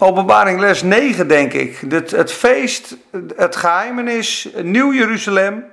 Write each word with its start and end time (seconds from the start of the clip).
Openbaring 0.00 0.60
les 0.60 0.82
9, 0.82 1.28
denk 1.28 1.52
ik. 1.52 1.76
Het, 1.88 2.10
het 2.10 2.32
feest, 2.32 2.96
het 3.36 3.56
geheimenis, 3.56 4.48
Nieuw 4.62 4.92
Jeruzalem. 4.92 5.64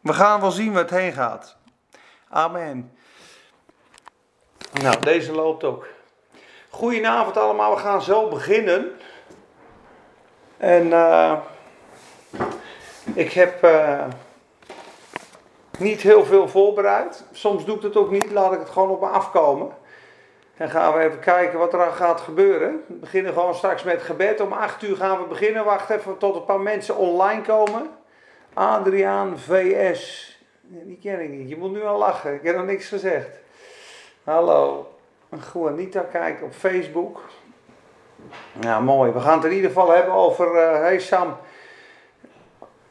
We 0.00 0.12
gaan 0.12 0.40
wel 0.40 0.50
zien 0.50 0.72
waar 0.72 0.82
het 0.82 0.90
heen 0.90 1.12
gaat. 1.12 1.56
Amen. 2.28 2.92
Nou, 4.82 5.00
deze 5.00 5.32
loopt 5.32 5.64
ook. 5.64 5.86
Goedenavond 6.70 7.36
allemaal, 7.36 7.74
we 7.74 7.80
gaan 7.80 8.02
zo 8.02 8.28
beginnen. 8.28 8.90
En 10.56 10.86
uh, 10.86 11.38
ik 13.14 13.32
heb 13.32 13.64
uh, 13.64 14.04
niet 15.78 16.00
heel 16.00 16.24
veel 16.24 16.48
voorbereid. 16.48 17.24
Soms 17.32 17.64
doe 17.64 17.76
ik 17.76 17.82
het 17.82 17.96
ook 17.96 18.10
niet, 18.10 18.30
laat 18.30 18.52
ik 18.52 18.58
het 18.58 18.70
gewoon 18.70 18.90
op 18.90 19.00
me 19.00 19.06
afkomen. 19.06 19.70
En 20.56 20.70
gaan 20.70 20.94
we 20.94 21.00
even 21.00 21.18
kijken 21.18 21.58
wat 21.58 21.72
er 21.74 21.92
gaat 21.92 22.20
gebeuren. 22.20 22.84
We 22.86 22.94
beginnen 22.94 23.32
gewoon 23.32 23.54
straks 23.54 23.82
met 23.82 24.02
gebed. 24.02 24.40
Om 24.40 24.52
8 24.52 24.82
uur 24.82 24.96
gaan 24.96 25.18
we 25.18 25.24
beginnen. 25.24 25.64
Wacht 25.64 25.90
even 25.90 26.18
tot 26.18 26.36
een 26.36 26.44
paar 26.44 26.60
mensen 26.60 26.96
online 26.96 27.42
komen. 27.42 27.90
Adriaan 28.54 29.38
VS. 29.38 30.30
Die 30.62 30.98
ken 31.02 31.20
ik 31.20 31.28
niet. 31.28 31.48
Je 31.48 31.56
moet 31.56 31.72
nu 31.72 31.82
al 31.82 31.98
lachen. 31.98 32.34
Ik 32.34 32.42
heb 32.42 32.56
nog 32.56 32.66
niks 32.66 32.88
gezegd. 32.88 33.28
Hallo. 34.24 34.90
Juanita 35.52 36.00
kijken 36.00 36.46
op 36.46 36.52
Facebook. 36.52 37.20
Ja, 38.60 38.80
mooi. 38.80 39.12
We 39.12 39.20
gaan 39.20 39.36
het 39.36 39.44
in 39.44 39.52
ieder 39.52 39.70
geval 39.70 39.90
hebben 39.90 40.14
over. 40.14 40.46
Uh, 40.54 40.80
hey 40.80 40.98
Sam. 40.98 41.36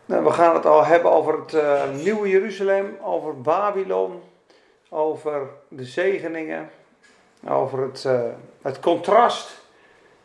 We 0.05 0.31
gaan 0.31 0.55
het 0.55 0.65
al 0.65 0.85
hebben 0.85 1.11
over 1.11 1.39
het 1.39 1.53
uh, 1.53 1.81
nieuwe 1.93 2.29
Jeruzalem. 2.29 2.97
Over 3.01 3.41
Babylon. 3.41 4.21
Over 4.89 5.49
de 5.67 5.85
zegeningen 5.85 6.69
over 7.47 7.81
het, 7.81 8.03
uh, 8.07 8.21
het 8.61 8.79
contrast. 8.79 9.61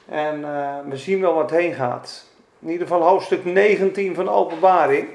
En 0.09 0.41
uh, 0.41 0.75
we 0.89 0.97
zien 0.97 1.21
wel 1.21 1.35
wat 1.35 1.51
heen 1.51 1.75
gaat. 1.75 2.25
In 2.59 2.71
ieder 2.71 2.87
geval 2.87 3.03
hoofdstuk 3.03 3.45
19 3.45 4.15
van 4.15 4.29
Openbaring. 4.29 5.09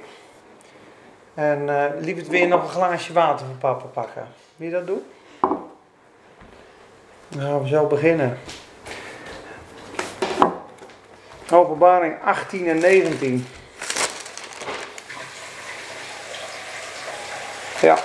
En 1.33 1.61
uh, 1.61 2.15
het 2.15 2.27
weer 2.27 2.47
nog 2.47 2.63
een 2.63 2.69
glaasje 2.69 3.13
water 3.13 3.45
voor 3.45 3.55
papa 3.55 3.85
pakken. 3.85 4.27
Wil 4.55 4.67
je 4.67 4.73
dat 4.73 4.87
doen? 4.87 5.03
Dan 7.27 7.41
gaan 7.41 7.61
we 7.61 7.67
zo 7.67 7.87
beginnen. 7.87 8.37
Openbaring 11.51 12.15
18 12.23 12.67
en 12.67 12.79
19. 12.79 13.45
Ja. 17.81 17.97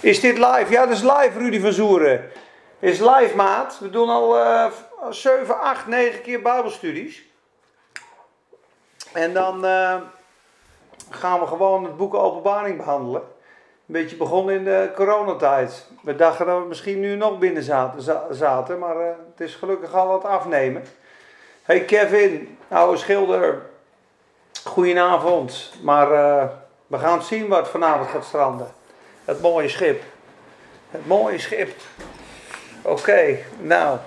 Is 0.00 0.20
dit 0.20 0.38
live? 0.38 0.66
Ja, 0.68 0.86
dat 0.86 0.96
is 0.96 1.02
live, 1.02 1.38
Rudy 1.38 1.60
van 1.60 1.72
Zoeren 1.72 2.30
is 2.78 2.98
live 2.98 3.36
maat. 3.36 3.78
We 3.78 3.90
doen 3.90 4.08
al 4.08 4.38
uh, 4.38 4.66
7, 5.10 5.60
8, 5.60 5.86
9 5.86 6.20
keer 6.20 6.42
Bijbelstudies. 6.42 7.22
En 9.12 9.34
dan 9.34 9.64
uh, 9.64 9.96
gaan 11.10 11.40
we 11.40 11.46
gewoon 11.46 11.84
het 11.84 11.96
boek 11.96 12.14
Openbaring 12.14 12.76
behandelen. 12.76 13.20
Een 13.20 13.94
beetje 13.94 14.16
begonnen 14.16 14.54
in 14.54 14.64
de 14.64 14.90
coronatijd. 14.94 15.86
We 16.02 16.16
dachten 16.16 16.46
dat 16.46 16.62
we 16.62 16.68
misschien 16.68 17.00
nu 17.00 17.16
nog 17.16 17.38
binnen 17.38 17.62
zaten, 18.30 18.78
maar 18.78 18.96
uh, 18.96 19.06
het 19.30 19.40
is 19.40 19.54
gelukkig 19.54 19.94
al 19.94 20.06
wat 20.06 20.24
afnemen. 20.24 20.84
Hey 21.62 21.84
Kevin, 21.84 22.58
oude 22.68 22.96
schilder. 22.98 23.62
Goedenavond. 24.64 25.72
Maar 25.82 26.12
uh, 26.12 26.44
we 26.86 26.98
gaan 26.98 27.22
zien 27.22 27.48
wat 27.48 27.68
vanavond 27.68 28.10
gaat 28.10 28.24
stranden. 28.24 28.68
Het 29.24 29.40
mooie 29.40 29.68
schip. 29.68 30.02
Het 30.90 31.06
mooie 31.06 31.38
schip. 31.38 31.70
Oké, 32.88 33.38
nou. 33.60 33.98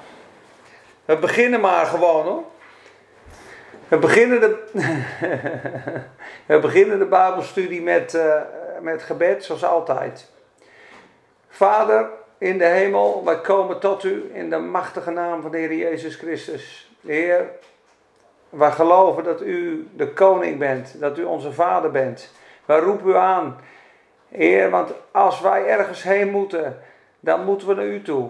We 1.05 1.17
beginnen 1.17 1.59
maar 1.59 1.85
gewoon 1.85 2.25
hoor. 2.25 2.43
We 3.87 3.97
beginnen 3.97 4.39
de, 4.39 4.63
we 6.45 6.59
beginnen 6.59 6.99
de 6.99 7.05
Bijbelstudie 7.05 7.81
met, 7.81 8.13
uh, 8.13 8.41
met 8.81 9.03
gebed, 9.03 9.43
zoals 9.43 9.63
altijd. 9.63 10.29
Vader 11.49 12.09
in 12.37 12.57
de 12.57 12.65
hemel, 12.65 13.21
wij 13.25 13.41
komen 13.41 13.79
tot 13.79 14.03
u 14.03 14.31
in 14.33 14.49
de 14.49 14.57
machtige 14.57 15.11
naam 15.11 15.41
van 15.41 15.51
de 15.51 15.57
Heer 15.57 15.73
Jezus 15.73 16.15
Christus. 16.15 16.91
Heer, 17.05 17.49
wij 18.49 18.71
geloven 18.71 19.23
dat 19.23 19.41
u 19.41 19.87
de 19.95 20.07
koning 20.13 20.59
bent, 20.59 20.99
dat 20.99 21.17
u 21.17 21.23
onze 21.23 21.51
vader 21.51 21.91
bent. 21.91 22.31
Wij 22.65 22.79
roepen 22.79 23.09
u 23.09 23.15
aan, 23.15 23.59
Heer, 24.29 24.69
want 24.69 24.91
als 25.11 25.41
wij 25.41 25.65
ergens 25.65 26.03
heen 26.03 26.29
moeten, 26.29 26.79
dan 27.19 27.45
moeten 27.45 27.67
we 27.67 27.73
naar 27.73 27.85
u 27.85 28.01
toe. 28.01 28.29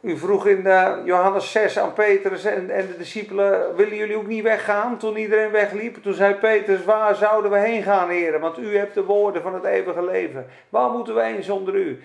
U 0.00 0.16
vroeg 0.16 0.46
in 0.46 0.66
uh, 0.66 0.92
Johannes 1.04 1.52
6 1.52 1.78
aan 1.78 1.92
Petrus 1.92 2.44
en, 2.44 2.70
en 2.70 2.86
de 2.86 2.96
discipelen: 2.96 3.76
Willen 3.76 3.96
jullie 3.96 4.16
ook 4.16 4.26
niet 4.26 4.42
weggaan? 4.42 4.98
Toen 4.98 5.16
iedereen 5.16 5.50
wegliep, 5.50 6.02
toen 6.02 6.14
zei 6.14 6.34
Petrus: 6.34 6.84
Waar 6.84 7.14
zouden 7.14 7.50
we 7.50 7.58
heen 7.58 7.82
gaan, 7.82 8.08
heren? 8.08 8.40
Want 8.40 8.58
u 8.58 8.76
hebt 8.76 8.94
de 8.94 9.04
woorden 9.04 9.42
van 9.42 9.54
het 9.54 9.64
eeuwige 9.64 10.04
leven. 10.04 10.46
Waar 10.68 10.90
moeten 10.90 11.14
we 11.14 11.22
heen 11.22 11.42
zonder 11.42 11.74
u? 11.74 12.02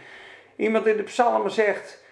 Iemand 0.56 0.86
in 0.86 0.98
de 0.98 1.04
psalmen 1.04 1.52
zegt: 1.52 2.04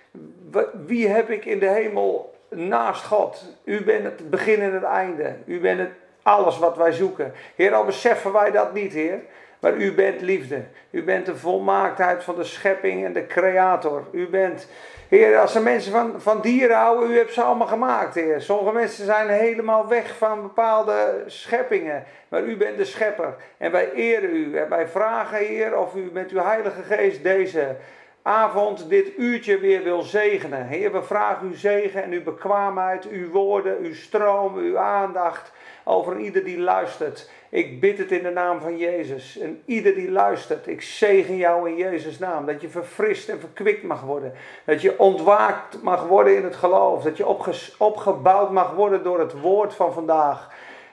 Wie 0.86 1.08
heb 1.08 1.30
ik 1.30 1.46
in 1.46 1.60
de 1.60 1.70
hemel 1.70 2.36
naast 2.50 3.04
God? 3.04 3.46
U 3.64 3.84
bent 3.84 4.04
het 4.04 4.30
begin 4.30 4.62
en 4.62 4.74
het 4.74 4.84
einde. 4.84 5.36
U 5.46 5.60
bent 5.60 5.80
het 5.80 5.92
alles 6.22 6.60
wat 6.60 6.78
wij 6.78 6.92
zoeken. 6.92 7.34
Heer, 7.56 7.74
al 7.74 7.86
beseffen 7.86 8.34
wij 8.34 8.52
dat 8.52 8.74
niet, 8.74 8.94
Heer. 8.94 9.20
Maar 9.63 9.74
u 9.74 9.94
bent 9.94 10.22
liefde. 10.22 10.62
U 10.90 11.03
bent 11.03 11.25
de 11.25 11.35
volmaaktheid 11.35 12.24
van 12.24 12.35
de 12.35 12.44
schepping 12.44 13.06
en 13.06 13.13
de 13.13 13.28
creator. 13.28 14.03
U 14.12 14.28
bent 14.28 14.68
Heer, 15.07 15.38
als 15.38 15.56
er 15.56 15.62
mensen 15.62 15.91
van, 15.91 16.22
van 16.22 16.41
dieren 16.41 16.78
houden, 16.78 17.12
u 17.12 17.18
hebt 17.18 17.34
ze 17.34 17.41
allemaal 17.41 17.68
gemaakt, 17.68 18.16
Heer. 18.16 18.41
Sommige 18.41 18.74
mensen 18.74 19.06
zijn 19.06 19.29
helemaal 19.29 19.88
weg 19.88 20.18
van 20.18 20.41
bepaalde 20.41 21.24
scheppingen. 21.25 22.03
Maar 22.29 22.44
u 22.44 22.57
bent 22.57 22.78
de 22.78 22.85
schepper. 22.85 23.35
En 23.57 23.72
wij 23.72 23.91
eren 23.91 24.35
u. 24.35 24.57
En 24.57 24.69
wij 24.69 24.88
vragen, 24.88 25.38
Heer, 25.38 25.78
of 25.78 25.95
u 25.95 26.09
met 26.13 26.31
uw 26.31 26.41
Heilige 26.41 26.84
Geest 26.84 27.24
deze 27.24 27.75
avond, 28.22 28.90
dit 28.90 29.18
uurtje 29.18 29.59
weer 29.59 29.84
wil 29.84 30.01
zegenen. 30.01 30.68
Heer, 30.68 30.91
we 30.91 31.03
vragen 31.03 31.47
uw 31.47 31.56
zegen 31.56 32.03
en 32.03 32.12
uw 32.12 32.24
bekwaamheid, 32.24 33.09
uw 33.09 33.30
woorden, 33.30 33.78
uw 33.81 33.94
stroom, 33.94 34.56
uw 34.57 34.78
aandacht 34.78 35.51
over 35.84 36.20
ieder 36.20 36.44
die 36.44 36.60
luistert. 36.60 37.30
Ik 37.50 37.80
bid 37.80 37.98
het 37.98 38.12
in 38.12 38.24
de 38.24 38.30
naam 38.30 38.62
van 38.62 38.78
Jezus. 38.78 39.38
En 39.38 39.62
ieder 39.66 39.96
die 39.96 40.12
luistert, 40.12 40.68
ik 40.68 40.82
zegen 40.82 41.36
jou 41.36 41.70
in 41.70 41.76
Jezus' 41.76 42.20
naam. 42.20 42.46
Dat 42.46 42.62
je 42.62 42.70
verfrist 42.70 43.30
en 43.30 43.40
verkwikt 43.40 43.84
mag 43.84 44.02
worden. 44.02 44.34
Dat 44.66 44.82
je 44.82 45.00
ontwaakt 45.00 45.82
mag 45.82 46.08
worden 46.08 46.36
in 46.36 46.44
het 46.44 46.56
geloof. 46.56 47.04
Dat 47.04 47.18
je 47.18 47.28
opgebouwd 47.78 48.52
mag 48.52 48.74
worden 48.74 49.04
door 49.04 49.20
het 49.20 49.40
woord 49.40 49.74
van 49.74 49.94
vandaag. 49.94 50.52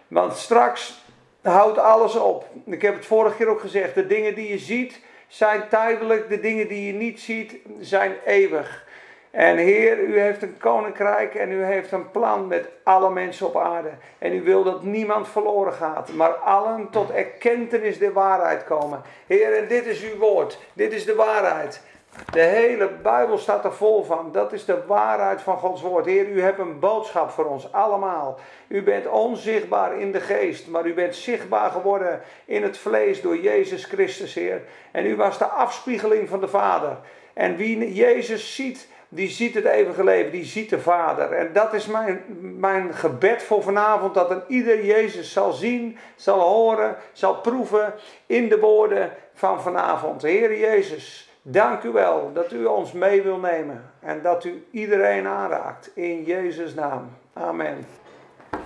Want 0.08 0.36
straks 0.36 1.04
houdt 1.42 1.78
alles 1.78 2.16
op. 2.16 2.46
Ik 2.66 2.82
heb 2.82 2.94
het 2.94 3.06
vorige 3.06 3.36
keer 3.36 3.48
ook 3.48 3.60
gezegd. 3.60 3.94
De 3.94 4.06
dingen 4.06 4.34
die 4.34 4.48
je 4.48 4.58
ziet 4.58 5.00
zijn 5.28 5.68
tijdelijk. 5.68 6.28
De 6.28 6.40
dingen 6.40 6.68
die 6.68 6.86
je 6.86 6.92
niet 6.92 7.20
ziet 7.20 7.56
zijn 7.80 8.12
eeuwig. 8.24 8.88
En 9.30 9.56
Heer, 9.56 9.98
u 9.98 10.20
heeft 10.20 10.42
een 10.42 10.58
koninkrijk 10.58 11.34
en 11.34 11.52
u 11.52 11.64
heeft 11.64 11.92
een 11.92 12.10
plan 12.10 12.46
met 12.46 12.68
alle 12.82 13.10
mensen 13.10 13.46
op 13.46 13.56
aarde. 13.56 13.90
En 14.18 14.32
u 14.32 14.42
wil 14.42 14.62
dat 14.62 14.82
niemand 14.82 15.28
verloren 15.28 15.72
gaat, 15.72 16.12
maar 16.12 16.32
allen 16.32 16.90
tot 16.90 17.10
erkentenis 17.10 17.98
de 17.98 18.12
waarheid 18.12 18.64
komen. 18.64 19.02
Heer, 19.26 19.56
en 19.56 19.68
dit 19.68 19.86
is 19.86 20.02
uw 20.12 20.18
woord, 20.18 20.58
dit 20.72 20.92
is 20.92 21.04
de 21.04 21.14
waarheid. 21.14 21.82
De 22.30 22.40
hele 22.40 22.88
Bijbel 23.02 23.38
staat 23.38 23.64
er 23.64 23.72
vol 23.72 24.04
van. 24.04 24.32
Dat 24.32 24.52
is 24.52 24.64
de 24.64 24.86
waarheid 24.86 25.40
van 25.40 25.56
Gods 25.56 25.82
woord. 25.82 26.06
Heer, 26.06 26.28
u 26.28 26.42
hebt 26.42 26.58
een 26.58 26.78
boodschap 26.78 27.30
voor 27.30 27.44
ons 27.44 27.72
allemaal. 27.72 28.38
U 28.68 28.82
bent 28.82 29.06
onzichtbaar 29.06 29.98
in 29.98 30.12
de 30.12 30.20
geest, 30.20 30.68
maar 30.68 30.86
u 30.86 30.94
bent 30.94 31.14
zichtbaar 31.14 31.70
geworden 31.70 32.20
in 32.44 32.62
het 32.62 32.78
vlees 32.78 33.20
door 33.20 33.36
Jezus 33.36 33.84
Christus, 33.84 34.34
Heer. 34.34 34.62
En 34.90 35.06
u 35.06 35.16
was 35.16 35.38
de 35.38 35.44
afspiegeling 35.44 36.28
van 36.28 36.40
de 36.40 36.48
Vader. 36.48 36.96
En 37.32 37.56
wie 37.56 37.94
Jezus 37.94 38.54
ziet, 38.54 38.88
die 39.12 39.28
ziet 39.28 39.54
het 39.54 39.64
eeuwige 39.64 40.04
leven, 40.04 40.32
die 40.32 40.44
ziet 40.44 40.70
de 40.70 40.80
Vader. 40.80 41.32
En 41.32 41.52
dat 41.52 41.72
is 41.72 41.86
mijn, 41.86 42.24
mijn 42.58 42.94
gebed 42.94 43.42
voor 43.42 43.62
vanavond, 43.62 44.14
dat 44.14 44.30
een 44.30 44.42
ieder 44.46 44.84
Jezus 44.84 45.32
zal 45.32 45.52
zien, 45.52 45.98
zal 46.16 46.40
horen, 46.40 46.96
zal 47.12 47.34
proeven 47.34 47.94
in 48.26 48.48
de 48.48 48.58
woorden 48.58 49.12
van 49.34 49.62
vanavond. 49.62 50.22
Heer 50.22 50.58
Jezus, 50.58 51.30
dank 51.42 51.82
u 51.82 51.90
wel 51.90 52.30
dat 52.32 52.52
u 52.52 52.64
ons 52.64 52.92
mee 52.92 53.22
wil 53.22 53.38
nemen 53.38 53.90
en 54.00 54.22
dat 54.22 54.44
u 54.44 54.66
iedereen 54.70 55.26
aanraakt. 55.26 55.90
In 55.94 56.24
Jezus' 56.24 56.74
naam. 56.74 57.16
Amen. 57.32 57.86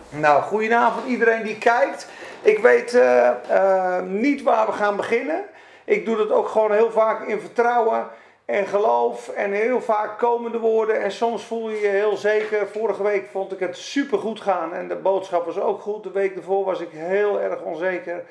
Nou, 0.08 0.42
goedenavond 0.42 1.06
iedereen 1.06 1.42
die 1.42 1.58
kijkt. 1.58 2.08
Ik 2.42 2.58
weet 2.58 2.94
uh, 2.94 3.30
uh, 3.50 4.00
niet 4.02 4.42
waar 4.42 4.66
we 4.66 4.72
gaan 4.72 4.96
beginnen. 4.96 5.44
Ik 5.84 6.04
doe 6.04 6.16
dat 6.16 6.30
ook 6.30 6.48
gewoon 6.48 6.72
heel 6.72 6.90
vaak 6.90 7.26
in 7.26 7.40
vertrouwen 7.40 8.06
en 8.44 8.66
geloof 8.66 9.28
en 9.28 9.52
heel 9.52 9.80
vaak 9.80 10.18
komende 10.18 10.58
woorden. 10.58 11.02
En 11.02 11.12
soms 11.12 11.44
voel 11.44 11.70
je 11.70 11.80
je 11.80 11.88
heel 11.88 12.16
zeker. 12.16 12.68
Vorige 12.68 13.02
week 13.02 13.26
vond 13.26 13.52
ik 13.52 13.58
het 13.58 13.76
super 13.76 14.18
goed 14.18 14.40
gaan 14.40 14.72
en 14.74 14.88
de 14.88 14.96
boodschap 14.96 15.44
was 15.44 15.60
ook 15.60 15.80
goed. 15.80 16.02
De 16.02 16.10
week 16.10 16.36
ervoor 16.36 16.64
was 16.64 16.80
ik 16.80 16.90
heel 16.90 17.40
erg 17.40 17.62
onzeker. 17.62 18.24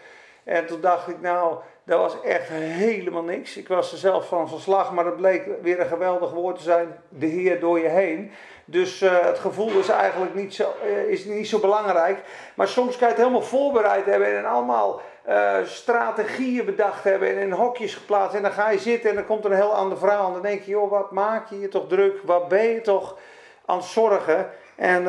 En 0.43 0.65
toen 0.65 0.81
dacht 0.81 1.07
ik, 1.07 1.21
nou, 1.21 1.55
dat 1.83 1.99
was 1.99 2.21
echt 2.21 2.49
helemaal 2.49 3.23
niks. 3.23 3.57
Ik 3.57 3.67
was 3.67 3.91
er 3.91 3.97
zelf 3.97 4.27
van 4.27 4.49
van 4.49 4.59
slag, 4.59 4.91
maar 4.91 5.05
het 5.05 5.17
bleek 5.17 5.47
weer 5.61 5.79
een 5.79 5.85
geweldig 5.85 6.31
woord 6.31 6.55
te 6.55 6.63
zijn. 6.63 6.95
De 7.09 7.25
Heer 7.25 7.59
door 7.59 7.79
je 7.79 7.89
heen. 7.89 8.31
Dus 8.65 9.01
uh, 9.01 9.25
het 9.25 9.39
gevoel 9.39 9.79
is 9.79 9.89
eigenlijk 9.89 10.35
niet 10.35 10.53
zo, 10.53 10.73
uh, 10.85 11.09
is 11.09 11.25
niet 11.25 11.47
zo 11.47 11.59
belangrijk. 11.59 12.19
Maar 12.55 12.67
soms 12.67 12.97
kan 12.97 13.07
je 13.07 13.13
het 13.13 13.23
helemaal 13.23 13.41
voorbereid 13.41 14.05
hebben 14.05 14.37
en 14.37 14.45
allemaal 14.45 15.01
uh, 15.29 15.55
strategieën 15.63 16.65
bedacht 16.65 17.03
hebben 17.03 17.29
en 17.29 17.37
in 17.37 17.51
hokjes 17.51 17.95
geplaatst. 17.95 18.35
En 18.35 18.41
dan 18.41 18.51
ga 18.51 18.69
je 18.69 18.79
zitten 18.79 19.09
en 19.09 19.15
dan 19.15 19.25
komt 19.25 19.45
er 19.45 19.51
een 19.51 19.57
heel 19.57 19.75
ander 19.75 19.97
verhaal. 19.97 20.27
En 20.27 20.33
dan 20.33 20.41
denk 20.41 20.61
je, 20.61 20.71
joh, 20.71 20.89
wat 20.89 21.11
maak 21.11 21.49
je 21.49 21.59
je 21.59 21.67
toch 21.67 21.87
druk? 21.87 22.19
Wat 22.23 22.47
ben 22.47 22.67
je 22.67 22.81
toch 22.81 23.17
aan 23.65 23.77
het 23.77 23.85
zorgen? 23.85 24.49
En 24.75 25.03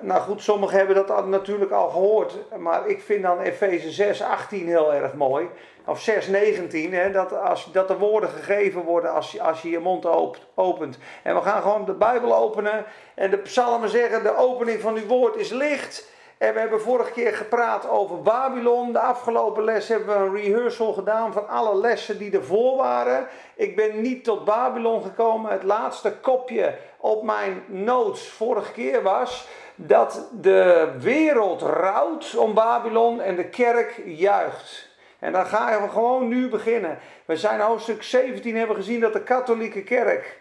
nou 0.00 0.20
goed, 0.20 0.42
sommigen 0.42 0.78
hebben 0.78 1.06
dat 1.06 1.26
natuurlijk 1.26 1.70
al 1.70 1.88
gehoord. 1.88 2.34
Maar 2.58 2.86
ik 2.86 3.02
vind 3.02 3.22
dan 3.22 3.40
Efeze 3.40 3.90
6, 3.90 4.22
18 4.22 4.66
heel 4.66 4.92
erg 4.92 5.14
mooi 5.14 5.48
of 5.90 6.00
6, 6.00 6.26
19, 6.26 6.92
hè, 6.92 7.10
dat, 7.10 7.40
als, 7.40 7.72
dat 7.72 7.88
de 7.88 7.98
woorden 7.98 8.30
gegeven 8.30 8.82
worden 8.82 9.12
als, 9.12 9.40
als 9.40 9.62
je 9.62 9.70
je 9.70 9.78
mond 9.78 10.06
opent. 10.54 10.98
En 11.22 11.34
we 11.34 11.40
gaan 11.40 11.62
gewoon 11.62 11.84
de 11.84 11.92
Bijbel 11.92 12.36
openen 12.36 12.84
en 13.14 13.30
de 13.30 13.38
psalmen 13.38 13.88
zeggen, 13.88 14.22
de 14.22 14.36
opening 14.36 14.80
van 14.80 14.96
uw 14.96 15.06
woord 15.06 15.36
is 15.36 15.50
licht. 15.50 16.08
En 16.38 16.54
we 16.54 16.60
hebben 16.60 16.80
vorige 16.80 17.12
keer 17.12 17.32
gepraat 17.32 17.88
over 17.88 18.22
Babylon. 18.22 18.92
De 18.92 18.98
afgelopen 18.98 19.64
les 19.64 19.88
hebben 19.88 20.06
we 20.06 20.24
een 20.24 20.42
rehearsal 20.42 20.92
gedaan 20.92 21.32
van 21.32 21.48
alle 21.48 21.76
lessen 21.76 22.18
die 22.18 22.32
ervoor 22.32 22.76
waren. 22.76 23.26
Ik 23.54 23.76
ben 23.76 24.00
niet 24.00 24.24
tot 24.24 24.44
Babylon 24.44 25.02
gekomen. 25.02 25.52
Het 25.52 25.62
laatste 25.62 26.12
kopje 26.12 26.74
op 26.96 27.22
mijn 27.22 27.64
notes 27.66 28.28
vorige 28.28 28.72
keer 28.72 29.02
was 29.02 29.48
dat 29.74 30.28
de 30.40 30.92
wereld 30.98 31.62
rouwt 31.62 32.36
om 32.36 32.54
Babylon 32.54 33.20
en 33.20 33.36
de 33.36 33.48
kerk 33.48 34.02
juicht. 34.04 34.89
En 35.20 35.32
dan 35.32 35.46
gaan 35.46 35.82
we 35.82 35.88
gewoon 35.88 36.28
nu 36.28 36.48
beginnen. 36.48 36.98
We 37.24 37.36
zijn 37.36 37.60
hoofdstuk 37.60 38.02
17 38.02 38.56
hebben 38.56 38.76
gezien 38.76 39.00
dat 39.00 39.12
de 39.12 39.22
katholieke 39.22 39.82
kerk 39.82 40.38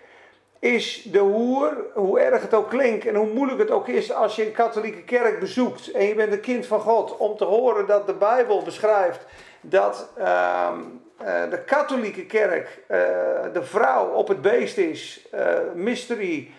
is 0.59 1.01
de 1.03 1.19
hoer, 1.19 1.85
hoe 1.93 2.19
erg 2.19 2.41
het 2.41 2.53
ook 2.53 2.69
klinkt 2.69 3.05
en 3.05 3.15
hoe 3.15 3.33
moeilijk 3.33 3.59
het 3.59 3.71
ook 3.71 3.87
is 3.87 4.13
als 4.13 4.35
je 4.35 4.45
een 4.45 4.51
katholieke 4.51 5.03
kerk 5.03 5.39
bezoekt 5.39 5.91
en 5.91 6.05
je 6.05 6.15
bent 6.15 6.31
een 6.31 6.39
kind 6.39 6.65
van 6.65 6.79
God, 6.79 7.17
om 7.17 7.37
te 7.37 7.45
horen 7.45 7.87
dat 7.87 8.07
de 8.07 8.13
Bijbel 8.13 8.61
beschrijft 8.63 9.25
dat 9.61 10.09
uh, 10.17 10.71
de 11.49 11.63
katholieke 11.65 12.25
kerk 12.25 12.79
uh, 12.81 12.97
de 13.53 13.63
vrouw 13.63 14.07
op 14.07 14.27
het 14.27 14.41
beest 14.41 14.77
is, 14.77 15.27
uh, 15.33 15.57
mystery, 15.75 16.51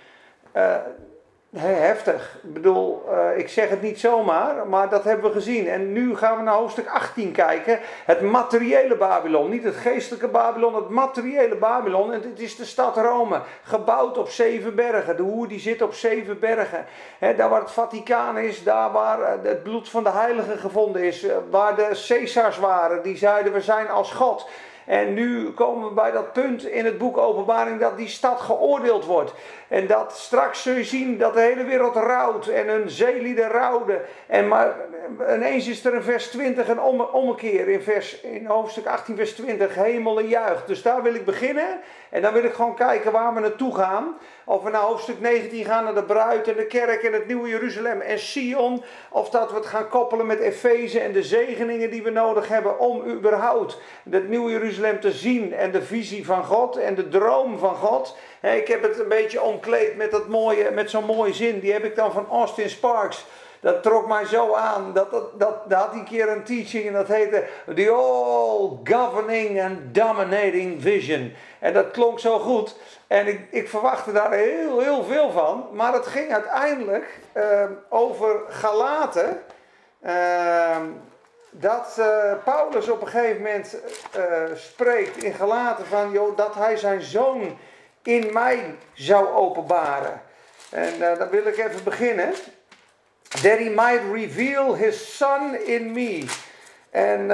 heftig. 1.59 2.39
Ik 2.43 2.53
bedoel, 2.53 3.03
uh, 3.11 3.39
ik 3.39 3.49
zeg 3.49 3.69
het 3.69 3.83
niet 3.83 4.01
zomaar, 4.01 4.67
maar 4.67 4.89
dat 4.89 5.05
hebben 5.05 5.25
we 5.25 5.33
gezien. 5.33 5.69
En 5.69 5.93
nu 5.93 6.17
gaan 6.17 6.37
we 6.37 6.43
naar 6.43 6.55
hoofdstuk 6.55 6.89
18 6.89 7.33
kijken. 7.33 7.79
Het 8.05 8.21
materiële 8.21 8.97
Babylon. 8.97 9.51
Niet 9.51 9.65
het 9.65 9.77
geestelijke 9.77 10.29
Babylon, 10.29 10.75
het 10.75 10.89
materiële 10.89 11.57
Babylon. 11.57 12.13
En 12.13 12.23
het 12.23 12.41
is 12.41 12.57
de 12.57 12.65
stad 12.65 12.97
Rome, 12.97 13.41
gebouwd 13.63 14.19
op 14.19 14.29
zeven 14.29 14.75
bergen. 14.75 15.17
De 15.17 15.23
hoer 15.23 15.49
die 15.49 15.61
zit 15.61 15.83
op 15.83 15.95
zeven 15.95 16.39
bergen. 16.39 16.87
Daar 17.19 17.49
waar 17.49 17.61
het 17.61 17.71
Vaticaan 17.71 18.39
is, 18.39 18.63
daar 18.63 18.93
waar 18.93 19.21
eh, 19.21 19.33
het 19.43 19.63
bloed 19.63 19.89
van 19.89 20.03
de 20.03 20.11
heiligen 20.11 20.59
gevonden 20.59 21.03
is. 21.03 21.25
Eh, 21.25 21.37
waar 21.51 21.77
de 21.77 22.05
Caesars 22.09 22.59
waren, 22.59 23.03
die 23.03 23.17
zeiden 23.17 23.53
we 23.53 23.61
zijn 23.61 23.89
als 23.89 24.13
God. 24.13 24.49
En 24.91 25.15
nu 25.15 25.51
komen 25.51 25.89
we 25.89 25.95
bij 25.95 26.11
dat 26.11 26.33
punt 26.33 26.67
in 26.67 26.85
het 26.85 26.99
boek 26.99 27.17
Openbaring 27.17 27.81
dat 27.81 27.97
die 27.97 28.09
stad 28.09 28.41
geoordeeld 28.41 29.05
wordt. 29.05 29.33
En 29.69 29.87
dat 29.87 30.13
straks 30.17 30.63
zul 30.63 30.75
je 30.75 30.85
zien 30.85 31.19
dat 31.19 31.35
de 31.35 31.41
hele 31.41 31.65
wereld 31.65 31.95
rouwt 31.95 32.47
en 32.47 32.69
een 32.69 32.91
zeelieden 32.91 33.49
rouwden. 33.49 34.01
En 34.27 34.49
maar 34.49 34.77
ineens 35.35 35.69
is 35.69 35.85
er 35.85 35.95
in 35.95 36.03
vers 36.03 36.27
20 36.27 36.69
een 36.69 36.81
om, 36.81 37.01
ommekeer 37.01 37.69
in, 37.69 37.83
vers, 37.83 38.21
in 38.21 38.47
hoofdstuk 38.47 38.87
18 38.87 39.17
vers 39.17 39.33
20. 39.33 39.75
Hemel 39.75 40.19
en 40.19 40.29
juich. 40.29 40.65
Dus 40.65 40.83
daar 40.83 41.03
wil 41.03 41.15
ik 41.15 41.25
beginnen. 41.25 41.81
En 42.11 42.23
dan 42.23 42.33
wil 42.33 42.45
ik 42.45 42.53
gewoon 42.53 42.75
kijken 42.75 43.13
waar 43.13 43.35
we 43.35 43.41
naartoe 43.41 43.75
gaan. 43.75 44.17
Of 44.51 44.63
we 44.63 44.71
naar 44.71 44.81
hoofdstuk 44.81 45.21
19 45.21 45.65
gaan 45.65 45.85
naar 45.85 45.95
de 45.95 46.03
bruid 46.03 46.49
en 46.49 46.57
de 46.57 46.67
kerk 46.67 47.03
en 47.03 47.13
het 47.13 47.27
nieuwe 47.27 47.49
Jeruzalem 47.49 48.01
en 48.01 48.19
Sion. 48.19 48.83
Of 49.11 49.31
dat 49.31 49.51
we 49.51 49.57
het 49.57 49.67
gaan 49.67 49.89
koppelen 49.89 50.27
met 50.27 50.39
Efeze 50.39 51.01
en 51.01 51.13
de 51.13 51.23
zegeningen 51.23 51.91
die 51.91 52.03
we 52.03 52.11
nodig 52.11 52.49
hebben 52.49 52.79
om 52.79 53.11
überhaupt 53.11 53.79
het 54.11 54.29
nieuwe 54.29 54.51
Jeruzalem 54.51 55.01
te 55.01 55.13
zien. 55.13 55.55
En 55.55 55.71
de 55.71 55.83
visie 55.83 56.25
van 56.25 56.45
God 56.45 56.77
en 56.77 56.95
de 56.95 57.09
droom 57.09 57.59
van 57.59 57.75
God. 57.75 58.17
Ik 58.41 58.69
heb 58.69 58.83
het 58.83 58.99
een 58.99 59.09
beetje 59.09 59.43
omkleed 59.43 59.97
met, 59.97 60.11
dat 60.11 60.29
mooie, 60.29 60.71
met 60.71 60.91
zo'n 60.91 61.05
mooie 61.05 61.35
zin. 61.35 61.61
Die 61.61 61.73
heb 61.73 61.85
ik 61.85 61.97
dan 61.97 62.13
van 62.13 62.27
Austin 62.31 62.71
Sparks. 62.71 63.27
Dat 63.61 63.83
trok 63.83 64.09
mij 64.09 64.25
zo 64.25 64.55
aan. 64.55 64.93
Dat, 64.95 65.11
dat, 65.11 65.39
dat, 65.39 65.55
had 65.69 65.93
een 65.93 66.05
keer 66.05 66.29
een 66.29 66.45
teaching 66.45 66.87
en 66.87 66.93
dat 66.93 67.09
heette 67.09 67.45
The 67.75 67.91
All 67.91 68.79
Governing 68.85 69.63
and 69.63 69.79
Dominating 69.95 70.83
Vision. 70.83 71.33
En 71.61 71.73
dat 71.73 71.91
klonk 71.91 72.19
zo 72.19 72.39
goed. 72.39 72.77
En 73.07 73.27
ik, 73.27 73.41
ik 73.51 73.69
verwachtte 73.69 74.13
daar 74.13 74.33
heel, 74.33 74.81
heel 74.81 75.05
veel 75.05 75.31
van. 75.31 75.69
Maar 75.73 75.93
het 75.93 76.07
ging 76.07 76.33
uiteindelijk 76.33 77.19
uh, 77.35 77.65
over 77.89 78.41
Galaten. 78.49 79.43
Uh, 80.07 80.77
dat 81.51 81.97
uh, 81.99 82.33
Paulus 82.45 82.89
op 82.89 83.01
een 83.01 83.09
gegeven 83.09 83.43
moment 83.43 83.77
uh, 84.17 84.25
spreekt 84.55 85.23
in 85.23 85.33
Galaten 85.33 85.87
van 85.87 86.11
joh, 86.11 86.37
dat 86.37 86.55
hij 86.55 86.77
zijn 86.77 87.03
zoon 87.03 87.59
in 88.03 88.33
mij 88.33 88.75
zou 88.93 89.29
openbaren. 89.29 90.23
En 90.71 90.95
uh, 90.99 91.19
dan 91.19 91.29
wil 91.29 91.47
ik 91.47 91.59
even 91.59 91.85
beginnen. 91.85 92.33
That 93.29 93.59
he 93.59 93.71
might 93.75 94.03
reveal 94.13 94.77
his 94.77 95.17
son 95.17 95.55
in 95.55 95.93
me. 95.93 96.27
En 96.91 97.31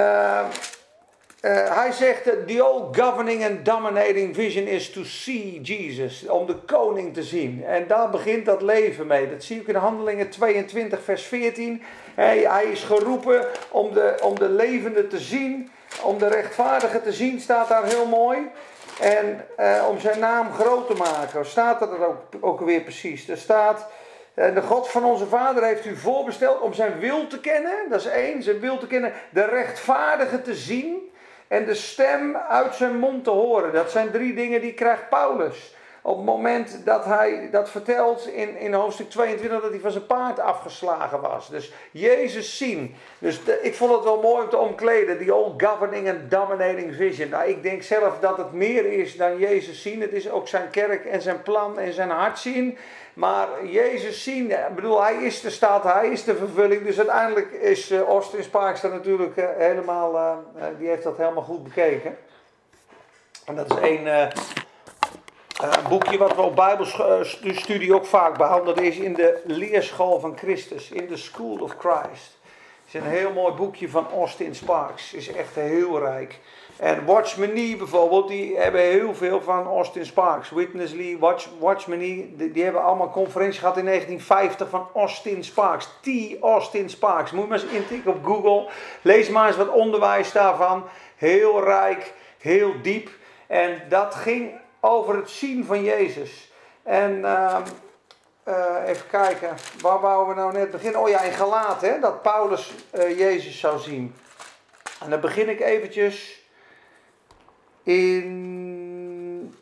uh, 1.41 1.75
hij 1.75 1.91
zegt, 1.91 2.23
the 2.47 2.65
old 2.65 2.97
governing 2.97 3.45
and 3.45 3.65
dominating 3.65 4.35
vision 4.35 4.65
is 4.65 4.89
to 4.89 5.03
see 5.03 5.61
Jesus. 5.61 6.27
Om 6.27 6.45
de 6.45 6.55
koning 6.55 7.13
te 7.13 7.23
zien. 7.23 7.63
En 7.65 7.87
daar 7.87 8.09
begint 8.09 8.45
dat 8.45 8.61
leven 8.61 9.07
mee. 9.07 9.29
Dat 9.29 9.43
zie 9.43 9.59
ik 9.59 9.67
in 9.67 9.75
Handelingen 9.75 10.29
22 10.29 11.03
vers 11.03 11.23
14. 11.23 11.83
Hij, 12.15 12.65
is 12.71 12.83
geroepen 12.83 13.45
om 13.69 13.93
de, 13.93 14.15
om 14.21 14.39
de 14.39 14.49
levende 14.49 15.07
te 15.07 15.19
zien. 15.19 15.71
Om 16.03 16.17
de 16.17 16.27
rechtvaardige 16.27 17.01
te 17.01 17.13
zien, 17.13 17.39
staat 17.39 17.67
daar 17.67 17.85
heel 17.85 18.05
mooi. 18.05 18.37
En 18.99 19.45
uh, 19.59 19.85
om 19.89 19.99
zijn 19.99 20.19
naam 20.19 20.51
groot 20.53 20.87
te 20.87 20.93
maken. 20.93 21.45
Staat 21.45 21.81
er 21.81 22.07
ook, 22.07 22.17
ook 22.39 22.59
weer 22.59 22.81
precies. 22.81 23.29
Er 23.29 23.37
staat, 23.37 23.87
uh, 24.35 24.53
de 24.53 24.61
God 24.61 24.89
van 24.89 25.03
onze 25.03 25.25
vader 25.25 25.63
heeft 25.63 25.85
u 25.85 25.95
voorbesteld 25.95 26.61
om 26.61 26.73
zijn 26.73 26.99
wil 26.99 27.27
te 27.27 27.39
kennen. 27.39 27.89
Dat 27.89 27.99
is 27.99 28.05
één, 28.05 28.43
zijn 28.43 28.59
wil 28.59 28.77
te 28.77 28.87
kennen. 28.87 29.13
De 29.29 29.45
rechtvaardige 29.45 30.41
te 30.41 30.55
zien. 30.55 31.11
En 31.47 31.65
de 31.65 31.75
stem 31.75 32.35
uit 32.35 32.75
zijn 32.75 32.99
mond 32.99 33.23
te 33.23 33.29
horen. 33.29 33.73
Dat 33.73 33.91
zijn 33.91 34.11
drie 34.11 34.33
dingen 34.33 34.61
die 34.61 34.73
krijgt 34.73 35.09
Paulus. 35.09 35.75
Op 36.07 36.15
het 36.15 36.25
moment 36.25 36.85
dat 36.85 37.05
hij 37.05 37.49
dat 37.51 37.69
vertelt 37.69 38.27
in, 38.27 38.57
in 38.57 38.73
hoofdstuk 38.73 39.09
22 39.09 39.61
dat 39.61 39.71
hij 39.71 39.79
van 39.79 39.91
zijn 39.91 40.05
paard 40.05 40.39
afgeslagen 40.39 41.21
was. 41.21 41.49
Dus 41.49 41.71
Jezus 41.91 42.57
zien. 42.57 42.95
Dus 43.19 43.39
ik 43.61 43.75
vond 43.75 43.91
het 43.91 44.03
wel 44.03 44.21
mooi 44.21 44.43
om 44.43 44.49
te 44.49 44.57
omkleden. 44.57 45.17
Die 45.17 45.35
old 45.35 45.63
governing 45.63 46.09
and 46.09 46.31
dominating 46.31 46.95
vision. 46.95 47.29
Nou, 47.29 47.49
ik 47.49 47.63
denk 47.63 47.83
zelf 47.83 48.19
dat 48.19 48.37
het 48.37 48.51
meer 48.51 48.85
is 48.85 49.17
dan 49.17 49.37
Jezus 49.37 49.81
zien. 49.81 50.01
Het 50.01 50.13
is 50.13 50.29
ook 50.29 50.47
zijn 50.47 50.69
kerk 50.69 51.05
en 51.05 51.21
zijn 51.21 51.41
plan 51.41 51.79
en 51.79 51.93
zijn 51.93 52.09
hart 52.09 52.39
zien. 52.39 52.77
Maar 53.13 53.47
Jezus 53.65 54.23
zien, 54.23 54.51
ik 54.51 54.75
bedoel, 54.75 55.03
hij 55.03 55.15
is 55.15 55.41
de 55.41 55.49
stad, 55.49 55.83
hij 55.83 56.09
is 56.09 56.23
de 56.23 56.35
vervulling. 56.35 56.83
Dus 56.83 56.97
uiteindelijk 56.97 57.51
is 57.51 57.91
uh, 57.91 58.01
Austin 58.01 58.43
Sparks 58.43 58.81
natuurlijk 58.81 59.37
uh, 59.37 59.45
helemaal, 59.57 60.43
die 60.77 60.87
heeft 60.87 61.03
dat 61.03 61.17
helemaal 61.17 61.43
goed 61.43 61.63
bekeken. 61.63 62.17
En 63.45 63.55
dat 63.55 63.71
is 63.71 63.79
één 63.79 64.31
een 65.57 65.89
boekje 65.89 66.17
wat 66.17 66.35
we 66.35 66.41
op 66.41 66.55
Bijbelstudie 66.55 67.95
ook 67.95 68.05
vaak 68.05 68.37
behandelen 68.37 68.83
is 68.83 68.97
in 68.97 69.13
de 69.13 69.41
Leerschool 69.45 70.19
van 70.19 70.37
Christus, 70.37 70.91
in 70.91 71.07
the 71.07 71.17
School 71.17 71.57
of 71.57 71.75
Christ. 71.79 72.37
Het 72.85 72.95
is 72.95 73.01
een 73.01 73.07
heel 73.07 73.33
mooi 73.33 73.53
boekje 73.53 73.89
van 73.89 74.07
Austin 74.13 74.55
Sparks, 74.55 75.13
is 75.13 75.31
echt 75.31 75.55
heel 75.55 75.99
rijk. 75.99 76.39
En 76.77 77.05
Watch 77.05 77.37
Me 77.37 77.75
bijvoorbeeld, 77.77 78.27
die 78.27 78.57
hebben 78.57 78.81
heel 78.81 79.15
veel 79.15 79.41
van 79.41 79.65
Austin 79.65 80.05
Sparks. 80.05 80.49
Witness 80.49 80.93
Lee, 80.93 81.17
Watch, 81.17 81.47
Watch 81.59 81.85
die, 81.85 82.63
hebben 82.63 82.83
allemaal 82.83 83.09
conferentie 83.09 83.59
gehad 83.59 83.77
in 83.77 83.85
1950 83.85 84.69
van 84.69 84.87
Austin 84.93 85.43
Sparks. 85.43 85.89
T. 86.01 86.07
Austin 86.41 86.89
Sparks. 86.89 87.31
Moet 87.31 87.43
je 87.43 87.49
maar 87.49 87.61
eens 87.61 87.71
intikken 87.71 88.13
op 88.13 88.25
Google. 88.25 88.69
Lees 89.01 89.29
maar 89.29 89.47
eens 89.47 89.57
wat 89.57 89.69
onderwijs 89.69 90.31
daarvan. 90.31 90.83
Heel 91.15 91.63
rijk, 91.63 92.13
heel 92.37 92.73
diep. 92.81 93.09
En 93.47 93.81
dat 93.89 94.15
ging 94.15 94.51
over 94.79 95.15
het 95.15 95.29
zien 95.29 95.65
van 95.65 95.83
Jezus. 95.83 96.51
En 96.83 97.17
uh, 97.17 97.57
uh, 98.47 98.75
even 98.85 99.07
kijken, 99.09 99.55
waar 99.81 99.99
wouden 99.99 100.35
we 100.35 100.41
nou 100.41 100.53
net 100.53 100.71
beginnen? 100.71 101.01
Oh 101.01 101.09
ja, 101.09 101.21
in 101.21 101.31
Galaten, 101.31 102.01
dat 102.01 102.21
Paulus 102.21 102.71
uh, 102.95 103.17
Jezus 103.17 103.59
zou 103.59 103.79
zien. 103.79 104.15
En 105.03 105.09
dan 105.09 105.19
begin 105.19 105.49
ik 105.49 105.59
eventjes 105.59 106.45
in 107.83 109.55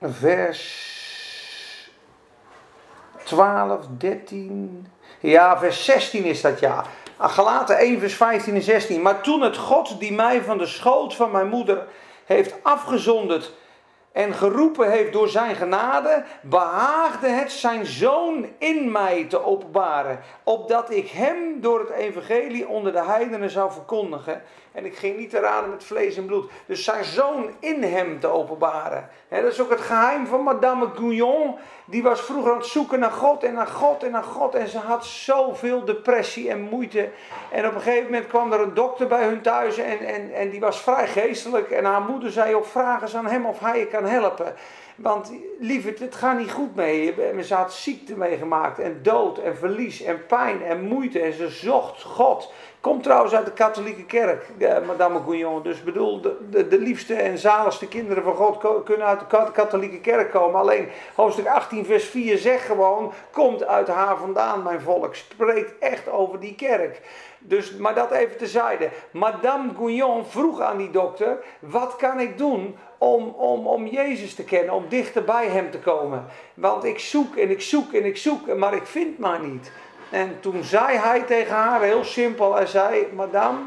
vers 0.00 0.90
12, 3.22 3.86
13. 3.98 4.86
Ja, 5.20 5.58
vers 5.58 5.84
16 5.84 6.24
is 6.24 6.40
dat 6.40 6.60
ja. 6.60 6.84
Galaten 7.18 7.78
1, 7.78 8.00
vers 8.00 8.14
15 8.14 8.54
en 8.54 8.62
16. 8.62 9.02
Maar 9.02 9.20
toen 9.20 9.40
het 9.40 9.56
God 9.56 10.00
die 10.00 10.12
mij 10.12 10.42
van 10.42 10.58
de 10.58 10.66
schoot 10.66 11.14
van 11.14 11.30
mijn 11.30 11.48
moeder 11.48 11.86
heeft 12.24 12.54
afgezonderd 12.62 13.52
en 14.12 14.34
geroepen 14.34 14.90
heeft 14.90 15.12
door 15.12 15.28
zijn 15.28 15.54
genade, 15.54 16.24
behaagde 16.40 17.28
het 17.28 17.52
zijn 17.52 17.86
zoon 17.86 18.46
in 18.58 18.90
mij 18.90 19.24
te 19.28 19.44
openbaren, 19.44 20.20
opdat 20.42 20.90
ik 20.90 21.08
hem 21.08 21.60
door 21.60 21.78
het 21.78 21.90
evangelie 21.90 22.68
onder 22.68 22.92
de 22.92 23.02
heidenen 23.04 23.50
zou 23.50 23.72
verkondigen. 23.72 24.42
En 24.72 24.84
ik 24.84 24.96
ging 24.96 25.16
niet 25.16 25.30
te 25.30 25.38
raden 25.40 25.70
met 25.70 25.84
vlees 25.84 26.16
en 26.16 26.26
bloed. 26.26 26.50
Dus 26.66 26.84
zijn 26.84 27.04
zoon 27.04 27.50
in 27.58 27.82
hem 27.82 28.20
te 28.20 28.26
openbaren. 28.26 29.08
dat 29.28 29.44
is 29.44 29.60
ook 29.60 29.70
het 29.70 29.80
geheim 29.80 30.26
van 30.26 30.42
Madame 30.42 30.88
Guyon. 30.94 31.56
Die 31.84 32.02
was 32.02 32.20
vroeger 32.20 32.52
aan 32.52 32.58
het 32.58 32.66
zoeken 32.66 32.98
naar 32.98 33.10
God 33.10 33.44
en 33.44 33.54
naar 33.54 33.66
God 33.66 34.02
en 34.02 34.10
naar 34.10 34.22
God. 34.22 34.54
En 34.54 34.68
ze 34.68 34.78
had 34.78 35.04
zoveel 35.04 35.84
depressie 35.84 36.50
en 36.50 36.60
moeite. 36.60 37.08
En 37.50 37.66
op 37.66 37.74
een 37.74 37.80
gegeven 37.80 38.04
moment 38.04 38.26
kwam 38.26 38.52
er 38.52 38.60
een 38.60 38.74
dokter 38.74 39.06
bij 39.06 39.24
hun 39.24 39.42
thuis. 39.42 39.78
En, 39.78 39.98
en, 39.98 40.34
en 40.34 40.50
die 40.50 40.60
was 40.60 40.80
vrij 40.80 41.06
geestelijk. 41.06 41.70
En 41.70 41.84
haar 41.84 42.02
moeder 42.02 42.30
zei 42.30 42.54
ook: 42.54 42.66
vragen 42.66 43.18
aan 43.18 43.26
hem 43.26 43.46
of 43.46 43.58
hij 43.58 43.78
je 43.78 43.86
helpen. 44.04 44.54
Want 44.96 45.32
lieverd, 45.58 45.98
het 45.98 46.14
gaat 46.14 46.38
niet 46.38 46.50
goed 46.50 46.74
mee. 46.74 47.14
Ze 47.42 47.54
had 47.54 47.72
ziekte 47.72 48.16
meegemaakt 48.16 48.78
en 48.78 49.00
dood 49.02 49.38
en 49.38 49.56
verlies 49.56 50.02
en 50.02 50.26
pijn 50.26 50.62
en 50.62 50.84
moeite. 50.84 51.20
En 51.20 51.32
ze 51.32 51.48
zocht 51.48 52.02
God. 52.02 52.52
Komt 52.80 53.02
trouwens 53.02 53.34
uit 53.34 53.44
de 53.44 53.52
katholieke 53.52 54.04
kerk, 54.04 54.46
Madame 54.86 55.20
Gouillon. 55.20 55.62
Dus 55.62 55.82
bedoel, 55.82 56.20
de, 56.20 56.36
de, 56.50 56.68
de, 56.68 56.78
liefste 56.78 57.14
en 57.14 57.38
zaligste 57.38 57.88
kinderen 57.88 58.22
van 58.22 58.34
God 58.34 58.84
kunnen 58.84 59.06
uit 59.06 59.20
de 59.20 59.52
katholieke 59.52 60.00
kerk 60.00 60.30
komen. 60.30 60.60
Alleen 60.60 60.88
hoofdstuk 61.14 61.46
18 61.46 61.84
vers 61.84 62.04
4 62.04 62.38
zegt 62.38 62.64
gewoon, 62.64 63.12
komt 63.30 63.64
uit 63.64 63.88
haar 63.88 64.16
vandaan 64.16 64.62
mijn 64.62 64.80
volk. 64.80 65.14
Spreekt 65.14 65.78
echt 65.78 66.08
over 66.08 66.40
die 66.40 66.54
kerk. 66.54 67.00
Dus, 67.44 67.76
maar 67.76 67.94
dat 67.94 68.10
even 68.10 68.36
tezijde. 68.36 68.90
Madame 69.10 69.72
Gouillon 69.76 70.26
vroeg 70.26 70.60
aan 70.60 70.76
die 70.76 70.90
dokter, 70.90 71.38
wat 71.58 71.96
kan 71.96 72.20
ik 72.20 72.38
doen 72.38 72.76
om, 72.98 73.28
om, 73.28 73.66
om 73.66 73.86
Jezus 73.86 74.34
te 74.34 74.44
kennen, 74.44 74.74
om 74.74 74.84
dichter 74.88 75.24
bij 75.24 75.46
hem 75.46 75.70
te 75.70 75.78
komen? 75.78 76.26
Want 76.54 76.84
ik 76.84 76.98
zoek 76.98 77.36
en 77.36 77.50
ik 77.50 77.60
zoek 77.60 77.92
en 77.92 78.04
ik 78.04 78.16
zoek, 78.16 78.54
maar 78.54 78.74
ik 78.74 78.86
vind 78.86 79.18
maar 79.18 79.40
niet. 79.40 79.72
En 80.10 80.36
toen 80.40 80.64
zei 80.64 80.96
hij 80.96 81.20
tegen 81.20 81.54
haar, 81.54 81.82
heel 81.82 82.04
simpel, 82.04 82.54
hij 82.54 82.66
zei, 82.66 83.06
madame, 83.14 83.58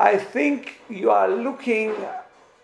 I 0.00 0.18
think 0.32 0.66
you 0.86 1.10
are 1.10 1.28
looking 1.28 1.92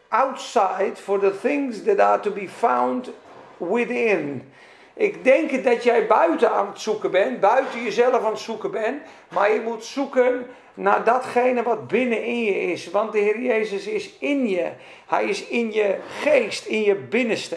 outside 0.08 0.92
for 0.94 1.18
the 1.18 1.38
things 1.40 1.82
that 1.82 1.98
are 1.98 2.20
to 2.20 2.30
be 2.30 2.48
found 2.48 3.10
within. 3.58 4.52
Ik 4.98 5.24
denk 5.24 5.64
dat 5.64 5.84
jij 5.84 6.06
buiten 6.06 6.52
aan 6.52 6.66
het 6.66 6.80
zoeken 6.80 7.10
bent, 7.10 7.40
buiten 7.40 7.82
jezelf 7.82 8.24
aan 8.24 8.30
het 8.30 8.38
zoeken 8.38 8.70
bent, 8.70 9.02
maar 9.28 9.52
je 9.52 9.60
moet 9.60 9.84
zoeken 9.84 10.46
naar 10.74 11.04
datgene 11.04 11.62
wat 11.62 11.88
binnenin 11.88 12.44
je 12.44 12.60
is. 12.60 12.90
Want 12.90 13.12
de 13.12 13.18
Heer 13.18 13.40
Jezus 13.40 13.86
is 13.86 14.18
in 14.18 14.48
je. 14.48 14.70
Hij 15.06 15.24
is 15.24 15.46
in 15.46 15.72
je 15.72 15.96
geest, 16.20 16.66
in 16.66 16.82
je 16.82 16.94
binnenste. 16.94 17.56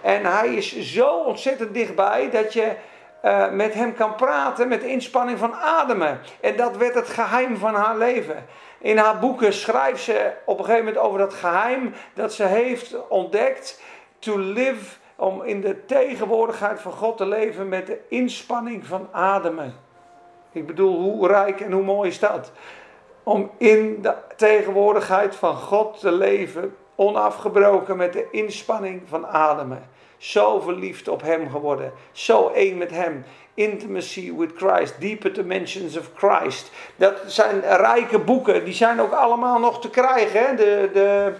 En 0.00 0.24
hij 0.24 0.54
is 0.54 0.80
zo 0.80 1.08
ontzettend 1.08 1.74
dichtbij 1.74 2.30
dat 2.30 2.52
je 2.52 2.72
uh, 3.24 3.50
met 3.50 3.74
hem 3.74 3.94
kan 3.94 4.14
praten 4.14 4.68
met 4.68 4.82
inspanning 4.82 5.38
van 5.38 5.54
ademen. 5.54 6.20
En 6.40 6.56
dat 6.56 6.76
werd 6.76 6.94
het 6.94 7.08
geheim 7.08 7.56
van 7.56 7.74
haar 7.74 7.96
leven. 7.96 8.46
In 8.78 8.96
haar 8.98 9.18
boeken 9.18 9.52
schrijft 9.52 10.02
ze 10.02 10.32
op 10.44 10.58
een 10.58 10.64
gegeven 10.64 10.84
moment 10.84 11.04
over 11.04 11.18
dat 11.18 11.34
geheim 11.34 11.94
dat 12.14 12.32
ze 12.32 12.44
heeft 12.44 13.08
ontdekt. 13.08 13.80
To 14.18 14.38
live, 14.38 14.96
om 15.20 15.42
in 15.42 15.60
de 15.60 15.84
tegenwoordigheid 15.84 16.80
van 16.80 16.92
God 16.92 17.16
te 17.16 17.26
leven 17.26 17.68
met 17.68 17.86
de 17.86 17.98
inspanning 18.08 18.86
van 18.86 19.08
ademen. 19.10 19.74
Ik 20.52 20.66
bedoel, 20.66 21.00
hoe 21.00 21.26
rijk 21.26 21.60
en 21.60 21.72
hoe 21.72 21.82
mooi 21.82 22.08
is 22.08 22.18
dat? 22.18 22.52
Om 23.22 23.50
in 23.58 24.02
de 24.02 24.14
tegenwoordigheid 24.36 25.36
van 25.36 25.56
God 25.56 26.00
te 26.00 26.12
leven, 26.12 26.76
onafgebroken 26.94 27.96
met 27.96 28.12
de 28.12 28.28
inspanning 28.30 29.02
van 29.06 29.26
ademen. 29.26 29.88
Zo 30.16 30.60
verliefd 30.60 31.08
op 31.08 31.22
Hem 31.22 31.50
geworden. 31.50 31.92
Zo 32.12 32.48
één 32.48 32.78
met 32.78 32.90
Hem. 32.90 33.24
Intimacy 33.60 34.32
with 34.36 34.50
Christ. 34.56 35.00
Deeper 35.00 35.32
Dimensions 35.32 35.98
of 35.98 36.10
Christ. 36.14 36.70
Dat 36.96 37.14
zijn 37.26 37.60
rijke 37.60 38.18
boeken. 38.18 38.64
Die 38.64 38.74
zijn 38.74 39.00
ook 39.00 39.12
allemaal 39.12 39.58
nog 39.58 39.80
te 39.80 39.90
krijgen. 39.90 40.46
Hè? 40.46 40.54
De, 40.54 40.90
de, 40.92 41.32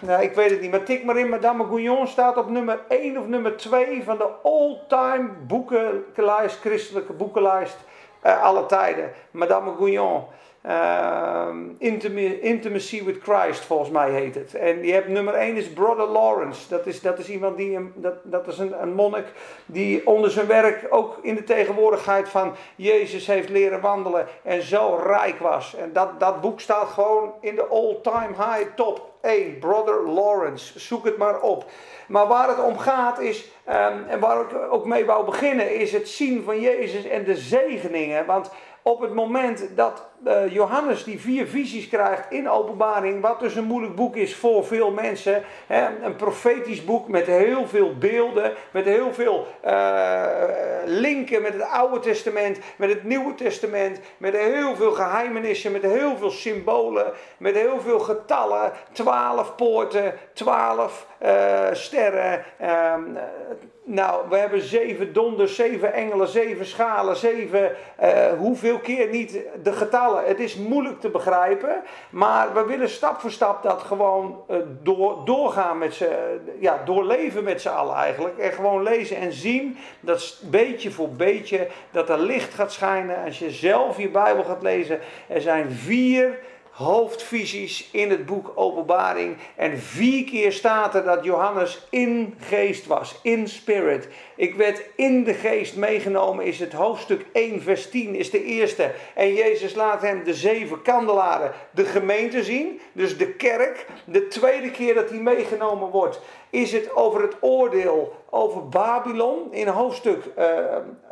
nou, 0.00 0.22
ik 0.22 0.34
weet 0.34 0.50
het 0.50 0.60
niet. 0.60 0.70
Maar 0.70 0.82
tik 0.82 1.04
maar 1.04 1.18
in. 1.18 1.28
Madame 1.28 1.64
Gouillon 1.64 2.06
staat 2.06 2.36
op 2.36 2.50
nummer 2.50 2.80
1 2.88 3.18
of 3.18 3.26
nummer 3.26 3.56
2 3.56 4.02
van 4.04 4.16
de 4.16 4.28
all-time 4.42 5.28
boekenlijst. 5.46 6.60
Christelijke 6.60 7.12
boekenlijst. 7.12 7.76
Uh, 8.26 8.42
alle 8.42 8.66
tijden. 8.66 9.10
Madame 9.30 9.72
Gouillon. 9.76 10.24
Uh, 10.66 11.46
Intimacy 12.40 13.04
with 13.04 13.22
Christ, 13.22 13.64
volgens 13.64 13.90
mij 13.90 14.10
heet 14.10 14.34
het. 14.34 14.54
En 14.54 14.84
je 14.84 14.92
hebt 14.92 15.08
nummer 15.08 15.34
1 15.34 15.56
is 15.56 15.72
Brother 15.72 16.06
Lawrence. 16.06 16.68
Dat 16.68 16.86
is, 16.86 17.00
dat 17.00 17.18
is 17.18 17.28
iemand 17.28 17.56
die, 17.56 17.78
dat, 17.94 18.14
dat 18.22 18.46
is 18.46 18.58
een, 18.58 18.82
een 18.82 18.94
monnik 18.94 19.26
die 19.66 20.06
onder 20.06 20.30
zijn 20.30 20.46
werk 20.46 20.86
ook 20.90 21.18
in 21.22 21.34
de 21.34 21.44
tegenwoordigheid 21.44 22.28
van 22.28 22.54
Jezus 22.76 23.26
heeft 23.26 23.48
leren 23.48 23.80
wandelen 23.80 24.26
en 24.42 24.62
zo 24.62 25.00
rijk 25.02 25.38
was. 25.38 25.76
En 25.76 25.92
dat, 25.92 26.20
dat 26.20 26.40
boek 26.40 26.60
staat 26.60 26.88
gewoon 26.88 27.32
in 27.40 27.54
de 27.54 27.66
all-time 27.66 28.34
high 28.36 28.74
top 28.74 29.10
1, 29.20 29.58
Brother 29.58 30.08
Lawrence. 30.08 30.78
Zoek 30.78 31.04
het 31.04 31.16
maar 31.16 31.40
op. 31.40 31.64
Maar 32.08 32.26
waar 32.26 32.48
het 32.48 32.64
om 32.64 32.78
gaat 32.78 33.20
is, 33.20 33.50
um, 33.68 34.04
en 34.08 34.20
waar 34.20 34.40
ik 34.40 34.56
ook 34.70 34.84
mee 34.84 35.04
wou 35.04 35.24
beginnen, 35.24 35.74
is 35.74 35.92
het 35.92 36.08
zien 36.08 36.42
van 36.42 36.60
Jezus 36.60 37.04
en 37.04 37.24
de 37.24 37.36
zegeningen. 37.36 38.26
Want 38.26 38.50
op 38.82 39.00
het 39.00 39.14
moment 39.14 39.68
dat 39.76 40.08
uh, 40.26 40.52
Johannes 40.52 41.04
die 41.04 41.20
vier 41.20 41.46
visies 41.46 41.88
krijgt 41.88 42.30
in 42.30 42.48
openbaring, 42.48 43.20
wat 43.20 43.40
dus 43.40 43.54
een 43.54 43.64
moeilijk 43.64 43.94
boek 43.94 44.16
is 44.16 44.36
voor 44.36 44.64
veel 44.64 44.90
mensen. 44.90 45.42
Hè, 45.66 46.04
een 46.04 46.16
profetisch 46.16 46.84
boek 46.84 47.08
met 47.08 47.26
heel 47.26 47.68
veel 47.68 47.96
beelden, 47.98 48.52
met 48.70 48.84
heel 48.84 49.14
veel 49.14 49.46
uh, 49.66 50.24
linken 50.84 51.42
met 51.42 51.52
het 51.52 51.62
Oude 51.62 51.98
Testament, 51.98 52.58
met 52.76 52.88
het 52.88 53.04
Nieuwe 53.04 53.34
Testament, 53.34 54.00
met 54.16 54.36
heel 54.36 54.76
veel 54.76 54.92
geheimenissen, 54.92 55.72
met 55.72 55.82
heel 55.82 56.16
veel 56.16 56.30
symbolen, 56.30 57.12
met 57.36 57.54
heel 57.54 57.80
veel 57.80 57.98
getallen. 57.98 58.72
Twaalf 58.92 59.54
poorten, 59.54 60.14
twaalf 60.32 61.06
uh, 61.22 61.68
sterren. 61.72 62.44
Nou, 63.92 64.28
we 64.28 64.36
hebben 64.36 64.60
zeven 64.60 65.12
donders, 65.12 65.54
zeven 65.54 65.92
engelen, 65.92 66.28
zeven 66.28 66.66
schalen, 66.66 67.16
zeven, 67.16 67.76
uh, 68.02 68.08
hoeveel 68.38 68.78
keer 68.78 69.08
niet 69.08 69.38
de 69.62 69.72
getallen. 69.72 70.24
Het 70.24 70.40
is 70.40 70.56
moeilijk 70.56 71.00
te 71.00 71.08
begrijpen, 71.08 71.82
maar 72.10 72.54
we 72.54 72.64
willen 72.64 72.88
stap 72.88 73.20
voor 73.20 73.30
stap 73.30 73.62
dat 73.62 73.82
gewoon 73.82 74.42
uh, 74.50 74.56
door, 74.82 75.24
doorgaan 75.24 75.78
met 75.78 75.94
ze, 75.94 76.38
ja, 76.58 76.82
doorleven 76.84 77.44
met 77.44 77.60
z'n 77.60 77.68
allen 77.68 77.94
eigenlijk. 77.94 78.38
En 78.38 78.52
gewoon 78.52 78.82
lezen 78.82 79.16
en 79.16 79.32
zien, 79.32 79.76
dat 80.00 80.40
beetje 80.50 80.90
voor 80.90 81.08
beetje, 81.08 81.66
dat 81.90 82.08
er 82.08 82.18
licht 82.18 82.54
gaat 82.54 82.72
schijnen. 82.72 83.24
Als 83.24 83.38
je 83.38 83.50
zelf 83.50 83.98
je 83.98 84.08
Bijbel 84.08 84.44
gaat 84.44 84.62
lezen, 84.62 85.00
er 85.26 85.40
zijn 85.40 85.70
vier 85.70 86.38
hoofdvisies 86.70 87.88
in 87.92 88.10
het 88.10 88.26
boek 88.26 88.52
Openbaring. 88.54 89.36
En 89.56 89.78
vier 89.78 90.24
keer 90.24 90.52
staat 90.52 90.94
er 90.94 91.04
dat 91.04 91.24
Johannes 91.24 91.86
in 91.90 92.34
geest 92.40 92.86
was, 92.86 93.18
in 93.22 93.48
spirit. 93.48 94.08
Ik 94.36 94.54
werd 94.54 94.82
in 94.94 95.24
de 95.24 95.34
geest 95.34 95.76
meegenomen, 95.76 96.44
is 96.44 96.58
het 96.58 96.72
hoofdstuk 96.72 97.26
1, 97.32 97.62
vers 97.62 97.90
10, 97.90 98.14
is 98.14 98.30
de 98.30 98.44
eerste. 98.44 98.90
En 99.14 99.34
Jezus 99.34 99.74
laat 99.74 100.02
hem 100.02 100.24
de 100.24 100.34
zeven 100.34 100.82
kandelaren, 100.82 101.52
de 101.70 101.84
gemeente 101.84 102.44
zien, 102.44 102.80
dus 102.92 103.18
de 103.18 103.32
kerk. 103.32 103.86
De 104.04 104.26
tweede 104.26 104.70
keer 104.70 104.94
dat 104.94 105.10
hij 105.10 105.18
meegenomen 105.18 105.90
wordt, 105.90 106.20
is 106.50 106.72
het 106.72 106.94
over 106.94 107.22
het 107.22 107.36
oordeel 107.40 108.12
over 108.30 108.68
Babylon 108.68 109.52
in 109.52 109.66
hoofdstuk. 109.66 110.24
Uh, 110.38 110.44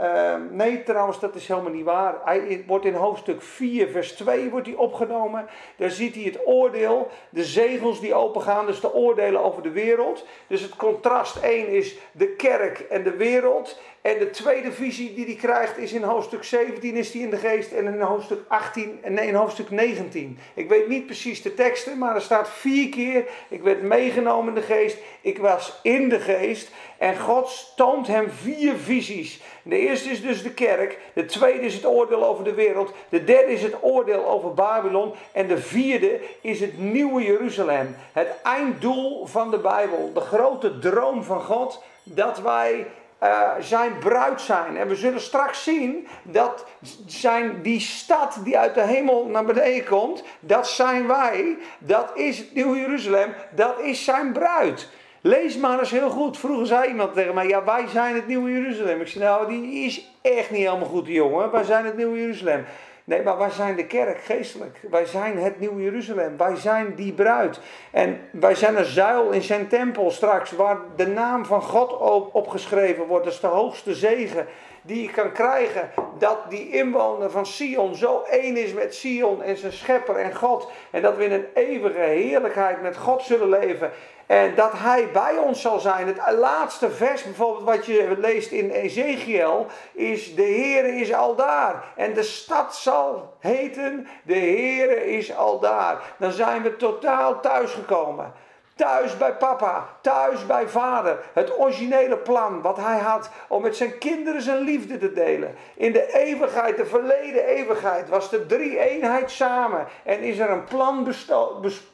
uh, 0.00 0.34
nee, 0.50 0.82
trouwens, 0.82 1.20
dat 1.20 1.34
is 1.34 1.48
helemaal 1.48 1.72
niet 1.72 1.84
waar. 1.84 2.14
Hij 2.24 2.64
wordt 2.66 2.84
in 2.84 2.94
hoofdstuk 2.94 3.42
4, 3.42 3.88
vers 3.88 4.12
2 4.12 4.50
wordt 4.50 4.66
hij 4.66 4.76
opgenomen. 4.76 5.46
Daar 5.76 5.90
ziet 5.90 6.14
hij 6.14 6.24
het 6.24 6.40
oordeel, 6.44 7.08
de 7.30 7.44
zegels 7.44 8.00
die 8.00 8.14
opengaan, 8.14 8.66
dus 8.66 8.80
de 8.80 8.94
oordelen 8.94 9.44
over 9.44 9.62
de 9.62 9.70
wereld. 9.70 10.24
Dus 10.46 10.60
het 10.60 10.76
contrast 10.76 11.36
1 11.36 11.68
is 11.68 11.96
de 12.12 12.28
kerk 12.28 12.78
en 12.78 13.02
de 13.02 13.16
wereld. 13.16 13.80
En 14.02 14.18
de 14.18 14.30
tweede 14.30 14.72
visie 14.72 15.14
die 15.14 15.24
hij 15.24 15.34
krijgt 15.34 15.78
is 15.78 15.92
in 15.92 16.02
hoofdstuk 16.02 16.44
17 16.44 16.96
is 16.96 17.10
die 17.10 17.22
in 17.22 17.30
de 17.30 17.36
geest 17.36 17.72
en 17.72 17.86
in 17.86 18.00
hoofdstuk 18.00 18.40
18 18.48 18.98
en 19.02 19.12
nee, 19.12 19.26
in 19.26 19.34
hoofdstuk 19.34 19.70
19. 19.70 20.38
Ik 20.54 20.68
weet 20.68 20.88
niet 20.88 21.06
precies 21.06 21.42
de 21.42 21.54
teksten, 21.54 21.98
maar 21.98 22.14
er 22.14 22.20
staat 22.20 22.48
vier 22.48 22.88
keer, 22.88 23.24
ik 23.48 23.62
werd 23.62 23.82
meegenomen 23.82 24.48
in 24.48 24.60
de 24.60 24.66
geest, 24.66 24.98
ik 25.20 25.38
was 25.38 25.78
in 25.82 26.08
de 26.08 26.20
geest 26.20 26.70
en 26.98 27.18
God 27.18 27.72
toont 27.76 28.06
hem 28.06 28.30
vier 28.30 28.74
visies. 28.74 29.40
De 29.62 29.78
eerste 29.78 30.10
is 30.10 30.22
dus 30.22 30.42
de 30.42 30.54
kerk, 30.54 30.98
de 31.12 31.24
tweede 31.24 31.66
is 31.66 31.74
het 31.74 31.86
oordeel 31.86 32.24
over 32.24 32.44
de 32.44 32.54
wereld, 32.54 32.92
de 33.08 33.24
derde 33.24 33.52
is 33.52 33.62
het 33.62 33.76
oordeel 33.80 34.26
over 34.26 34.54
Babylon 34.54 35.14
en 35.32 35.46
de 35.46 35.58
vierde 35.58 36.20
is 36.40 36.60
het 36.60 36.78
nieuwe 36.78 37.22
Jeruzalem. 37.22 37.96
Het 38.12 38.28
einddoel 38.42 39.26
van 39.26 39.50
de 39.50 39.58
Bijbel, 39.58 40.10
de 40.14 40.20
grote 40.20 40.78
droom 40.78 41.22
van 41.22 41.40
God 41.40 41.82
dat 42.02 42.40
wij 42.40 42.86
uh, 43.22 43.50
zijn 43.60 43.98
bruid 43.98 44.40
zijn. 44.40 44.76
En 44.76 44.88
we 44.88 44.96
zullen 44.96 45.20
straks 45.20 45.62
zien 45.62 46.06
dat 46.22 46.66
zijn, 47.06 47.62
die 47.62 47.80
stad 47.80 48.40
die 48.44 48.58
uit 48.58 48.74
de 48.74 48.82
hemel 48.82 49.26
naar 49.26 49.44
beneden 49.44 49.84
komt, 49.84 50.24
dat 50.40 50.68
zijn 50.68 51.06
wij. 51.06 51.56
Dat 51.78 52.10
is 52.14 52.38
het 52.38 52.54
Nieuw 52.54 52.76
Jeruzalem. 52.76 53.34
Dat 53.50 53.80
is 53.80 54.04
zijn 54.04 54.32
bruid. 54.32 54.88
Lees 55.20 55.56
maar 55.56 55.78
eens 55.78 55.90
heel 55.90 56.10
goed. 56.10 56.38
Vroeger 56.38 56.66
zei 56.66 56.88
iemand 56.88 57.14
tegen 57.14 57.34
mij: 57.34 57.48
Ja, 57.48 57.64
wij 57.64 57.86
zijn 57.86 58.14
het 58.14 58.26
Nieuwe 58.26 58.50
Jeruzalem. 58.52 59.00
Ik 59.00 59.08
zei: 59.08 59.24
Nou, 59.24 59.48
die 59.48 59.84
is 59.84 60.10
echt 60.22 60.50
niet 60.50 60.66
helemaal 60.66 60.88
goed, 60.88 61.04
die 61.04 61.14
jongen. 61.14 61.50
Wij 61.50 61.64
zijn 61.64 61.84
het 61.84 61.96
Nieuwe 61.96 62.20
Jeruzalem. 62.20 62.64
Nee, 63.08 63.22
maar 63.22 63.38
wij 63.38 63.50
zijn 63.50 63.76
de 63.76 63.86
kerk 63.86 64.20
geestelijk. 64.20 64.78
Wij 64.90 65.06
zijn 65.06 65.38
het 65.38 65.60
Nieuwe 65.60 65.82
Jeruzalem. 65.82 66.36
Wij 66.36 66.56
zijn 66.56 66.94
die 66.94 67.12
bruid. 67.12 67.60
En 67.90 68.20
wij 68.30 68.54
zijn 68.54 68.76
een 68.78 68.84
zuil 68.84 69.30
in 69.30 69.42
zijn 69.42 69.68
tempel 69.68 70.10
straks, 70.10 70.50
waar 70.50 70.76
de 70.96 71.06
naam 71.06 71.44
van 71.44 71.62
God 71.62 71.98
op 71.98 72.34
opgeschreven 72.34 73.06
wordt. 73.06 73.24
Dat 73.24 73.34
is 73.34 73.40
de 73.40 73.46
hoogste 73.46 73.94
zegen 73.94 74.46
die 74.82 75.02
je 75.02 75.10
kan 75.10 75.32
krijgen. 75.32 75.90
Dat 76.18 76.38
die 76.48 76.70
inwoner 76.70 77.30
van 77.30 77.46
Sion 77.46 77.94
zo 77.94 78.22
één 78.30 78.56
is 78.56 78.72
met 78.72 78.94
Sion 78.94 79.42
en 79.42 79.56
zijn 79.56 79.72
schepper 79.72 80.16
en 80.16 80.34
God. 80.36 80.70
En 80.90 81.02
dat 81.02 81.16
we 81.16 81.24
in 81.24 81.32
een 81.32 81.46
eeuwige 81.54 81.98
heerlijkheid 81.98 82.82
met 82.82 82.96
God 82.96 83.22
zullen 83.22 83.48
leven. 83.48 83.90
En 84.28 84.54
dat 84.54 84.72
hij 84.72 85.08
bij 85.12 85.38
ons 85.38 85.60
zal 85.60 85.78
zijn. 85.78 86.06
Het 86.06 86.20
laatste 86.38 86.90
vers 86.90 87.22
bijvoorbeeld 87.22 87.64
wat 87.64 87.86
je 87.86 88.14
leest 88.18 88.50
in 88.50 88.70
Ezekiel 88.70 89.66
is 89.92 90.34
de 90.34 90.42
Heere 90.42 90.88
is 90.88 91.12
al 91.12 91.34
daar. 91.34 91.84
En 91.96 92.14
de 92.14 92.22
stad 92.22 92.76
zal 92.76 93.34
heten 93.38 94.08
de 94.22 94.34
Heere 94.38 95.06
is 95.06 95.36
al 95.36 95.60
daar. 95.60 96.14
Dan 96.18 96.32
zijn 96.32 96.62
we 96.62 96.76
totaal 96.76 97.40
thuisgekomen. 97.40 98.32
Thuis 98.78 99.16
bij 99.16 99.32
papa, 99.32 99.88
thuis 100.00 100.46
bij 100.46 100.68
vader. 100.68 101.18
Het 101.32 101.58
originele 101.58 102.16
plan 102.16 102.62
wat 102.62 102.76
hij 102.76 102.98
had 102.98 103.30
om 103.48 103.62
met 103.62 103.76
zijn 103.76 103.98
kinderen 103.98 104.42
zijn 104.42 104.58
liefde 104.58 104.98
te 104.98 105.12
delen. 105.12 105.54
In 105.74 105.92
de 105.92 106.14
eeuwigheid, 106.14 106.76
de 106.76 106.86
verleden 106.86 107.44
eeuwigheid, 107.44 108.08
was 108.08 108.30
de 108.30 108.46
drie 108.46 108.78
eenheid 108.78 109.30
samen. 109.30 109.86
En 110.04 110.20
is 110.20 110.38
er 110.38 110.50
een 110.50 110.64
plan 110.64 111.14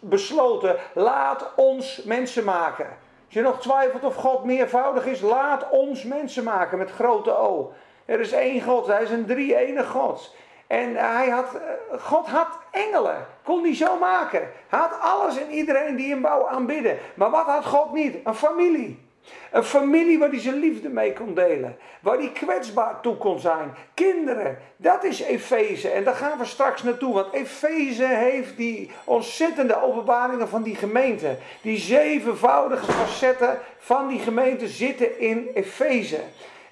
besloten. 0.00 0.76
Laat 0.94 1.52
ons 1.56 2.02
mensen 2.02 2.44
maken. 2.44 2.86
Als 3.24 3.34
je 3.34 3.40
nog 3.42 3.60
twijfelt 3.60 4.04
of 4.04 4.14
God 4.14 4.44
meervoudig 4.44 5.06
is, 5.06 5.20
laat 5.20 5.70
ons 5.70 6.02
mensen 6.02 6.44
maken 6.44 6.78
met 6.78 6.90
grote 6.90 7.36
O. 7.36 7.72
Er 8.04 8.20
is 8.20 8.32
één 8.32 8.62
God, 8.62 8.86
hij 8.86 9.02
is 9.02 9.10
een 9.10 9.26
drie 9.26 9.56
ene 9.56 9.84
God. 9.84 10.34
En 10.74 10.96
hij 10.96 11.28
had, 11.28 11.54
eh, 11.54 12.00
God 12.00 12.26
had 12.26 12.48
engelen. 12.70 13.26
Kon 13.42 13.62
die 13.62 13.74
zo 13.74 13.98
maken. 13.98 14.50
Hij 14.68 14.78
had 14.78 15.00
alles 15.00 15.38
en 15.38 15.50
iedereen 15.50 15.96
die 15.96 16.10
hem 16.10 16.22
wou 16.22 16.48
aanbidden. 16.48 16.98
Maar 17.14 17.30
wat 17.30 17.46
had 17.46 17.64
God 17.64 17.92
niet? 17.92 18.16
Een 18.24 18.34
familie. 18.34 19.02
Een 19.50 19.64
familie 19.64 20.18
waar 20.18 20.28
hij 20.28 20.40
zijn 20.40 20.58
liefde 20.58 20.88
mee 20.88 21.12
kon 21.12 21.34
delen. 21.34 21.76
Waar 22.00 22.16
hij 22.16 22.30
kwetsbaar 22.32 23.00
toe 23.00 23.16
kon 23.16 23.38
zijn. 23.38 23.74
Kinderen. 23.94 24.58
Dat 24.76 25.04
is 25.04 25.20
Efeze. 25.20 25.90
En 25.90 26.04
daar 26.04 26.14
gaan 26.14 26.38
we 26.38 26.44
straks 26.44 26.82
naartoe. 26.82 27.14
Want 27.14 27.32
Efeze 27.32 28.06
heeft 28.06 28.56
die 28.56 28.90
ontzettende 29.04 29.82
openbaringen 29.82 30.48
van 30.48 30.62
die 30.62 30.76
gemeente. 30.76 31.36
Die 31.62 31.78
zevenvoudige 31.78 32.92
facetten 32.92 33.58
van 33.78 34.08
die 34.08 34.20
gemeente 34.20 34.68
zitten 34.68 35.20
in 35.20 35.48
Efeze. 35.54 36.20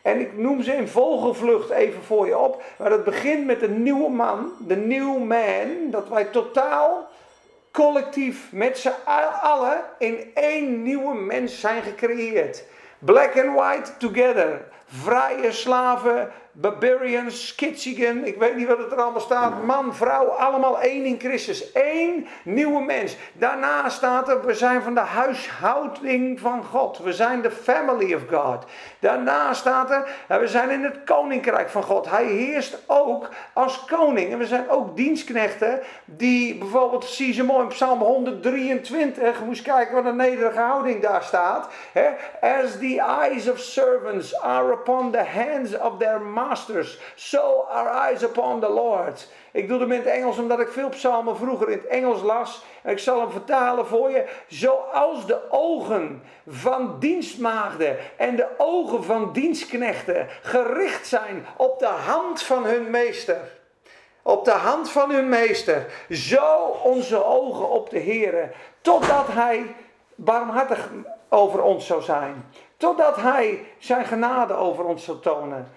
En 0.03 0.21
ik 0.21 0.39
noem 0.39 0.63
ze 0.63 0.73
in 0.73 0.89
vogelvlucht 0.89 1.71
even 1.71 2.03
voor 2.03 2.27
je 2.27 2.39
op. 2.39 2.63
Maar 2.79 2.91
het 2.91 3.05
begint 3.05 3.47
met 3.47 3.63
een 3.63 3.83
nieuwe 3.83 4.11
man, 4.11 4.53
de 4.59 4.77
new 4.77 5.19
man. 5.19 5.91
Dat 5.91 6.09
wij 6.09 6.25
totaal 6.25 7.09
collectief 7.71 8.53
met 8.53 8.79
z'n 8.79 8.93
allen 9.41 9.81
in 9.99 10.31
één 10.35 10.83
nieuwe 10.83 11.15
mens 11.15 11.61
zijn 11.61 11.83
gecreëerd. 11.83 12.65
Black 12.99 13.39
and 13.39 13.55
white 13.59 13.97
together. 13.99 14.61
Vrije 14.87 15.53
slaven, 15.53 16.33
Barbarians, 16.55 17.47
Skitzigen, 17.47 18.27
ik 18.27 18.39
weet 18.39 18.57
niet 18.57 18.67
wat 18.67 18.79
het 18.79 18.93
er 18.93 19.01
allemaal 19.01 19.21
staat. 19.21 19.63
Man, 19.65 19.95
vrouw, 19.95 20.27
allemaal 20.27 20.81
één 20.81 21.05
in 21.05 21.19
Christus. 21.19 21.71
Eén 21.75 22.27
nieuwe 22.45 22.83
mens. 22.83 23.17
Daarna 23.33 23.89
staat 23.89 24.29
er, 24.29 24.47
we 24.47 24.55
zijn 24.55 24.83
van 24.83 24.95
de 24.95 25.01
huishouding 25.01 26.41
van 26.41 26.65
God. 26.65 26.99
We 26.99 27.13
zijn 27.13 27.43
de 27.43 27.51
family 27.51 28.15
of 28.15 28.23
God. 28.31 28.65
Daarna 28.99 29.53
staat 29.53 29.91
er, 29.91 30.09
we 30.41 30.49
zijn 30.49 30.71
in 30.71 30.83
het 30.83 31.05
koninkrijk 31.05 31.69
van 31.69 31.83
God. 31.83 32.11
Hij 32.11 32.25
heerst 32.25 32.79
ook 32.87 33.29
als 33.53 33.85
koning. 33.85 34.33
En 34.33 34.39
we 34.39 34.47
zijn 34.47 34.71
ook 34.71 34.97
dienstknechten 34.97 35.81
die 36.05 36.55
bijvoorbeeld, 36.55 37.05
zie 37.05 37.33
ze 37.33 37.45
mooi 37.45 37.63
in 37.63 37.69
Psalm 37.69 38.01
123. 38.01 39.39
Je 39.39 39.45
moest 39.45 39.63
kijken 39.63 39.95
wat 39.95 40.05
een 40.05 40.17
nederige 40.17 40.61
houding 40.61 41.03
daar 41.03 41.23
staat. 41.23 41.69
As 42.41 42.73
the 42.79 43.19
eyes 43.21 43.51
of 43.51 43.59
servants 43.59 44.41
are 44.41 44.73
upon 44.73 45.11
the 45.11 45.25
hands 45.25 45.79
of 45.79 45.99
their 45.99 46.21
masters, 46.49 46.99
so 47.15 47.67
our 47.69 47.89
eyes 47.89 48.23
upon 48.23 48.61
the 48.61 48.69
Lord. 48.69 49.29
Ik 49.53 49.69
doe 49.69 49.81
hem 49.81 49.93
in 49.93 49.99
het 49.99 50.09
Engels 50.09 50.39
omdat 50.39 50.61
ik 50.61 50.69
veel 50.69 50.89
psalmen 50.89 51.37
vroeger 51.37 51.71
in 51.71 51.79
het 51.79 51.87
Engels 51.87 52.23
las. 52.23 52.65
En 52.83 52.93
ik 52.93 52.99
zal 52.99 53.21
hem 53.21 53.31
vertalen 53.31 53.87
voor 53.87 54.11
je. 54.11 54.25
Zoals 54.49 55.27
de 55.27 55.51
ogen 55.51 56.23
van 56.47 56.97
dienstmaagden 56.99 57.97
en 58.17 58.37
de 58.37 58.47
ogen 58.59 59.05
van 59.05 59.33
dienstknechten 59.33 60.29
gericht 60.43 61.07
zijn 61.07 61.47
op 61.57 61.79
de 61.79 61.87
hand 61.87 62.43
van 62.43 62.65
hun 62.65 62.91
meester. 62.91 63.61
Op 64.23 64.45
de 64.45 64.51
hand 64.51 64.91
van 64.91 65.11
hun 65.11 65.29
meester. 65.29 65.87
Zo 66.09 66.57
onze 66.83 67.25
ogen 67.25 67.71
op 67.71 67.91
de 67.91 67.99
Heer. 67.99 68.55
Totdat 68.81 69.27
hij 69.29 69.75
barmhartig 70.15 70.91
over 71.29 71.63
ons 71.63 71.87
zou 71.87 72.03
zijn. 72.03 72.45
Totdat 72.77 73.17
hij 73.17 73.67
zijn 73.79 74.05
genade 74.05 74.55
over 74.55 74.85
ons 74.85 75.05
zou 75.05 75.21
tonen. 75.21 75.71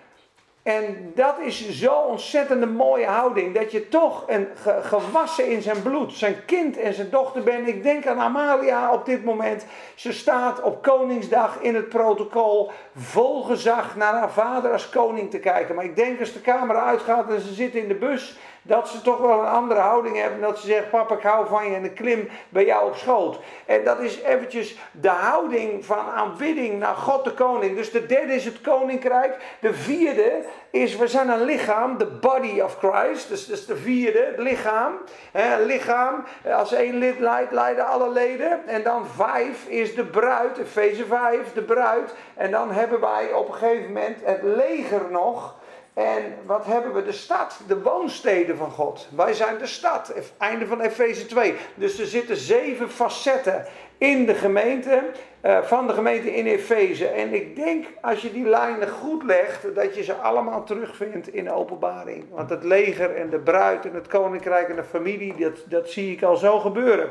En 0.65 1.11
dat 1.15 1.39
is 1.39 1.69
zo'n 1.69 2.05
ontzettende 2.05 2.65
mooie 2.65 3.05
houding. 3.05 3.55
Dat 3.55 3.71
je 3.71 3.87
toch 3.87 4.23
een 4.27 4.47
gewassen 4.81 5.47
in 5.47 5.61
zijn 5.61 5.81
bloed, 5.81 6.13
zijn 6.13 6.45
kind 6.45 6.77
en 6.77 6.93
zijn 6.93 7.09
dochter 7.09 7.43
bent. 7.43 7.67
Ik 7.67 7.83
denk 7.83 8.07
aan 8.07 8.19
Amalia 8.19 8.93
op 8.93 9.05
dit 9.05 9.23
moment. 9.23 9.65
Ze 9.95 10.13
staat 10.13 10.61
op 10.61 10.81
Koningsdag 10.81 11.57
in 11.61 11.75
het 11.75 11.89
protocol 11.89 12.71
vol 12.95 13.43
gezag 13.43 13.95
naar 13.95 14.13
haar 14.13 14.31
vader 14.31 14.71
als 14.71 14.89
koning 14.89 15.31
te 15.31 15.39
kijken. 15.39 15.75
Maar 15.75 15.85
ik 15.85 15.95
denk 15.95 16.19
als 16.19 16.33
de 16.33 16.41
camera 16.41 16.85
uitgaat 16.85 17.29
en 17.29 17.41
ze 17.41 17.53
zit 17.53 17.75
in 17.75 17.87
de 17.87 17.95
bus 17.95 18.37
dat 18.67 18.89
ze 18.89 19.01
toch 19.01 19.17
wel 19.17 19.39
een 19.39 19.47
andere 19.47 19.79
houding 19.79 20.17
hebben. 20.17 20.41
Dat 20.41 20.59
ze 20.59 20.67
zeggen, 20.67 20.89
papa 20.89 21.15
ik 21.15 21.21
hou 21.21 21.47
van 21.47 21.69
je 21.69 21.75
en 21.75 21.83
ik 21.83 21.95
klim 21.95 22.29
bij 22.49 22.65
jou 22.65 22.87
op 22.87 22.95
schoot. 22.95 23.39
En 23.65 23.83
dat 23.83 23.99
is 23.99 24.21
eventjes 24.21 24.77
de 24.91 25.09
houding 25.09 25.85
van 25.85 26.09
aanbidding 26.15 26.79
naar 26.79 26.95
God 26.95 27.23
de 27.23 27.33
koning. 27.33 27.75
Dus 27.75 27.91
de 27.91 28.05
derde 28.05 28.33
is 28.33 28.45
het 28.45 28.61
koninkrijk. 28.61 29.37
De 29.59 29.73
vierde 29.73 30.43
is, 30.69 30.95
we 30.95 31.07
zijn 31.07 31.29
een 31.29 31.43
lichaam, 31.43 31.97
de 31.97 32.05
body 32.05 32.59
of 32.59 32.77
Christ. 32.77 33.29
Dus, 33.29 33.45
dus 33.45 33.65
de 33.65 33.75
vierde, 33.75 34.25
het 34.25 34.37
lichaam. 34.39 34.93
He, 35.31 35.65
lichaam, 35.65 36.23
als 36.53 36.73
één 36.73 36.97
lid 36.97 37.19
leidt, 37.19 37.51
leiden 37.51 37.87
alle 37.87 38.09
leden. 38.09 38.67
En 38.67 38.83
dan 38.83 39.05
vijf 39.15 39.67
is 39.67 39.95
de 39.95 40.05
bruid, 40.05 40.57
Efeze 40.57 41.05
5, 41.05 41.53
de 41.53 41.61
bruid. 41.61 42.13
En 42.35 42.51
dan 42.51 42.71
hebben 42.71 42.99
wij 42.99 43.33
op 43.33 43.47
een 43.47 43.53
gegeven 43.53 43.87
moment 43.87 44.17
het 44.23 44.43
leger 44.43 45.01
nog... 45.11 45.55
En 45.95 46.35
wat 46.45 46.65
hebben 46.65 46.93
we? 46.93 47.03
De 47.03 47.11
stad, 47.11 47.59
de 47.67 47.81
woonsteden 47.81 48.57
van 48.57 48.71
God. 48.71 49.07
Wij 49.15 49.33
zijn 49.33 49.57
de 49.57 49.67
stad. 49.67 50.13
Einde 50.37 50.67
van 50.67 50.81
Efeze 50.81 51.25
2. 51.25 51.55
Dus 51.75 51.99
er 51.99 52.05
zitten 52.05 52.35
zeven 52.35 52.89
facetten 52.89 53.65
in 53.97 54.25
de 54.25 54.33
gemeente, 54.33 55.03
uh, 55.41 55.61
van 55.61 55.87
de 55.87 55.93
gemeente 55.93 56.35
in 56.35 56.45
Efeze. 56.45 57.07
En 57.07 57.33
ik 57.33 57.55
denk, 57.55 57.85
als 58.01 58.21
je 58.21 58.31
die 58.31 58.47
lijnen 58.47 58.89
goed 58.89 59.23
legt, 59.23 59.75
dat 59.75 59.95
je 59.95 60.03
ze 60.03 60.13
allemaal 60.13 60.63
terugvindt 60.63 61.27
in 61.27 61.43
de 61.43 61.53
openbaring. 61.53 62.25
Want 62.29 62.49
het 62.49 62.63
leger 62.63 63.15
en 63.15 63.29
de 63.29 63.39
bruid 63.39 63.85
en 63.85 63.93
het 63.93 64.07
koninkrijk 64.07 64.69
en 64.69 64.75
de 64.75 64.83
familie, 64.83 65.35
dat, 65.35 65.57
dat 65.65 65.89
zie 65.89 66.11
ik 66.11 66.23
al 66.23 66.35
zo 66.35 66.59
gebeuren. 66.59 67.09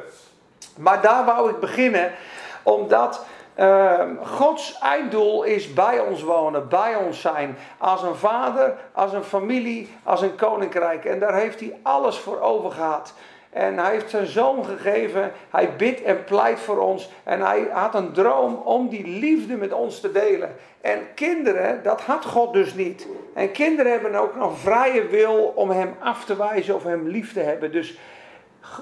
Maar 0.77 1.01
daar 1.01 1.25
wou 1.25 1.51
ik 1.51 1.59
beginnen, 1.59 2.13
omdat 2.63 3.25
Ehm, 3.55 4.17
Gods 4.25 4.79
einddoel 4.79 5.43
is 5.43 5.75
bij 5.75 6.01
ons 6.01 6.23
wonen, 6.23 6.69
bij 6.69 6.97
ons 6.97 7.21
zijn. 7.21 7.57
Als 7.79 8.03
een 8.03 8.15
vader, 8.15 8.75
als 8.93 9.13
een 9.13 9.25
familie, 9.25 9.89
als 10.03 10.23
een 10.23 10.35
koninkrijk. 10.37 11.05
En 11.05 11.19
daar 11.19 11.35
heeft 11.35 11.61
hij 11.61 11.79
alles 11.83 12.19
voor 12.19 12.41
over 12.41 12.71
gehad. 12.71 13.15
En 13.51 13.79
hij 13.79 13.91
heeft 13.91 14.11
zijn 14.11 14.27
zoon 14.27 14.65
gegeven. 14.65 15.33
Hij 15.51 15.77
bidt 15.77 16.03
en 16.03 16.25
pleit 16.25 16.61
voor 16.61 16.79
ons. 16.79 17.11
En 17.25 17.41
hij 17.41 17.69
had 17.73 17.95
een 17.95 18.13
droom 18.13 18.55
om 18.55 18.89
die 18.89 19.07
liefde 19.07 19.57
met 19.57 19.73
ons 19.73 20.01
te 20.01 20.13
delen. 20.13 20.57
En 20.81 20.99
kinderen, 21.15 21.83
dat 21.83 22.01
had 22.01 22.25
God 22.25 22.53
dus 22.53 22.75
niet. 22.75 23.07
En 23.35 23.53
kinderen 23.53 23.93
hebben 23.93 24.15
ook 24.15 24.37
nog 24.37 24.59
vrije 24.59 25.07
wil 25.07 25.53
om 25.55 25.71
hem 25.71 25.95
af 25.99 26.25
te 26.25 26.37
wijzen 26.37 26.75
of 26.75 26.83
hem 26.83 27.09
lief 27.09 27.33
te 27.33 27.41
hebben. 27.41 27.73
Dus 27.73 27.99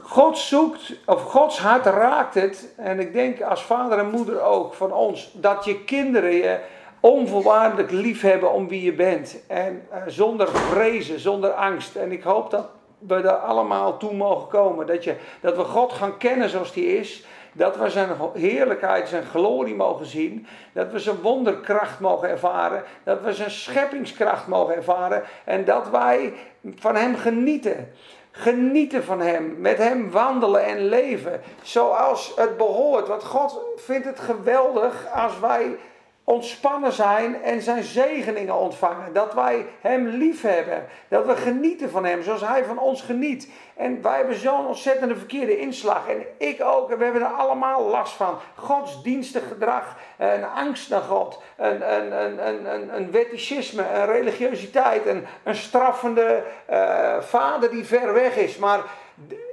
God 0.03 0.39
zoekt, 0.39 0.95
of 1.07 1.23
Gods 1.23 1.59
hart 1.59 1.87
raakt 1.87 2.35
het, 2.35 2.75
en 2.77 3.01
ik 3.01 3.13
denk 3.13 3.43
als 3.43 3.63
vader 3.63 3.99
en 3.99 4.11
moeder 4.11 4.43
ook 4.43 4.75
van 4.75 4.93
ons, 4.93 5.33
dat 5.35 5.65
je 5.65 5.85
kinderen 5.85 6.33
je 6.33 6.59
onvoorwaardelijk 7.03 7.91
lief 7.91 8.21
hebben 8.21 8.53
om 8.53 8.69
wie 8.69 8.83
je 8.83 8.93
bent. 8.93 9.37
En 9.47 9.87
uh, 9.93 9.99
zonder 10.07 10.49
vrezen, 10.49 11.21
zonder 11.21 11.51
angst. 11.51 11.97
En 11.97 12.13
ik 12.13 12.23
hoop 12.23 12.51
dat 12.51 12.69
we 12.99 13.15
er 13.15 13.31
allemaal 13.31 13.97
toe 13.97 14.15
mogen 14.15 14.49
komen. 14.49 14.87
Dat, 14.87 15.05
je, 15.05 15.17
dat 15.41 15.57
we 15.57 15.65
God 15.65 15.93
gaan 15.93 16.17
kennen 16.17 16.49
zoals 16.49 16.73
die 16.73 16.99
is. 16.99 17.25
Dat 17.53 17.77
we 17.77 17.91
zijn 17.91 18.09
heerlijkheid, 18.35 19.09
zijn 19.09 19.25
glorie 19.25 19.75
mogen 19.75 20.07
zien. 20.07 20.47
Dat 20.73 20.93
we 20.93 20.99
zijn 20.99 21.21
wonderkracht 21.21 22.01
mogen 22.01 22.29
ervaren. 22.29 22.83
Dat 23.05 23.23
we 23.23 23.33
zijn 23.33 23.51
scheppingskracht 23.51 24.47
mogen 24.47 24.75
ervaren. 24.75 25.23
En 25.45 25.65
dat 25.65 25.91
wij 25.91 26.33
van 26.77 26.97
hem 26.97 27.17
genieten. 27.17 27.93
Genieten 28.35 29.05
van 29.05 29.21
Hem, 29.21 29.55
met 29.59 29.79
Hem 29.79 30.11
wandelen 30.11 30.65
en 30.65 30.89
leven 30.89 31.41
zoals 31.63 32.33
het 32.37 32.57
behoort. 32.57 33.09
Want 33.09 33.25
God 33.25 33.61
vindt 33.77 34.07
het 34.07 34.21
geweldig 34.21 35.07
als 35.15 35.41
wij 35.41 35.79
ontspannen 36.25 36.93
zijn 36.93 37.43
en 37.43 37.63
zijn 37.63 37.83
zegeningen 37.83 38.55
ontvangen. 38.55 39.13
Dat 39.13 39.35
wij 39.35 39.67
Hem 39.81 40.07
lief 40.07 40.43
hebben. 40.43 40.87
Dat 41.09 41.27
we 41.27 41.37
genieten 41.37 41.91
van 41.91 42.05
Hem 42.05 42.23
zoals 42.23 42.41
Hij 42.41 42.65
van 42.65 42.79
ons 42.79 43.03
geniet. 43.03 43.51
En 43.77 44.03
wij 44.03 44.17
hebben 44.17 44.37
zo'n 44.37 44.67
ontzettende 44.67 45.17
verkeerde 45.17 45.59
inslag. 45.59 46.09
En 46.09 46.25
ik 46.37 46.63
ook. 46.65 46.91
En 46.91 46.99
we 46.99 47.05
hebben 47.05 47.23
er 47.23 47.29
allemaal 47.29 47.83
last 47.83 48.13
van. 48.13 48.39
Godsdienstig 48.55 49.49
gedrag. 49.49 49.97
Een 50.19 50.45
angst 50.45 50.91
naar 50.91 51.01
God. 51.01 51.43
Een, 51.57 51.93
een, 51.95 52.25
een, 52.25 52.49
een, 52.49 52.75
een, 52.75 52.97
een 52.97 53.11
wetticisme. 53.11 53.85
Een 53.95 54.07
religiositeit. 54.07 55.07
Een, 55.07 55.27
een 55.43 55.57
straffende 55.57 56.43
uh, 56.71 57.21
vader 57.21 57.71
die 57.71 57.85
ver 57.85 58.13
weg 58.13 58.37
is. 58.37 58.57
Maar 58.57 58.81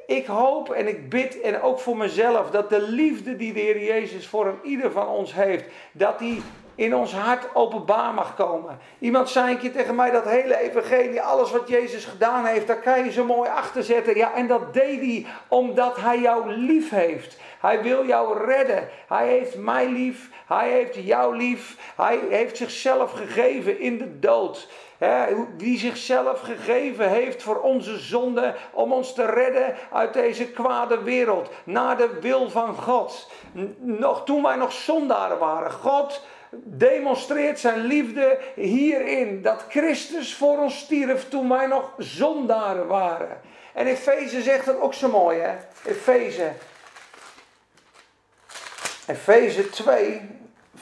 ik 0.10 0.26
hoop 0.26 0.70
en 0.72 0.88
ik 0.88 1.10
bid 1.10 1.42
en 1.42 1.62
ook 1.62 1.80
voor 1.80 1.98
mezelf 1.98 2.50
dat 2.50 2.70
de 2.70 2.82
liefde 2.82 3.36
die 3.36 3.54
de 3.54 3.60
Heer 3.60 3.84
Jezus 3.84 4.28
voor 4.28 4.60
ieder 4.64 4.92
van 4.92 5.08
ons 5.08 5.34
heeft, 5.34 5.64
dat 5.92 6.20
die 6.20 6.42
in 6.76 6.96
ons 6.96 7.14
hart 7.14 7.56
openbaar 7.56 8.14
mag 8.14 8.36
komen. 8.36 8.80
Iemand 9.00 9.30
zei 9.30 9.52
een 9.52 9.58
keer 9.58 9.72
tegen 9.72 9.96
mij 9.96 10.12
dat 10.12 10.26
hele 10.26 10.58
evangelie, 10.58 11.22
alles 11.22 11.52
wat 11.52 11.68
Jezus 11.68 12.06
gedaan 12.06 12.46
heeft, 12.46 12.68
daar 12.68 12.82
kan 12.82 13.04
je 13.04 13.12
zo 13.12 13.26
mooi 13.26 13.50
achter 13.50 13.84
zetten. 13.84 14.16
Ja, 14.16 14.34
en 14.34 14.48
dat 14.48 14.74
deed 14.74 15.00
hij 15.00 15.26
omdat 15.48 15.98
hij 15.98 16.20
jou 16.20 16.52
lief 16.52 16.90
heeft. 16.90 17.38
Hij 17.60 17.82
wil 17.82 18.06
jou 18.06 18.46
redden. 18.46 18.90
Hij 19.08 19.28
heeft 19.28 19.58
mij 19.58 19.90
lief. 19.90 20.30
Hij 20.48 20.70
heeft 20.70 20.96
jou 20.96 21.38
lief. 21.38 21.94
Hij 21.96 22.20
heeft 22.30 22.58
zichzelf 22.58 23.12
gegeven 23.12 23.80
in 23.80 23.98
de 23.98 24.20
dood. 24.20 24.68
Die 25.58 25.78
zichzelf 25.78 26.40
gegeven 26.40 27.10
heeft 27.10 27.44
voor 27.44 27.60
onze 27.60 27.98
zonde, 27.98 28.56
om 28.72 28.94
ons 28.94 29.14
te 29.14 29.26
redden 29.26 29.76
uit 29.92 30.14
deze 30.14 30.52
kwade 30.52 31.04
wereld, 31.04 31.50
naar 31.64 31.98
de 31.98 32.18
wil 32.22 32.50
van 32.50 32.76
God. 32.76 33.32
Nog 33.80 34.26
toen 34.26 34.44
wij 34.44 34.56
nog 34.56 34.72
zondaren 34.72 35.38
waren, 35.38 35.72
God 35.72 36.22
demonstreert 36.52 37.60
zijn 37.60 37.80
liefde 37.80 38.40
hierin. 38.56 39.42
Dat 39.42 39.66
Christus 39.70 40.36
voor 40.36 40.58
ons 40.58 40.78
stierf 40.78 41.30
toen 41.30 41.50
wij 41.50 41.68
nog 41.68 41.94
zondaren 41.98 42.88
waren. 42.88 43.42
En 43.74 43.88
Efeze 43.88 44.42
zegt 44.42 44.66
dat 44.66 44.80
ook 44.80 44.94
zo 44.94 45.10
mooi, 45.10 45.40
hè? 45.40 45.56
Efeze. 45.86 46.52
Efeze 49.08 49.70
2, 49.70 50.22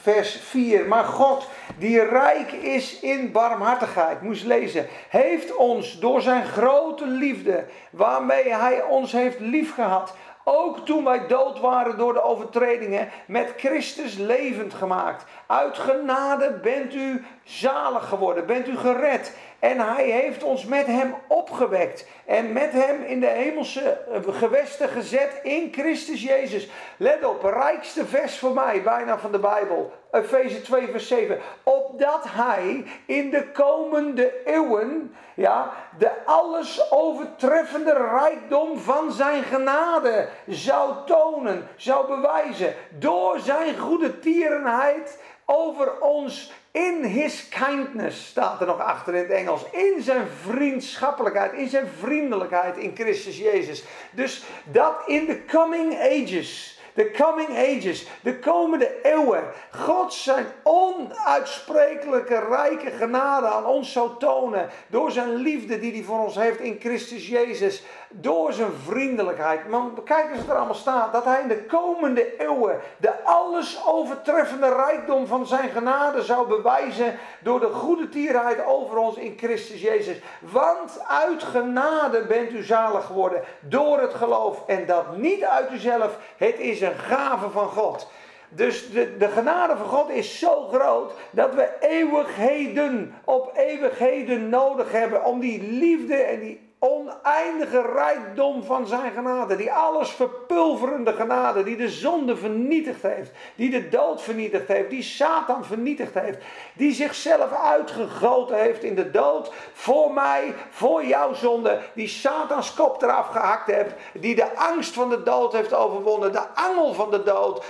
vers 0.02 0.40
4. 0.42 0.86
Maar 0.86 1.04
God, 1.04 1.48
die 1.78 2.04
rijk 2.04 2.52
is 2.52 3.00
in 3.00 3.32
barmhartigheid, 3.32 4.22
moest 4.22 4.44
lezen, 4.44 4.86
heeft 5.08 5.56
ons 5.56 5.98
door 5.98 6.20
zijn 6.22 6.44
grote 6.44 7.06
liefde, 7.06 7.64
waarmee 7.90 8.54
hij 8.54 8.82
ons 8.82 9.12
heeft 9.12 9.40
liefgehad, 9.40 10.14
ook 10.44 10.86
toen 10.86 11.04
wij 11.04 11.26
dood 11.26 11.60
waren 11.60 11.98
door 11.98 12.12
de 12.12 12.22
overtredingen, 12.22 13.08
met 13.26 13.54
Christus 13.56 14.16
levend 14.16 14.74
gemaakt. 14.74 15.24
Uit 15.46 15.78
genade 15.78 16.58
bent 16.62 16.94
u 16.94 17.24
zalig 17.44 18.08
geworden, 18.08 18.46
bent 18.46 18.68
u 18.68 18.76
gered. 18.76 19.36
En 19.58 19.80
hij 19.80 20.04
heeft 20.04 20.42
ons 20.42 20.64
met 20.64 20.86
hem 20.86 21.14
opgewekt. 21.26 22.06
En 22.26 22.52
met 22.52 22.72
hem 22.72 23.02
in 23.02 23.20
de 23.20 23.26
hemelse 23.26 23.90
eh, 23.90 24.20
gewesten 24.28 24.88
gezet 24.88 25.40
in 25.42 25.72
Christus 25.72 26.22
Jezus. 26.22 26.68
Let 26.96 27.24
op, 27.24 27.42
rijkste 27.42 28.06
vers 28.06 28.38
voor 28.38 28.54
mij, 28.54 28.82
bijna 28.82 29.18
van 29.18 29.32
de 29.32 29.38
Bijbel. 29.38 29.92
Efeze 30.10 30.60
2, 30.60 30.88
vers 30.88 31.08
7. 31.08 31.38
Opdat 31.62 32.24
hij 32.28 32.84
in 33.06 33.30
de 33.30 33.50
komende 33.52 34.44
eeuwen, 34.44 35.14
ja, 35.34 35.72
de 35.98 36.10
alles 36.24 36.90
overtreffende 36.90 37.92
rijkdom 37.92 38.78
van 38.78 39.12
zijn 39.12 39.42
genade 39.42 40.28
zou 40.46 40.94
tonen, 41.06 41.68
zou 41.76 42.06
bewijzen. 42.06 42.74
Door 42.90 43.38
zijn 43.38 43.78
goede 43.78 44.18
tierenheid 44.18 45.18
over 45.50 46.00
ons 46.00 46.52
in 46.70 47.04
his 47.04 47.48
kindness, 47.48 48.26
staat 48.26 48.60
er 48.60 48.66
nog 48.66 48.80
achter 48.80 49.14
in 49.14 49.22
het 49.22 49.30
Engels. 49.30 49.62
In 49.70 50.02
zijn 50.02 50.26
vriendschappelijkheid, 50.42 51.52
in 51.52 51.68
zijn 51.68 51.86
vriendelijkheid 51.98 52.76
in 52.76 52.94
Christus 52.94 53.38
Jezus. 53.38 53.84
Dus 54.10 54.42
dat 54.64 55.02
in 55.06 55.26
de 55.26 55.44
coming 55.44 56.00
ages 56.00 56.78
de 56.98 57.10
coming 57.10 57.48
ages, 57.48 58.06
de 58.22 58.38
komende 58.38 59.02
eeuwen, 59.02 59.44
God 59.70 60.14
zijn 60.14 60.46
onuitsprekelijke 60.62 62.38
rijke 62.48 62.90
genade 62.90 63.46
aan 63.46 63.66
ons 63.66 63.92
zou 63.92 64.10
tonen. 64.18 64.68
Door 64.86 65.10
zijn 65.10 65.34
liefde 65.34 65.78
die 65.78 65.92
hij 65.92 66.02
voor 66.02 66.24
ons 66.24 66.34
heeft 66.34 66.60
in 66.60 66.76
Christus 66.80 67.28
Jezus. 67.28 67.82
Door 68.10 68.52
zijn 68.52 68.72
vriendelijkheid. 68.84 69.68
Maar 69.68 69.80
kijk 70.04 70.30
eens 70.30 70.38
wat 70.38 70.48
er 70.48 70.56
allemaal 70.56 70.74
staat. 70.74 71.12
Dat 71.12 71.24
hij 71.24 71.40
in 71.40 71.48
de 71.48 71.64
komende 71.64 72.36
eeuwen 72.36 72.80
de 72.96 73.24
alles 73.24 73.82
overtreffende 73.86 74.74
rijkdom 74.74 75.26
van 75.26 75.46
zijn 75.46 75.68
genade 75.68 76.22
zou 76.22 76.48
bewijzen. 76.48 77.18
Door 77.40 77.60
de 77.60 77.70
goede 77.70 78.08
tierheid 78.08 78.64
over 78.64 78.96
ons 78.96 79.16
in 79.16 79.34
Christus 79.36 79.80
Jezus. 79.80 80.16
Want 80.40 81.00
uit 81.08 81.42
genade 81.42 82.26
bent 82.26 82.52
u 82.52 82.62
zalig 82.62 83.04
geworden. 83.04 83.42
Door 83.60 84.00
het 84.00 84.14
geloof. 84.14 84.66
En 84.66 84.86
dat 84.86 85.16
niet 85.16 85.44
uit 85.44 85.72
uzelf. 85.72 86.18
Het 86.36 86.58
is 86.58 86.80
een 86.80 86.98
gave 86.98 87.50
van 87.50 87.68
God. 87.68 88.08
Dus 88.48 88.90
de, 88.90 89.16
de 89.16 89.28
genade 89.28 89.76
van 89.76 89.86
God 89.86 90.10
is 90.10 90.38
zo 90.38 90.68
groot 90.72 91.12
dat 91.30 91.54
we 91.54 91.68
eeuwigheden 91.80 93.14
op 93.24 93.52
eeuwigheden 93.56 94.48
nodig 94.48 94.92
hebben 94.92 95.24
om 95.24 95.40
die 95.40 95.62
liefde 95.62 96.14
en 96.14 96.40
die 96.40 96.67
oneindige 96.78 97.82
rijkdom 97.82 98.64
van 98.64 98.86
zijn 98.86 99.12
genade. 99.12 99.56
Die 99.56 99.72
alles 99.72 100.10
verpulverende 100.10 101.12
genade. 101.12 101.62
Die 101.62 101.76
de 101.76 101.88
zonde 101.88 102.36
vernietigd 102.36 103.02
heeft. 103.02 103.30
Die 103.54 103.70
de 103.70 103.88
dood 103.88 104.22
vernietigd 104.22 104.68
heeft. 104.68 104.90
Die 104.90 105.02
Satan 105.02 105.64
vernietigd 105.64 106.14
heeft. 106.14 106.38
Die 106.74 106.92
zichzelf 106.92 107.52
uitgegoten 107.52 108.58
heeft 108.58 108.82
in 108.82 108.94
de 108.94 109.10
dood. 109.10 109.52
Voor 109.72 110.12
mij, 110.12 110.54
voor 110.70 111.04
jouw 111.04 111.34
zonde. 111.34 111.80
Die 111.94 112.08
Satans 112.08 112.74
kop 112.74 113.02
eraf 113.02 113.26
gehakt 113.26 113.66
heeft. 113.66 113.94
Die 114.12 114.34
de 114.34 114.56
angst 114.56 114.94
van 114.94 115.08
de 115.08 115.22
dood 115.22 115.52
heeft 115.52 115.74
overwonnen. 115.74 116.32
De 116.32 116.46
angel 116.54 116.94
van 116.94 117.10
de 117.10 117.22
dood. 117.22 117.64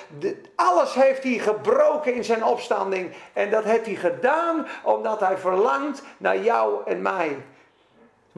alles 0.55 0.95
heeft 0.95 1.23
hij 1.23 1.39
gebroken 1.39 2.15
in 2.15 2.25
zijn 2.25 2.45
opstanding. 2.45 3.13
En 3.33 3.51
dat 3.51 3.65
heeft 3.65 3.87
hij 3.87 3.95
gedaan 3.95 4.67
omdat 4.83 5.21
hij 5.21 5.39
verlangt 5.39 6.03
naar 6.19 6.39
jou 6.39 6.81
en 6.85 7.03
mij. 7.03 7.37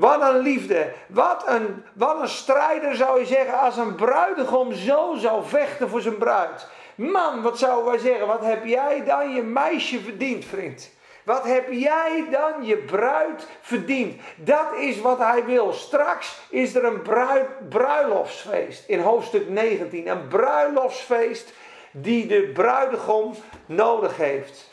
Wat 0.01 0.21
een 0.21 0.39
liefde. 0.39 0.93
Wat 1.07 1.45
een, 1.47 1.85
wat 1.93 2.21
een 2.21 2.29
strijder 2.29 2.95
zou 2.97 3.19
je 3.19 3.27
zeggen 3.27 3.61
als 3.61 3.77
een 3.77 3.95
bruidegom 3.95 4.73
zo 4.73 5.15
zou 5.19 5.45
vechten 5.47 5.89
voor 5.89 6.01
zijn 6.01 6.19
bruid. 6.19 6.67
Man, 6.95 7.43
wat 7.43 7.59
zouden 7.59 7.91
wij 7.91 8.01
zeggen? 8.01 8.27
Wat 8.27 8.45
heb 8.45 8.65
jij 8.65 9.05
dan 9.05 9.35
je 9.35 9.43
meisje 9.43 10.01
verdiend, 10.01 10.45
vriend? 10.45 10.91
Wat 11.25 11.45
heb 11.45 11.73
jij 11.73 12.27
dan 12.31 12.65
je 12.65 12.77
bruid 12.77 13.47
verdiend? 13.61 14.21
Dat 14.37 14.67
is 14.79 15.01
wat 15.01 15.19
hij 15.19 15.45
wil. 15.45 15.73
Straks 15.73 16.39
is 16.49 16.75
er 16.75 16.85
een 16.85 17.03
bruid, 17.03 17.69
bruiloftsfeest 17.69 18.89
in 18.89 19.01
hoofdstuk 19.01 19.49
19. 19.49 20.09
Een 20.09 20.29
bruiloftsfeest 20.29 21.53
die 21.91 22.27
de 22.27 22.51
bruidegom 22.55 23.35
nodig 23.67 24.17
heeft. 24.17 24.69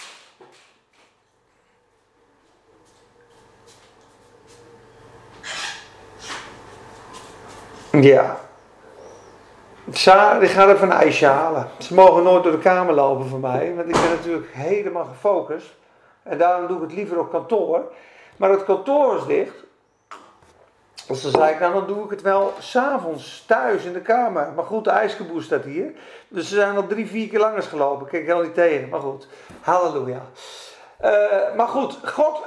Ja. 8.02 8.38
Sarah, 9.92 10.40
die 10.40 10.50
gaat 10.50 10.70
even 10.70 10.92
een 10.92 10.98
ijsje 10.98 11.26
halen. 11.26 11.68
Ze 11.78 11.94
mogen 11.94 12.24
nooit 12.24 12.44
door 12.44 12.52
de 12.52 12.58
kamer 12.58 12.94
lopen 12.94 13.28
voor 13.28 13.40
mij, 13.40 13.74
want 13.76 13.88
ik 13.88 13.94
ben 13.94 14.10
natuurlijk 14.10 14.48
helemaal 14.52 15.06
gefocust. 15.06 15.76
En 16.24 16.38
daarom 16.38 16.68
doe 16.68 16.76
ik 16.76 16.84
het 16.84 16.94
liever 16.94 17.20
op 17.20 17.32
kantoor. 17.32 17.92
Maar 18.38 18.50
het 18.50 18.64
kantoor 18.64 19.18
is 19.18 19.26
dicht. 19.26 19.66
Dus 21.08 21.22
dan 21.22 21.32
zei 21.32 21.54
ik, 21.54 21.60
nou 21.60 21.74
dan 21.74 21.88
doe 21.88 22.04
ik 22.04 22.10
het 22.10 22.22
wel 22.22 22.54
s'avonds 22.60 23.44
thuis 23.48 23.84
in 23.84 23.94
de 23.94 24.02
kamer. 24.02 24.52
Maar 24.56 24.66
goed, 24.66 24.84
de 24.84 24.90
ijskeboer 24.90 25.42
staat 25.42 25.64
hier. 25.64 25.92
Dus 26.28 26.50
ze 26.50 26.56
zijn 26.56 26.76
al 26.76 26.88
drie, 26.88 27.08
vier 27.08 27.28
keer 27.28 27.40
langs 27.40 27.68
gelopen. 27.68 28.08
Kijk 28.08 28.22
helemaal 28.22 28.44
niet 28.44 28.54
tegen, 28.54 28.90
maar 28.90 29.00
goed. 29.00 29.28
Halleluja. 29.62 30.22
Uh, 31.02 31.56
maar 31.56 31.68
goed, 31.68 32.00
God 32.04 32.46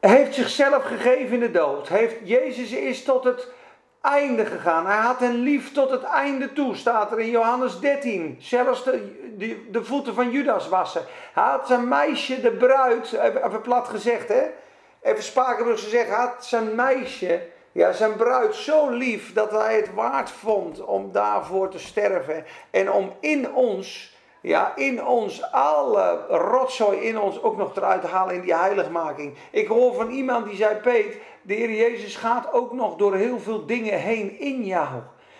heeft 0.00 0.34
zichzelf 0.34 0.84
gegeven 0.84 1.34
in 1.34 1.40
de 1.40 1.50
dood. 1.50 1.88
Heeft, 1.88 2.14
Jezus 2.22 2.72
is 2.72 3.04
tot 3.04 3.24
het 3.24 3.48
einde 4.00 4.46
gegaan. 4.46 4.86
Hij 4.86 4.96
had 4.96 5.20
hen 5.20 5.34
lief 5.34 5.72
tot 5.72 5.90
het 5.90 6.02
einde 6.02 6.52
toe, 6.52 6.76
staat 6.76 7.12
er 7.12 7.20
in 7.20 7.30
Johannes 7.30 7.80
13. 7.80 8.36
Zelfs 8.40 8.84
de, 8.84 9.66
de, 9.70 9.84
voeten 9.84 10.14
van 10.14 10.30
Judas 10.30 10.68
wassen. 10.68 11.02
Hij 11.34 11.44
had 11.44 11.66
zijn 11.66 11.88
meisje, 11.88 12.40
de 12.40 12.50
bruid, 12.50 13.12
even 13.12 13.60
plat 13.60 13.88
gezegd 13.88 14.28
hè. 14.28 14.42
Even 15.02 15.22
spakenburg 15.22 15.82
gezegd, 15.82 16.10
had 16.10 16.44
zijn 16.44 16.74
meisje, 16.74 17.42
ja, 17.72 17.92
zijn 17.92 18.16
bruid 18.16 18.54
zo 18.54 18.88
lief 18.88 19.32
dat 19.32 19.50
hij 19.50 19.76
het 19.76 19.94
waard 19.94 20.30
vond 20.30 20.84
om 20.84 21.12
daarvoor 21.12 21.68
te 21.68 21.78
sterven. 21.78 22.44
En 22.70 22.92
om 22.92 23.12
in 23.20 23.54
ons, 23.54 24.16
ja, 24.40 24.76
in 24.76 25.06
ons, 25.06 25.52
alle 25.52 26.24
rotzooi 26.28 26.98
in 26.98 27.18
ons 27.18 27.42
ook 27.42 27.56
nog 27.56 27.76
eruit 27.76 28.00
te 28.00 28.06
halen 28.06 28.34
in 28.34 28.40
die 28.40 28.54
heiligmaking. 28.54 29.36
Ik 29.50 29.68
hoor 29.68 29.94
van 29.94 30.10
iemand 30.10 30.46
die 30.46 30.56
zei, 30.56 30.74
Peet, 30.74 31.16
de 31.48 31.54
Heer 31.54 31.70
Jezus 31.70 32.16
gaat 32.16 32.52
ook 32.52 32.72
nog 32.72 32.96
door 32.96 33.14
heel 33.14 33.38
veel 33.38 33.66
dingen 33.66 33.98
heen 33.98 34.38
in 34.38 34.64
jou. 34.64 34.88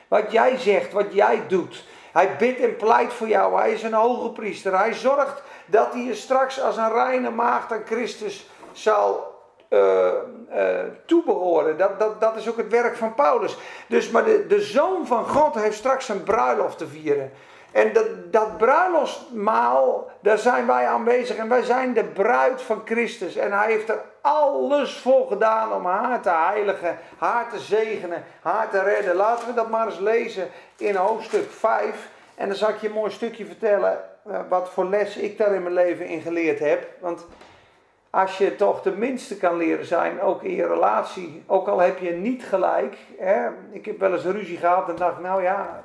Wat 0.08 0.32
jij 0.32 0.56
zegt, 0.56 0.92
wat 0.92 1.12
jij 1.14 1.42
doet. 1.48 1.84
Hij 2.12 2.36
bidt 2.36 2.60
en 2.60 2.76
pleit 2.76 3.12
voor 3.12 3.28
jou. 3.28 3.58
Hij 3.58 3.72
is 3.72 3.82
een 3.82 3.92
hoge 3.92 4.30
priester. 4.30 4.78
Hij 4.78 4.92
zorgt 4.94 5.42
dat 5.66 5.92
hij 5.92 6.02
je 6.02 6.14
straks 6.14 6.60
als 6.60 6.76
een 6.76 6.92
reine 6.92 7.30
maagd 7.30 7.72
aan 7.72 7.82
Christus 7.86 8.50
zal 8.72 9.36
uh, 9.70 10.08
toebehoren. 11.06 11.78
Dat, 11.78 11.98
dat, 11.98 12.20
dat 12.20 12.36
is 12.36 12.48
ook 12.48 12.56
het 12.56 12.70
werk 12.70 12.96
van 12.96 13.14
Paulus. 13.14 13.56
Dus, 13.88 14.10
maar 14.10 14.24
de, 14.24 14.46
de 14.46 14.60
zoon 14.60 15.06
van 15.06 15.24
God 15.24 15.54
heeft 15.54 15.76
straks 15.76 16.08
een 16.08 16.22
bruiloft 16.22 16.78
te 16.78 16.86
vieren. 16.86 17.32
En 17.72 17.92
dat, 17.92 18.32
dat 18.32 18.56
bruiloftsmaal, 18.56 20.10
daar 20.20 20.38
zijn 20.38 20.66
wij 20.66 20.86
aanwezig. 20.86 21.36
En 21.36 21.48
wij 21.48 21.62
zijn 21.62 21.92
de 21.92 22.04
bruid 22.04 22.62
van 22.62 22.82
Christus. 22.84 23.36
En 23.36 23.52
hij 23.52 23.72
heeft 23.72 23.88
er 23.88 24.00
alles 24.28 24.96
voor 24.96 25.26
gedaan 25.28 25.72
om 25.72 25.86
haar 25.86 26.20
te 26.20 26.30
heiligen, 26.30 26.98
haar 27.18 27.50
te 27.50 27.58
zegenen, 27.58 28.24
haar 28.42 28.70
te 28.70 28.82
redden. 28.82 29.16
Laten 29.16 29.46
we 29.46 29.54
dat 29.54 29.68
maar 29.68 29.86
eens 29.86 29.98
lezen 29.98 30.48
in 30.76 30.94
hoofdstuk 30.94 31.50
5. 31.50 32.08
En 32.34 32.48
dan 32.48 32.56
zal 32.56 32.68
ik 32.68 32.80
je 32.80 32.86
een 32.86 32.92
mooi 32.92 33.10
stukje 33.10 33.46
vertellen 33.46 34.00
uh, 34.26 34.40
wat 34.48 34.70
voor 34.70 34.88
les 34.88 35.16
ik 35.16 35.38
daar 35.38 35.54
in 35.54 35.62
mijn 35.62 35.74
leven 35.74 36.06
in 36.06 36.20
geleerd 36.20 36.58
heb. 36.58 36.88
Want 37.00 37.26
als 38.10 38.38
je 38.38 38.56
toch 38.56 38.82
de 38.82 38.90
minste 38.90 39.36
kan 39.36 39.56
leren 39.56 39.86
zijn, 39.86 40.20
ook 40.20 40.42
in 40.42 40.54
je 40.54 40.66
relatie, 40.66 41.44
ook 41.46 41.68
al 41.68 41.78
heb 41.78 41.98
je 41.98 42.10
niet 42.10 42.44
gelijk. 42.44 42.96
Hè? 43.18 43.48
Ik 43.70 43.84
heb 43.84 43.98
wel 43.98 44.12
eens 44.12 44.24
een 44.24 44.32
ruzie 44.32 44.56
gehad 44.56 44.88
en 44.88 44.96
dacht, 44.96 45.20
nou 45.20 45.42
ja, 45.42 45.84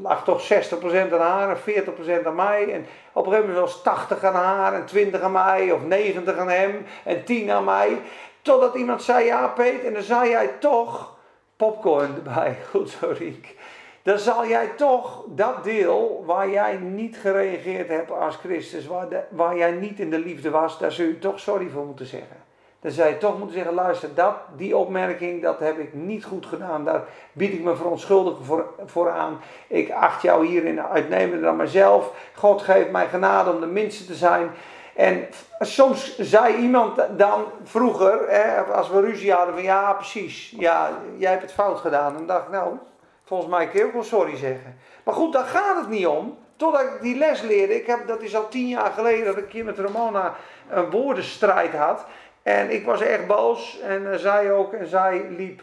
lag 0.00 0.24
toch 0.24 0.52
60% 0.52 1.12
aan 1.12 1.20
haar 1.20 1.48
en 1.50 1.84
40% 2.22 2.26
aan 2.26 2.34
mij. 2.34 2.72
En 2.72 2.86
op 3.12 3.26
een 3.26 3.32
gegeven 3.32 3.50
moment 3.50 3.72
was 3.72 3.82
80 3.82 4.24
aan 4.24 4.34
haar 4.34 4.72
en 4.72 4.86
20 4.86 5.20
aan 5.20 5.32
mij, 5.32 5.72
of 5.72 5.82
90 5.82 6.36
aan 6.36 6.50
hem 6.50 6.86
en 7.04 7.24
10 7.24 7.50
aan 7.50 7.64
mij. 7.64 8.00
Totdat 8.42 8.74
iemand 8.74 9.02
zei, 9.02 9.24
ja 9.24 9.46
Peet, 9.46 9.84
en 9.84 9.92
dan 9.92 10.02
zei 10.02 10.30
jij 10.30 10.46
toch 10.46 11.16
popcorn 11.56 12.14
erbij. 12.14 12.56
Goed 12.70 12.90
zo, 12.90 13.12
Riek 13.18 13.56
dan 14.04 14.18
zal 14.18 14.46
jij 14.46 14.68
toch 14.76 15.24
dat 15.28 15.64
deel 15.64 16.22
waar 16.26 16.50
jij 16.50 16.76
niet 16.76 17.16
gereageerd 17.16 17.88
hebt 17.88 18.10
als 18.10 18.36
Christus, 18.36 18.86
waar, 18.86 19.08
de, 19.08 19.22
waar 19.30 19.56
jij 19.56 19.70
niet 19.70 20.00
in 20.00 20.10
de 20.10 20.18
liefde 20.18 20.50
was, 20.50 20.78
daar 20.78 20.92
zul 20.92 21.06
je 21.06 21.18
toch 21.18 21.40
sorry 21.40 21.68
voor 21.68 21.84
moeten 21.84 22.06
zeggen. 22.06 22.43
Dan 22.84 22.92
zou 22.92 23.08
je 23.08 23.18
toch 23.18 23.38
moeten 23.38 23.56
zeggen, 23.56 23.74
luister, 23.74 24.14
dat, 24.14 24.34
die 24.56 24.76
opmerking, 24.76 25.42
dat 25.42 25.58
heb 25.58 25.78
ik 25.78 25.94
niet 25.94 26.24
goed 26.24 26.46
gedaan. 26.46 26.84
Daar 26.84 27.02
bied 27.32 27.52
ik 27.52 27.62
me 27.62 27.76
verontschuldigen 27.76 28.44
voor, 28.44 28.74
voor 28.86 29.10
aan. 29.10 29.40
Ik 29.66 29.90
acht 29.90 30.22
jou 30.22 30.46
hierin 30.46 30.82
uitnemender 30.82 31.40
dan 31.40 31.56
mezelf. 31.56 32.10
God 32.34 32.62
geeft 32.62 32.90
mij 32.90 33.06
genade 33.06 33.50
om 33.50 33.60
de 33.60 33.66
minste 33.66 34.06
te 34.06 34.14
zijn. 34.14 34.50
En 34.94 35.26
soms 35.60 36.18
zei 36.18 36.56
iemand 36.56 37.00
dan 37.16 37.44
vroeger, 37.62 38.28
hè, 38.28 38.60
als 38.60 38.90
we 38.90 39.00
ruzie 39.00 39.32
hadden, 39.32 39.54
van 39.54 39.62
ja, 39.62 39.92
precies, 39.92 40.54
ja, 40.58 40.90
jij 41.16 41.30
hebt 41.30 41.42
het 41.42 41.52
fout 41.52 41.78
gedaan. 41.78 42.16
En 42.16 42.26
dacht 42.26 42.44
ik, 42.44 42.50
nou, 42.50 42.78
Volgens 43.24 43.50
mij 43.50 43.68
kun 43.68 43.80
je 43.80 43.86
ook 43.86 43.92
wel 43.92 44.02
sorry 44.02 44.36
zeggen. 44.36 44.78
Maar 45.04 45.14
goed, 45.14 45.32
daar 45.32 45.44
gaat 45.44 45.76
het 45.76 45.88
niet 45.88 46.06
om. 46.06 46.38
Totdat 46.56 46.80
ik 46.80 46.98
die 47.00 47.16
les 47.16 47.42
leerde. 47.42 47.74
Ik 47.74 47.86
heb, 47.86 48.06
dat 48.06 48.22
is 48.22 48.36
al 48.36 48.48
tien 48.48 48.68
jaar 48.68 48.90
geleden 48.90 49.24
dat 49.24 49.36
ik 49.36 49.52
hier 49.52 49.64
met 49.64 49.78
Ramona 49.78 50.34
een 50.68 50.90
woordenstrijd 50.90 51.74
had. 51.74 52.04
En 52.44 52.70
ik 52.70 52.84
was 52.84 53.00
echt 53.00 53.26
boos. 53.26 53.80
En 53.80 54.18
zij 54.18 54.52
ook. 54.52 54.72
En 54.72 54.86
zij 54.86 55.26
liep 55.36 55.62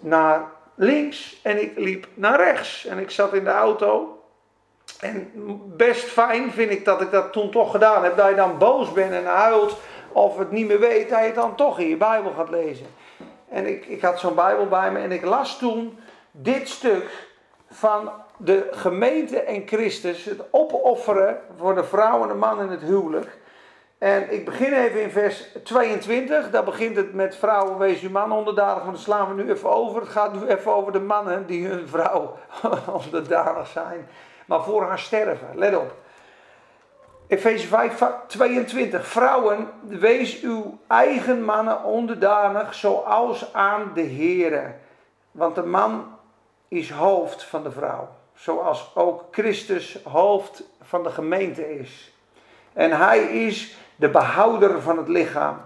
naar 0.00 0.44
links. 0.74 1.40
En 1.42 1.62
ik 1.62 1.78
liep 1.78 2.06
naar 2.14 2.36
rechts. 2.36 2.86
En 2.86 2.98
ik 2.98 3.10
zat 3.10 3.32
in 3.34 3.44
de 3.44 3.50
auto. 3.50 4.22
En 5.00 5.30
best 5.76 6.04
fijn 6.04 6.52
vind 6.52 6.70
ik 6.70 6.84
dat 6.84 7.00
ik 7.00 7.10
dat 7.10 7.32
toen 7.32 7.50
toch 7.50 7.70
gedaan 7.70 8.04
heb. 8.04 8.16
Dat 8.16 8.28
je 8.28 8.34
dan 8.34 8.58
boos 8.58 8.92
bent 8.92 9.12
en 9.12 9.24
huilt. 9.24 9.76
Of 10.12 10.38
het 10.38 10.50
niet 10.50 10.66
meer 10.66 10.80
weet. 10.80 11.10
Dat 11.10 11.24
je 11.24 11.32
dan 11.32 11.54
toch 11.54 11.78
in 11.78 11.88
je 11.88 11.96
Bijbel 11.96 12.32
gaat 12.32 12.50
lezen. 12.50 12.86
En 13.48 13.66
ik, 13.66 13.86
ik 13.86 14.02
had 14.02 14.18
zo'n 14.18 14.34
Bijbel 14.34 14.68
bij 14.68 14.90
me. 14.90 14.98
En 14.98 15.12
ik 15.12 15.24
las 15.24 15.58
toen 15.58 15.98
dit 16.30 16.68
stuk 16.68 17.28
van 17.70 18.10
de 18.36 18.68
gemeente 18.70 19.40
en 19.40 19.66
Christus, 19.66 20.24
het 20.24 20.42
opofferen 20.50 21.40
voor 21.58 21.74
de 21.74 21.84
vrouw 21.84 22.22
en 22.22 22.28
de 22.28 22.34
man 22.34 22.60
in 22.60 22.68
het 22.68 22.82
huwelijk. 22.82 23.38
En 24.00 24.32
ik 24.32 24.44
begin 24.44 24.72
even 24.72 25.02
in 25.02 25.10
vers 25.10 25.44
22. 25.64 26.50
Daar 26.50 26.64
begint 26.64 26.96
het 26.96 27.14
met 27.14 27.36
vrouwen, 27.36 27.78
wees 27.78 28.00
uw 28.00 28.10
man 28.10 28.32
onderdanig. 28.32 28.82
Maar 28.82 28.92
dat 28.92 29.00
slaan 29.00 29.36
we 29.36 29.42
nu 29.42 29.50
even 29.50 29.70
over. 29.70 30.00
Het 30.00 30.10
gaat 30.10 30.34
nu 30.34 30.46
even 30.46 30.74
over 30.74 30.92
de 30.92 31.00
mannen 31.00 31.46
die 31.46 31.66
hun 31.66 31.88
vrouw 31.88 32.38
onderdanig 33.04 33.66
zijn. 33.66 34.08
Maar 34.46 34.62
voor 34.62 34.82
haar 34.82 34.98
sterven. 34.98 35.48
Let 35.54 35.76
op. 35.76 35.94
Efeze 37.26 37.66
5, 37.66 38.04
22. 38.26 39.06
Vrouwen, 39.06 39.68
wees 39.80 40.40
uw 40.40 40.78
eigen 40.86 41.44
mannen 41.44 41.84
onderdanig 41.84 42.74
zoals 42.74 43.52
aan 43.52 43.90
de 43.94 44.08
Here. 44.08 44.74
Want 45.30 45.54
de 45.54 45.64
man 45.64 46.16
is 46.68 46.90
hoofd 46.90 47.44
van 47.44 47.62
de 47.62 47.70
vrouw. 47.70 48.08
Zoals 48.34 48.90
ook 48.94 49.24
Christus 49.30 50.02
hoofd 50.04 50.62
van 50.82 51.02
de 51.02 51.10
gemeente 51.10 51.78
is. 51.78 52.14
En 52.72 52.90
hij 52.90 53.18
is 53.18 53.76
de 53.96 54.08
behouder 54.08 54.80
van 54.80 54.96
het 54.96 55.08
lichaam. 55.08 55.60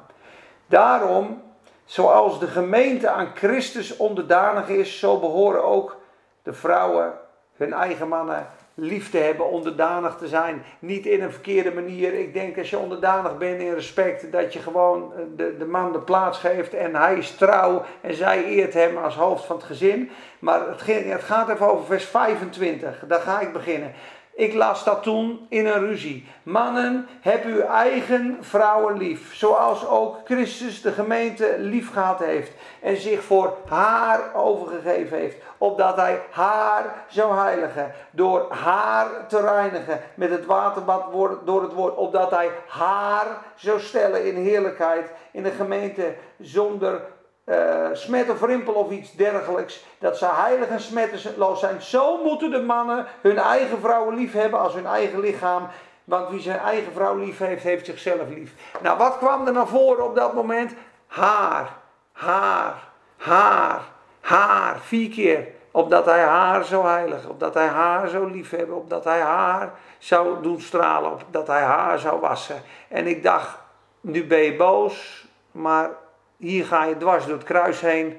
Daarom, 0.66 1.42
zoals 1.84 2.38
de 2.38 2.46
gemeente 2.46 3.08
aan 3.08 3.30
Christus 3.34 3.96
onderdanig 3.96 4.68
is, 4.68 4.98
zo 4.98 5.18
behoren 5.18 5.64
ook 5.64 5.96
de 6.42 6.52
vrouwen 6.52 7.12
hun 7.56 7.72
eigen 7.72 8.08
mannen 8.08 8.46
lief 8.74 9.10
te 9.10 9.18
hebben, 9.18 9.50
onderdanig 9.50 10.16
te 10.16 10.28
zijn. 10.28 10.62
Niet 10.78 11.06
in 11.06 11.22
een 11.22 11.30
verkeerde 11.30 11.72
manier. 11.72 12.14
Ik 12.14 12.32
denk 12.32 12.58
als 12.58 12.70
je 12.70 12.78
onderdanig 12.78 13.38
bent 13.38 13.60
in 13.60 13.74
respect, 13.74 14.32
dat 14.32 14.52
je 14.52 14.58
gewoon 14.58 15.12
eh, 15.12 15.22
de, 15.36 15.56
de 15.56 15.64
man 15.64 15.92
de 15.92 16.00
plaats 16.00 16.38
geeft 16.38 16.74
en 16.74 16.94
hij 16.94 17.16
is 17.16 17.30
trouw 17.30 17.82
en 18.00 18.14
zij 18.14 18.44
eert 18.44 18.74
hem 18.74 18.96
als 18.96 19.14
hoofd 19.16 19.44
van 19.44 19.56
het 19.56 19.64
gezin. 19.64 20.10
Maar 20.38 20.68
het, 20.68 20.86
het 20.86 21.22
gaat 21.22 21.48
even 21.48 21.72
over 21.72 21.86
vers 21.86 22.04
25. 22.04 23.04
Daar 23.06 23.20
ga 23.20 23.40
ik 23.40 23.52
beginnen. 23.52 23.92
Ik 24.36 24.54
las 24.54 24.84
dat 24.84 25.02
toen 25.02 25.46
in 25.48 25.66
een 25.66 25.86
ruzie. 25.86 26.28
Mannen, 26.42 27.08
heb 27.20 27.44
uw 27.44 27.60
eigen 27.60 28.38
vrouwen 28.40 28.96
lief, 28.96 29.34
zoals 29.34 29.86
ook 29.86 30.16
Christus 30.24 30.82
de 30.82 30.92
gemeente 30.92 31.54
lief 31.58 31.92
gehad 31.92 32.18
heeft 32.18 32.52
en 32.80 32.96
zich 32.96 33.22
voor 33.22 33.56
haar 33.68 34.34
overgegeven 34.34 35.18
heeft, 35.18 35.36
opdat 35.58 35.96
hij 35.96 36.22
haar 36.30 37.04
zou 37.08 37.36
heiligen, 37.36 37.92
door 38.10 38.46
haar 38.52 39.26
te 39.28 39.40
reinigen 39.40 40.00
met 40.14 40.30
het 40.30 40.46
waterbad 40.46 41.12
door 41.44 41.62
het 41.62 41.72
woord, 41.72 41.94
opdat 41.94 42.30
hij 42.30 42.50
haar 42.66 43.26
zou 43.54 43.80
stellen 43.80 44.24
in 44.26 44.36
heerlijkheid 44.36 45.10
in 45.30 45.42
de 45.42 45.50
gemeente 45.50 46.14
zonder 46.38 47.00
uh, 47.44 47.88
smet 47.92 48.30
of 48.30 48.42
rimpel 48.42 48.72
of 48.72 48.90
iets 48.90 49.12
dergelijks. 49.12 49.84
Dat 49.98 50.18
ze 50.18 50.26
heilig 50.26 50.68
en 50.68 50.80
smetteloos 50.80 51.60
zijn. 51.60 51.82
Zo 51.82 52.24
moeten 52.24 52.50
de 52.50 52.62
mannen 52.62 53.06
hun 53.20 53.38
eigen 53.38 53.78
vrouwen 53.80 54.14
lief 54.14 54.32
hebben 54.32 54.60
als 54.60 54.74
hun 54.74 54.86
eigen 54.86 55.20
lichaam. 55.20 55.68
Want 56.04 56.30
wie 56.30 56.40
zijn 56.40 56.58
eigen 56.58 56.92
vrouw 56.92 57.16
lief 57.16 57.38
heeft, 57.38 57.62
heeft 57.62 57.86
zichzelf 57.86 58.28
lief. 58.28 58.52
Nou, 58.80 58.98
wat 58.98 59.18
kwam 59.18 59.46
er 59.46 59.52
naar 59.52 59.66
voren 59.66 60.04
op 60.04 60.14
dat 60.14 60.34
moment? 60.34 60.74
Haar, 61.06 61.68
haar, 62.12 62.74
haar, 63.16 63.80
haar. 64.20 64.78
Vier 64.80 65.10
keer. 65.10 65.46
Opdat 65.70 66.04
hij 66.04 66.22
haar 66.22 66.64
zou 66.64 66.86
heiligen. 66.86 67.30
Opdat 67.30 67.54
hij 67.54 67.66
haar 67.66 68.08
zou 68.08 68.30
lief 68.30 68.50
hebben. 68.50 68.76
Opdat 68.76 69.04
hij 69.04 69.20
haar 69.20 69.72
zou 69.98 70.42
doen 70.42 70.60
stralen. 70.60 71.12
Opdat 71.12 71.46
hij 71.46 71.62
haar 71.62 71.98
zou 71.98 72.20
wassen. 72.20 72.62
En 72.88 73.06
ik 73.06 73.22
dacht, 73.22 73.58
nu 74.00 74.26
ben 74.26 74.42
je 74.42 74.56
boos. 74.56 75.26
Maar 75.50 75.90
hier 76.36 76.64
ga 76.64 76.84
je 76.84 76.96
dwars 76.96 77.26
door 77.26 77.36
het 77.36 77.44
kruis 77.44 77.80
heen. 77.80 78.14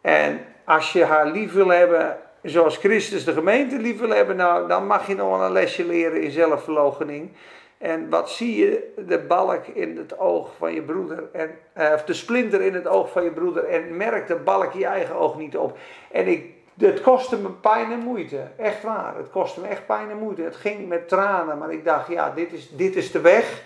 En 0.00 0.40
als 0.64 0.92
je 0.92 1.04
haar 1.04 1.26
lief 1.26 1.52
wil 1.52 1.68
hebben, 1.68 2.18
zoals 2.42 2.76
Christus 2.76 3.24
de 3.24 3.32
gemeente 3.32 3.76
lief 3.76 3.98
wil 3.98 4.10
hebben, 4.10 4.36
nou, 4.36 4.68
dan 4.68 4.86
mag 4.86 5.06
je 5.06 5.14
nog 5.14 5.28
wel 5.28 5.46
een 5.46 5.52
lesje 5.52 5.84
leren 5.84 6.22
in 6.22 6.30
zelfverloochening. 6.30 7.30
En 7.78 8.08
wat 8.08 8.30
zie 8.30 8.56
je? 8.56 8.92
De 9.06 9.18
balk 9.18 9.66
in 9.66 9.96
het 9.96 10.18
oog 10.18 10.50
van 10.58 10.74
je 10.74 10.82
broeder. 10.82 11.24
En, 11.32 11.50
eh, 11.72 11.92
of 11.94 12.04
de 12.04 12.14
splinter 12.14 12.60
in 12.60 12.74
het 12.74 12.86
oog 12.86 13.10
van 13.10 13.24
je 13.24 13.30
broeder. 13.30 13.64
En 13.64 13.96
merk 13.96 14.26
de 14.26 14.34
balk 14.34 14.72
je 14.72 14.86
eigen 14.86 15.14
oog 15.14 15.36
niet 15.36 15.56
op. 15.56 15.78
En 16.10 16.26
ik, 16.26 16.44
het 16.78 17.00
kostte 17.00 17.36
me 17.36 17.50
pijn 17.50 17.92
en 17.92 17.98
moeite. 17.98 18.40
Echt 18.56 18.82
waar. 18.82 19.16
Het 19.16 19.30
kostte 19.30 19.60
me 19.60 19.66
echt 19.66 19.86
pijn 19.86 20.10
en 20.10 20.18
moeite. 20.18 20.42
Het 20.42 20.56
ging 20.56 20.88
met 20.88 21.08
tranen. 21.08 21.58
Maar 21.58 21.72
ik 21.72 21.84
dacht, 21.84 22.08
ja, 22.08 22.30
dit 22.30 22.52
is, 22.52 22.68
dit 22.76 22.96
is 22.96 23.10
de 23.10 23.20
weg 23.20 23.62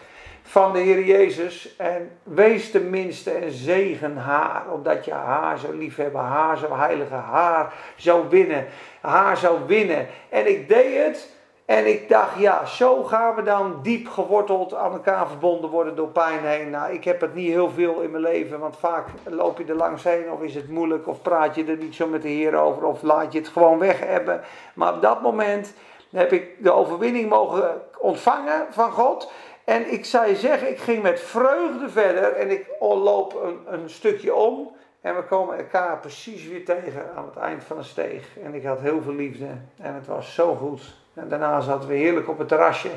van 0.48 0.72
de 0.72 0.78
Heer 0.78 1.04
Jezus. 1.04 1.76
En 1.76 2.10
wees 2.22 2.70
tenminste 2.70 3.30
en 3.30 3.50
zegen 3.50 4.16
haar, 4.16 4.62
omdat 4.72 5.04
je 5.04 5.12
haar 5.12 5.58
zou 5.58 5.76
liefhebben, 5.76 6.20
haar 6.20 6.56
zou 6.56 6.74
heiligen, 6.74 7.16
haar 7.18 7.74
zou 7.96 8.28
winnen, 8.28 8.66
haar 9.00 9.36
zou 9.36 9.58
winnen. 9.66 10.06
En 10.28 10.48
ik 10.48 10.68
deed 10.68 11.06
het 11.06 11.36
En 11.64 11.86
ik 11.86 12.08
dacht, 12.08 12.38
ja, 12.38 12.66
zo 12.66 13.02
gaan 13.02 13.34
we 13.34 13.42
dan 13.42 13.78
diep 13.82 14.08
geworteld 14.08 14.74
aan 14.74 14.92
elkaar 14.92 15.28
verbonden 15.28 15.70
worden 15.70 15.96
door 15.96 16.08
pijn 16.08 16.44
heen. 16.44 16.70
Nou, 16.70 16.92
ik 16.92 17.04
heb 17.04 17.20
het 17.20 17.34
niet 17.34 17.50
heel 17.50 17.70
veel 17.70 18.00
in 18.00 18.10
mijn 18.10 18.22
leven, 18.22 18.58
want 18.58 18.76
vaak 18.76 19.06
loop 19.24 19.58
je 19.58 19.64
er 19.64 19.74
langs 19.74 20.04
heen 20.04 20.30
of 20.30 20.42
is 20.42 20.54
het 20.54 20.68
moeilijk 20.68 21.08
of 21.08 21.22
praat 21.22 21.54
je 21.54 21.64
er 21.64 21.76
niet 21.76 21.94
zo 21.94 22.06
met 22.06 22.22
de 22.22 22.28
Heer 22.28 22.56
over 22.56 22.84
of 22.84 23.02
laat 23.02 23.32
je 23.32 23.38
het 23.38 23.48
gewoon 23.48 23.78
weg 23.78 24.00
hebben. 24.00 24.40
Maar 24.74 24.94
op 24.94 25.02
dat 25.02 25.22
moment 25.22 25.74
heb 26.10 26.32
ik 26.32 26.64
de 26.64 26.72
overwinning 26.72 27.28
mogen 27.28 27.82
ontvangen 27.98 28.66
van 28.70 28.92
God. 28.92 29.32
En 29.68 29.92
ik 29.92 30.04
zou 30.04 30.26
je 30.26 30.36
zeggen, 30.36 30.70
ik 30.70 30.78
ging 30.78 31.02
met 31.02 31.20
vreugde 31.20 31.88
verder 31.88 32.32
en 32.32 32.50
ik 32.50 32.66
loop 32.78 33.34
een, 33.42 33.80
een 33.80 33.90
stukje 33.90 34.34
om. 34.34 34.70
En 35.00 35.16
we 35.16 35.22
komen 35.22 35.58
elkaar 35.58 35.98
precies 35.98 36.46
weer 36.46 36.64
tegen 36.64 37.10
aan 37.16 37.24
het 37.24 37.36
eind 37.36 37.64
van 37.64 37.76
de 37.76 37.82
steeg. 37.82 38.38
En 38.42 38.54
ik 38.54 38.64
had 38.64 38.80
heel 38.80 39.02
veel 39.02 39.14
liefde 39.14 39.46
en 39.76 39.94
het 39.94 40.06
was 40.06 40.34
zo 40.34 40.54
goed. 40.54 40.82
En 41.14 41.28
daarna 41.28 41.60
zaten 41.60 41.88
we 41.88 41.94
heerlijk 41.94 42.28
op 42.28 42.38
het 42.38 42.48
terrasje. 42.48 42.90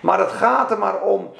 Maar 0.00 0.18
het 0.18 0.30
gaat 0.30 0.70
er 0.70 0.78
maar 0.78 1.02
om 1.02 1.30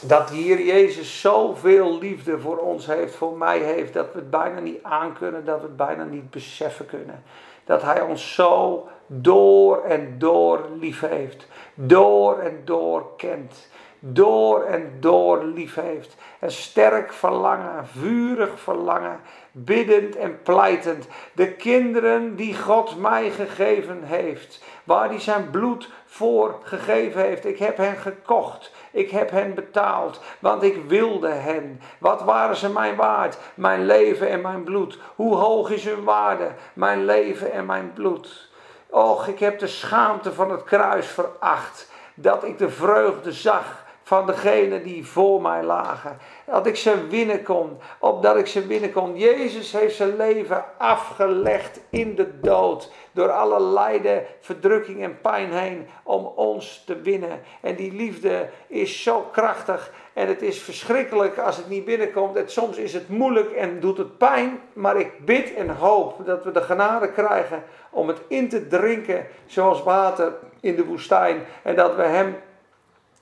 dat 0.00 0.28
de 0.28 0.34
Heer 0.34 0.60
Jezus 0.60 1.20
zoveel 1.20 1.98
liefde 1.98 2.38
voor 2.38 2.58
ons 2.58 2.86
heeft, 2.86 3.14
voor 3.14 3.36
mij 3.36 3.58
heeft, 3.58 3.92
dat 3.92 4.12
we 4.12 4.18
het 4.18 4.30
bijna 4.30 4.60
niet 4.60 4.82
aankunnen, 4.82 5.44
dat 5.44 5.60
we 5.60 5.66
het 5.66 5.76
bijna 5.76 6.04
niet 6.04 6.30
beseffen 6.30 6.86
kunnen. 6.86 7.22
Dat 7.64 7.82
Hij 7.82 8.00
ons 8.00 8.34
zo 8.34 8.88
door 9.06 9.82
en 9.82 10.18
door 10.18 10.68
lief 10.80 11.00
heeft, 11.00 11.46
door 11.74 12.38
en 12.38 12.62
door 12.64 13.16
kent, 13.16 13.68
door 13.98 14.62
en 14.62 14.96
door 15.00 15.44
lief 15.44 15.74
heeft. 15.74 16.16
Een 16.40 16.50
sterk 16.50 17.12
verlangen, 17.12 17.86
vurig 17.86 18.60
verlangen, 18.60 19.20
biddend 19.52 20.16
en 20.16 20.42
pleitend. 20.42 21.08
De 21.32 21.52
kinderen 21.52 22.36
die 22.36 22.56
God 22.56 22.98
mij 22.98 23.30
gegeven 23.30 24.02
heeft, 24.02 24.64
waar 24.84 25.08
hij 25.08 25.20
zijn 25.20 25.50
bloed 25.50 25.90
voor 26.04 26.58
gegeven 26.62 27.22
heeft. 27.22 27.44
Ik 27.44 27.58
heb 27.58 27.76
hen 27.76 27.96
gekocht. 27.96 28.72
Ik 28.90 29.10
heb 29.10 29.30
hen 29.30 29.54
betaald, 29.54 30.20
want 30.38 30.62
ik 30.62 30.84
wilde 30.88 31.28
hen. 31.28 31.80
Wat 31.98 32.22
waren 32.22 32.56
ze 32.56 32.70
mij 32.70 32.94
waard? 32.94 33.38
Mijn 33.54 33.86
leven 33.86 34.28
en 34.28 34.40
mijn 34.40 34.64
bloed. 34.64 34.98
Hoe 35.16 35.34
hoog 35.34 35.70
is 35.70 35.84
hun 35.84 36.04
waarde? 36.04 36.48
Mijn 36.72 37.04
leven 37.04 37.52
en 37.52 37.66
mijn 37.66 37.92
bloed. 37.92 38.45
Och, 38.90 39.26
ik 39.28 39.38
heb 39.38 39.58
de 39.58 39.66
schaamte 39.66 40.32
van 40.32 40.50
het 40.50 40.64
kruis 40.64 41.06
veracht. 41.06 41.90
Dat 42.14 42.44
ik 42.44 42.58
de 42.58 42.70
vreugde 42.70 43.32
zag 43.32 43.84
van 44.06 44.26
degenen 44.26 44.82
die 44.82 45.06
voor 45.06 45.42
mij 45.42 45.62
lagen. 45.62 46.18
Dat 46.44 46.66
ik 46.66 46.76
ze 46.76 47.06
winnen 47.06 47.42
kon, 47.42 47.78
opdat 47.98 48.36
ik 48.36 48.46
ze 48.46 48.66
winnen 48.66 48.92
kon. 48.92 49.18
Jezus 49.18 49.72
heeft 49.72 49.96
zijn 49.96 50.16
leven 50.16 50.64
afgelegd 50.78 51.80
in 51.90 52.14
de 52.14 52.40
dood. 52.40 52.92
Door 53.12 53.30
alle 53.30 53.60
lijden, 53.60 54.24
verdrukking 54.40 55.02
en 55.02 55.20
pijn 55.20 55.52
heen 55.52 55.86
om 56.02 56.24
ons 56.24 56.82
te 56.84 57.00
winnen. 57.00 57.40
En 57.60 57.74
die 57.74 57.92
liefde 57.92 58.48
is 58.66 59.02
zo 59.02 59.20
krachtig. 59.32 59.92
En 60.12 60.28
het 60.28 60.42
is 60.42 60.62
verschrikkelijk 60.62 61.38
als 61.38 61.56
het 61.56 61.68
niet 61.68 61.84
binnenkomt. 61.84 62.36
En 62.36 62.50
soms 62.50 62.76
is 62.76 62.92
het 62.92 63.08
moeilijk 63.08 63.52
en 63.52 63.80
doet 63.80 63.98
het 63.98 64.18
pijn. 64.18 64.60
Maar 64.72 64.96
ik 64.96 65.24
bid 65.24 65.54
en 65.54 65.68
hoop 65.68 66.26
dat 66.26 66.44
we 66.44 66.50
de 66.50 66.62
genade 66.62 67.12
krijgen 67.12 67.62
om 67.90 68.08
het 68.08 68.20
in 68.28 68.48
te 68.48 68.66
drinken 68.66 69.26
zoals 69.46 69.82
water 69.82 70.34
in 70.60 70.76
de 70.76 70.84
woestijn. 70.84 71.42
En 71.62 71.76
dat 71.76 71.96
we 71.96 72.02
hem 72.02 72.36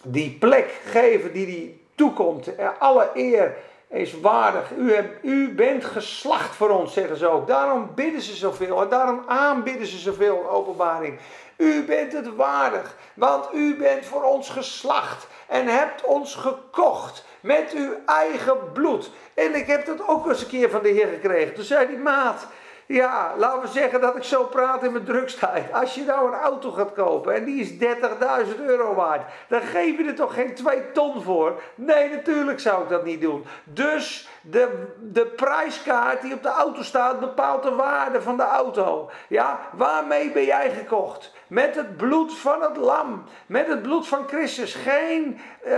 die 0.04 0.36
plek 0.40 0.80
geven 0.84 1.32
die 1.32 1.46
die 1.46 1.86
toekomt. 1.94 2.50
Alle 2.78 3.10
eer 3.14 3.56
is 3.88 4.20
waardig. 4.20 4.70
U, 4.76 4.94
u 5.22 5.54
bent 5.54 5.84
geslacht 5.84 6.56
voor 6.56 6.70
ons, 6.70 6.92
zeggen 6.92 7.16
ze 7.16 7.28
ook. 7.28 7.46
Daarom 7.46 7.90
bidden 7.94 8.22
ze 8.22 8.34
zoveel 8.34 8.82
en 8.82 8.88
daarom 8.88 9.22
aanbidden 9.26 9.86
ze 9.86 9.98
zoveel 9.98 10.50
openbaring. 10.50 11.18
U 11.56 11.84
bent 11.84 12.12
het 12.12 12.34
waardig, 12.34 12.96
want 13.14 13.48
u 13.54 13.76
bent 13.76 14.06
voor 14.06 14.22
ons 14.22 14.50
geslacht 14.50 15.26
en 15.46 15.66
hebt 15.66 16.04
ons 16.04 16.34
gekocht 16.34 17.24
met 17.40 17.72
uw 17.74 17.92
eigen 18.06 18.72
bloed. 18.72 19.10
En 19.34 19.54
ik 19.54 19.66
heb 19.66 19.86
dat 19.86 20.08
ook 20.08 20.28
eens 20.28 20.40
een 20.40 20.48
keer 20.48 20.70
van 20.70 20.82
de 20.82 20.88
Heer 20.88 21.06
gekregen. 21.08 21.54
Toen 21.54 21.64
zei 21.64 21.86
die 21.86 21.96
maat, 21.96 22.46
ja, 22.86 23.34
laten 23.36 23.60
we 23.60 23.68
zeggen 23.68 24.00
dat 24.00 24.16
ik 24.16 24.22
zo 24.22 24.44
praat 24.44 24.82
in 24.82 24.92
mijn 24.92 25.04
drugstijd. 25.04 25.72
Als 25.72 25.94
je 25.94 26.04
nou 26.04 26.26
een 26.26 26.38
auto 26.38 26.70
gaat 26.70 26.92
kopen 26.92 27.34
en 27.34 27.44
die 27.44 27.60
is 27.60 27.70
30.000 27.70 28.64
euro 28.66 28.94
waard, 28.94 29.22
dan 29.48 29.60
geef 29.60 29.98
je 29.98 30.04
er 30.04 30.14
toch 30.14 30.34
geen 30.34 30.54
2 30.54 30.92
ton 30.92 31.22
voor? 31.22 31.62
Nee, 31.74 32.10
natuurlijk 32.10 32.60
zou 32.60 32.82
ik 32.82 32.88
dat 32.88 33.04
niet 33.04 33.20
doen. 33.20 33.44
Dus 33.64 34.28
de, 34.46 34.86
de 35.00 35.26
prijskaart 35.26 36.22
die 36.22 36.34
op 36.34 36.42
de 36.42 36.48
auto 36.48 36.82
staat 36.82 37.20
bepaalt 37.20 37.62
de 37.62 37.74
waarde 37.74 38.22
van 38.22 38.36
de 38.36 38.42
auto. 38.42 39.10
Ja, 39.28 39.60
waarmee 39.72 40.30
ben 40.30 40.44
jij 40.44 40.70
gekocht? 40.70 41.32
Met 41.46 41.74
het 41.74 41.96
bloed 41.96 42.38
van 42.38 42.62
het 42.62 42.76
lam. 42.76 43.24
Met 43.46 43.66
het 43.66 43.82
bloed 43.82 44.08
van 44.08 44.28
Christus. 44.28 44.74
Geen 44.74 45.40
uh, 45.66 45.74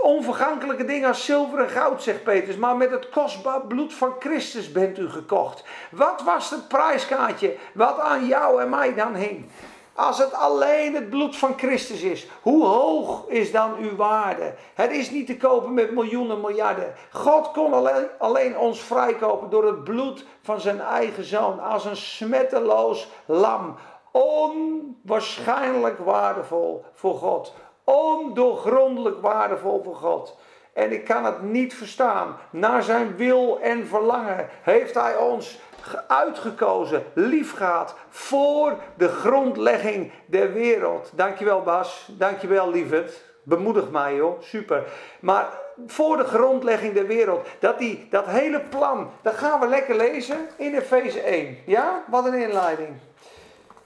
onvergankelijke 0.00 0.84
dingen 0.84 1.08
als 1.08 1.24
zilver 1.24 1.58
en 1.58 1.68
goud, 1.68 2.02
zegt 2.02 2.22
Petrus. 2.22 2.56
Maar 2.56 2.76
met 2.76 2.90
het 2.90 3.08
kostbaar 3.08 3.60
bloed 3.60 3.94
van 3.94 4.14
Christus 4.18 4.72
bent 4.72 4.98
u 4.98 5.10
gekocht. 5.10 5.64
Wat 5.90 6.22
was 6.22 6.50
het 6.50 6.68
prijskaartje 6.68 7.56
wat 7.72 7.98
aan 7.98 8.26
jou 8.26 8.62
en 8.62 8.68
mij 8.68 8.94
dan 8.94 9.14
hing? 9.14 9.50
Als 9.96 10.18
het 10.18 10.34
alleen 10.34 10.94
het 10.94 11.10
bloed 11.10 11.36
van 11.36 11.54
Christus 11.56 12.02
is, 12.02 12.26
hoe 12.42 12.64
hoog 12.66 13.28
is 13.28 13.52
dan 13.52 13.76
uw 13.78 13.96
waarde? 13.96 14.54
Het 14.74 14.90
is 14.90 15.10
niet 15.10 15.26
te 15.26 15.36
kopen 15.36 15.74
met 15.74 15.90
miljoenen, 15.90 16.40
miljarden. 16.40 16.94
God 17.12 17.50
kon 17.50 17.72
alleen, 17.72 18.06
alleen 18.18 18.58
ons 18.58 18.80
vrijkopen 18.80 19.50
door 19.50 19.66
het 19.66 19.84
bloed 19.84 20.24
van 20.42 20.60
zijn 20.60 20.80
eigen 20.80 21.24
zoon. 21.24 21.60
Als 21.60 21.84
een 21.84 21.96
smetteloos 21.96 23.08
lam. 23.26 23.76
Onwaarschijnlijk 24.10 25.98
waardevol 25.98 26.84
voor 26.92 27.14
God. 27.14 27.54
Ondoorgrondelijk 27.84 29.20
waardevol 29.20 29.82
voor 29.84 29.96
God. 29.96 30.36
En 30.72 30.92
ik 30.92 31.04
kan 31.04 31.24
het 31.24 31.42
niet 31.42 31.74
verstaan. 31.74 32.36
Naar 32.50 32.82
zijn 32.82 33.16
wil 33.16 33.58
en 33.60 33.86
verlangen 33.86 34.48
heeft 34.62 34.94
hij 34.94 35.16
ons 35.16 35.58
uitgekozen, 36.08 37.04
lief 37.12 37.56
gehad 37.56 37.94
voor 38.08 38.74
de 38.96 39.08
grondlegging 39.08 40.12
der 40.26 40.52
wereld. 40.52 41.10
Dankjewel 41.14 41.62
Bas, 41.62 42.08
dankjewel 42.10 42.70
lieverd. 42.70 43.24
Bemoedig 43.42 43.90
mij 43.90 44.14
joh, 44.14 44.42
super. 44.42 44.84
Maar 45.20 45.48
voor 45.86 46.16
de 46.16 46.24
grondlegging 46.24 46.94
der 46.94 47.06
wereld, 47.06 47.46
dat, 47.58 47.78
die, 47.78 48.06
dat 48.10 48.26
hele 48.26 48.60
plan, 48.60 49.10
dat 49.22 49.34
gaan 49.34 49.60
we 49.60 49.66
lekker 49.66 49.96
lezen 49.96 50.48
in 50.56 50.74
Efeze 50.74 51.20
1. 51.20 51.58
Ja, 51.66 52.04
wat 52.10 52.26
een 52.26 52.34
inleiding. 52.34 52.96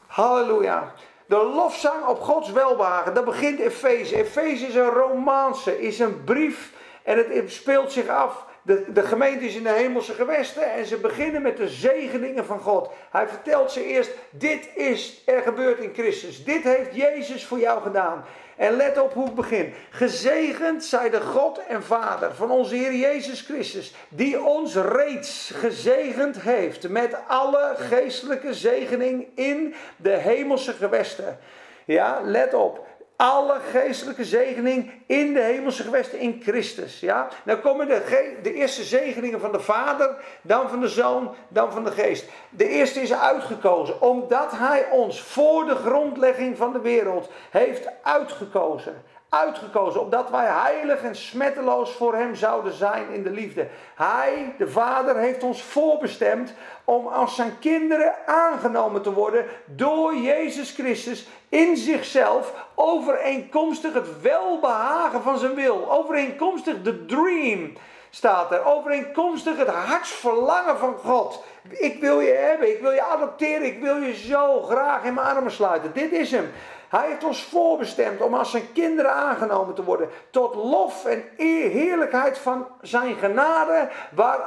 Halleluja. 0.06 0.92
De 1.26 1.36
lofzang 1.36 2.06
op 2.06 2.20
Gods 2.20 2.52
welbehagen, 2.52 3.14
dat 3.14 3.24
begint 3.24 3.58
Efeze. 3.58 4.16
Efeze 4.16 4.66
is 4.66 4.74
een 4.74 4.90
romance, 4.90 5.80
is 5.80 5.98
een 5.98 6.24
brief 6.24 6.72
en 7.02 7.18
het 7.18 7.52
speelt 7.52 7.92
zich 7.92 8.08
af 8.08 8.44
de, 8.62 8.92
de 8.92 9.02
gemeente 9.02 9.44
is 9.44 9.54
in 9.54 9.62
de 9.62 9.72
hemelse 9.72 10.12
gewesten 10.12 10.72
en 10.72 10.86
ze 10.86 10.96
beginnen 10.96 11.42
met 11.42 11.56
de 11.56 11.68
zegeningen 11.68 12.46
van 12.46 12.60
God. 12.60 12.90
Hij 13.10 13.28
vertelt 13.28 13.72
ze 13.72 13.84
eerst, 13.84 14.10
dit 14.30 14.68
is 14.74 15.22
er 15.26 15.42
gebeurd 15.42 15.78
in 15.78 15.92
Christus. 15.94 16.44
Dit 16.44 16.62
heeft 16.62 16.94
Jezus 16.94 17.44
voor 17.44 17.58
jou 17.58 17.82
gedaan. 17.82 18.24
En 18.56 18.76
let 18.76 19.00
op 19.00 19.12
hoe 19.12 19.24
het 19.24 19.34
begint. 19.34 19.74
Gezegend 19.90 20.84
zij 20.84 21.10
de 21.10 21.20
God 21.20 21.66
en 21.66 21.82
Vader 21.82 22.34
van 22.34 22.50
onze 22.50 22.74
Heer 22.74 22.94
Jezus 22.94 23.40
Christus, 23.40 23.94
die 24.08 24.42
ons 24.42 24.74
reeds 24.74 25.52
gezegend 25.54 26.40
heeft 26.40 26.88
met 26.88 27.16
alle 27.26 27.74
geestelijke 27.76 28.54
zegening 28.54 29.26
in 29.34 29.74
de 29.96 30.10
hemelse 30.10 30.72
gewesten. 30.72 31.38
Ja, 31.84 32.20
let 32.24 32.54
op 32.54 32.86
alle 33.20 33.60
geestelijke 33.70 34.24
zegening 34.24 34.90
in 35.06 35.32
de 35.32 35.40
hemelse 35.40 35.82
gewesten 35.82 36.18
in 36.18 36.40
Christus. 36.42 37.00
Ja? 37.00 37.28
Dan 37.44 37.60
komen 37.60 37.88
de, 37.88 38.38
de 38.42 38.54
eerste 38.54 38.82
zegeningen 38.84 39.40
van 39.40 39.52
de 39.52 39.60
Vader, 39.60 40.16
dan 40.42 40.68
van 40.68 40.80
de 40.80 40.88
Zoon, 40.88 41.34
dan 41.48 41.72
van 41.72 41.84
de 41.84 41.90
Geest. 41.90 42.24
De 42.50 42.68
eerste 42.68 43.00
is 43.00 43.12
uitgekozen 43.12 44.00
omdat 44.00 44.50
Hij 44.50 44.86
ons 44.90 45.22
voor 45.22 45.64
de 45.64 45.74
grondlegging 45.74 46.56
van 46.56 46.72
de 46.72 46.80
wereld 46.80 47.30
heeft 47.50 47.88
uitgekozen 48.02 49.02
uitgekozen, 49.30 50.00
opdat 50.00 50.30
wij 50.30 50.46
heilig 50.46 51.02
en 51.02 51.14
smetteloos 51.16 51.92
voor 51.92 52.14
Hem 52.14 52.34
zouden 52.34 52.72
zijn 52.72 53.10
in 53.10 53.22
de 53.22 53.30
liefde. 53.30 53.66
Hij, 53.94 54.54
de 54.58 54.68
Vader, 54.68 55.16
heeft 55.16 55.42
ons 55.42 55.62
voorbestemd 55.62 56.54
om 56.84 57.06
als 57.06 57.34
zijn 57.34 57.58
kinderen 57.58 58.14
aangenomen 58.26 59.02
te 59.02 59.12
worden 59.12 59.44
door 59.64 60.16
Jezus 60.16 60.70
Christus 60.70 61.28
in 61.48 61.76
zichzelf, 61.76 62.66
overeenkomstig 62.74 63.92
het 63.92 64.20
welbehagen 64.22 65.22
van 65.22 65.38
zijn 65.38 65.54
wil, 65.54 65.90
overeenkomstig 65.90 66.82
de 66.82 67.04
dream 67.04 67.72
staat 68.10 68.52
er. 68.52 68.64
Overeenkomstig 68.64 69.56
het 69.56 69.68
hartsverlangen 69.68 70.78
van 70.78 70.94
God. 71.04 71.44
Ik 71.68 72.00
wil 72.00 72.20
je 72.20 72.32
hebben, 72.32 72.70
ik 72.70 72.80
wil 72.80 72.90
je 72.90 73.02
adopteren, 73.02 73.66
ik 73.66 73.80
wil 73.80 73.96
je 73.96 74.14
zo 74.14 74.62
graag 74.62 75.04
in 75.04 75.14
mijn 75.14 75.26
armen 75.26 75.52
sluiten. 75.52 75.92
Dit 75.92 76.12
is 76.12 76.30
hem. 76.30 76.50
Hij 76.90 77.08
heeft 77.08 77.24
ons 77.24 77.42
voorbestemd 77.42 78.20
om 78.20 78.34
als 78.34 78.50
zijn 78.50 78.72
kinderen 78.72 79.14
aangenomen 79.14 79.74
te 79.74 79.84
worden. 79.84 80.08
Tot 80.30 80.54
lof 80.54 81.04
en 81.04 81.24
eer, 81.36 81.70
heerlijkheid 81.70 82.38
van 82.38 82.66
zijn 82.80 83.16
genade. 83.16 83.88
Waar 84.14 84.38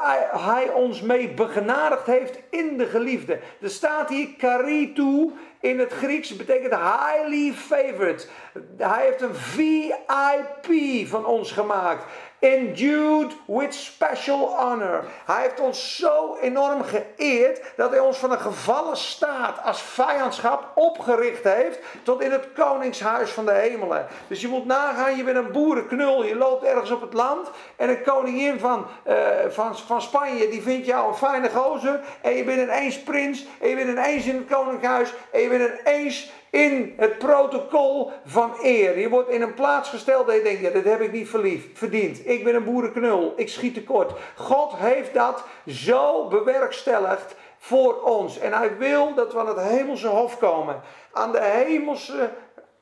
hij, 0.45 0.69
ons 0.69 1.01
mee 1.01 1.33
begenadigd 1.33 2.05
heeft 2.05 2.39
in 2.49 2.77
de 2.77 2.85
geliefde. 2.85 3.39
Er 3.61 3.69
staat 3.69 4.09
hier 4.09 4.27
karitu 4.37 5.31
in 5.59 5.79
het 5.79 5.93
Grieks. 5.93 6.35
betekent 6.35 6.73
highly 6.73 7.53
favored. 7.53 8.29
Hij 8.77 9.05
heeft 9.05 9.21
een 9.21 9.35
VIP 9.35 11.07
van 11.07 11.25
ons 11.25 11.51
gemaakt 11.51 12.05
endued 12.43 13.35
with 13.45 13.73
special 13.73 14.55
honor. 14.59 15.03
Hij 15.25 15.41
heeft 15.41 15.59
ons 15.59 15.95
zo 15.95 16.37
enorm 16.41 16.83
geëerd 16.83 17.61
dat 17.75 17.89
hij 17.89 17.99
ons 17.99 18.17
van 18.17 18.31
een 18.31 18.39
gevallen 18.39 18.97
staat 18.97 19.63
als 19.63 19.81
vijandschap 19.81 20.71
opgericht 20.75 21.43
heeft 21.43 21.79
tot 22.03 22.21
in 22.21 22.31
het 22.31 22.47
koningshuis 22.55 23.29
van 23.31 23.45
de 23.45 23.51
hemelen. 23.51 24.07
Dus 24.27 24.41
je 24.41 24.47
moet 24.47 24.65
nagaan, 24.65 25.17
je 25.17 25.23
bent 25.23 25.37
een 25.37 25.51
boerenknul, 25.51 26.23
je 26.23 26.35
loopt 26.35 26.63
ergens 26.63 26.91
op 26.91 27.01
het 27.01 27.13
land 27.13 27.49
en 27.75 27.89
een 27.89 28.03
koningin 28.03 28.59
van, 28.59 28.87
uh, 29.07 29.15
van, 29.49 29.77
van 29.77 30.01
Spanje 30.01 30.49
die 30.49 30.61
vindt 30.61 30.85
jou 30.85 31.07
een 31.07 31.17
fijne 31.17 31.49
gozer 31.49 31.99
en 32.21 32.33
je 32.33 32.43
bent 32.43 32.61
ineens 32.61 32.99
prins 32.99 33.45
en 33.61 33.69
je 33.69 33.75
bent 33.75 33.89
ineens 33.89 34.25
in 34.25 34.35
het 34.35 34.47
koningshuis 34.47 35.13
en 35.31 35.41
je 35.41 35.49
bent 35.49 35.79
ineens 35.79 36.31
in 36.53 36.93
het 36.97 37.17
protocol 37.17 38.11
van 38.25 38.53
eer. 38.61 38.99
Je 38.99 39.09
wordt 39.09 39.29
in 39.29 39.41
een 39.41 39.53
plaats 39.53 39.89
gesteld 39.89 40.27
dat 40.27 40.35
je 40.35 40.41
denkt, 40.41 40.61
ja, 40.61 40.69
dat 40.69 40.83
heb 40.83 41.01
ik 41.01 41.11
niet 41.11 41.29
verliefd, 41.29 41.67
verdiend. 41.73 42.27
Ik 42.27 42.43
ben 42.43 42.55
een 42.55 42.63
boerenknul, 42.63 43.33
ik 43.35 43.49
schiet 43.49 43.73
tekort. 43.73 44.11
God 44.35 44.73
heeft 44.75 45.13
dat 45.13 45.43
zo 45.67 46.27
bewerkstelligd 46.27 47.35
voor 47.57 48.01
ons. 48.01 48.39
En 48.39 48.53
hij 48.53 48.77
wil 48.77 49.13
dat 49.13 49.33
we 49.33 49.39
aan 49.39 49.47
het 49.47 49.59
hemelse 49.59 50.07
hof 50.07 50.37
komen. 50.39 50.81
Aan 51.11 51.31
de 51.31 51.41
hemelse 51.41 52.29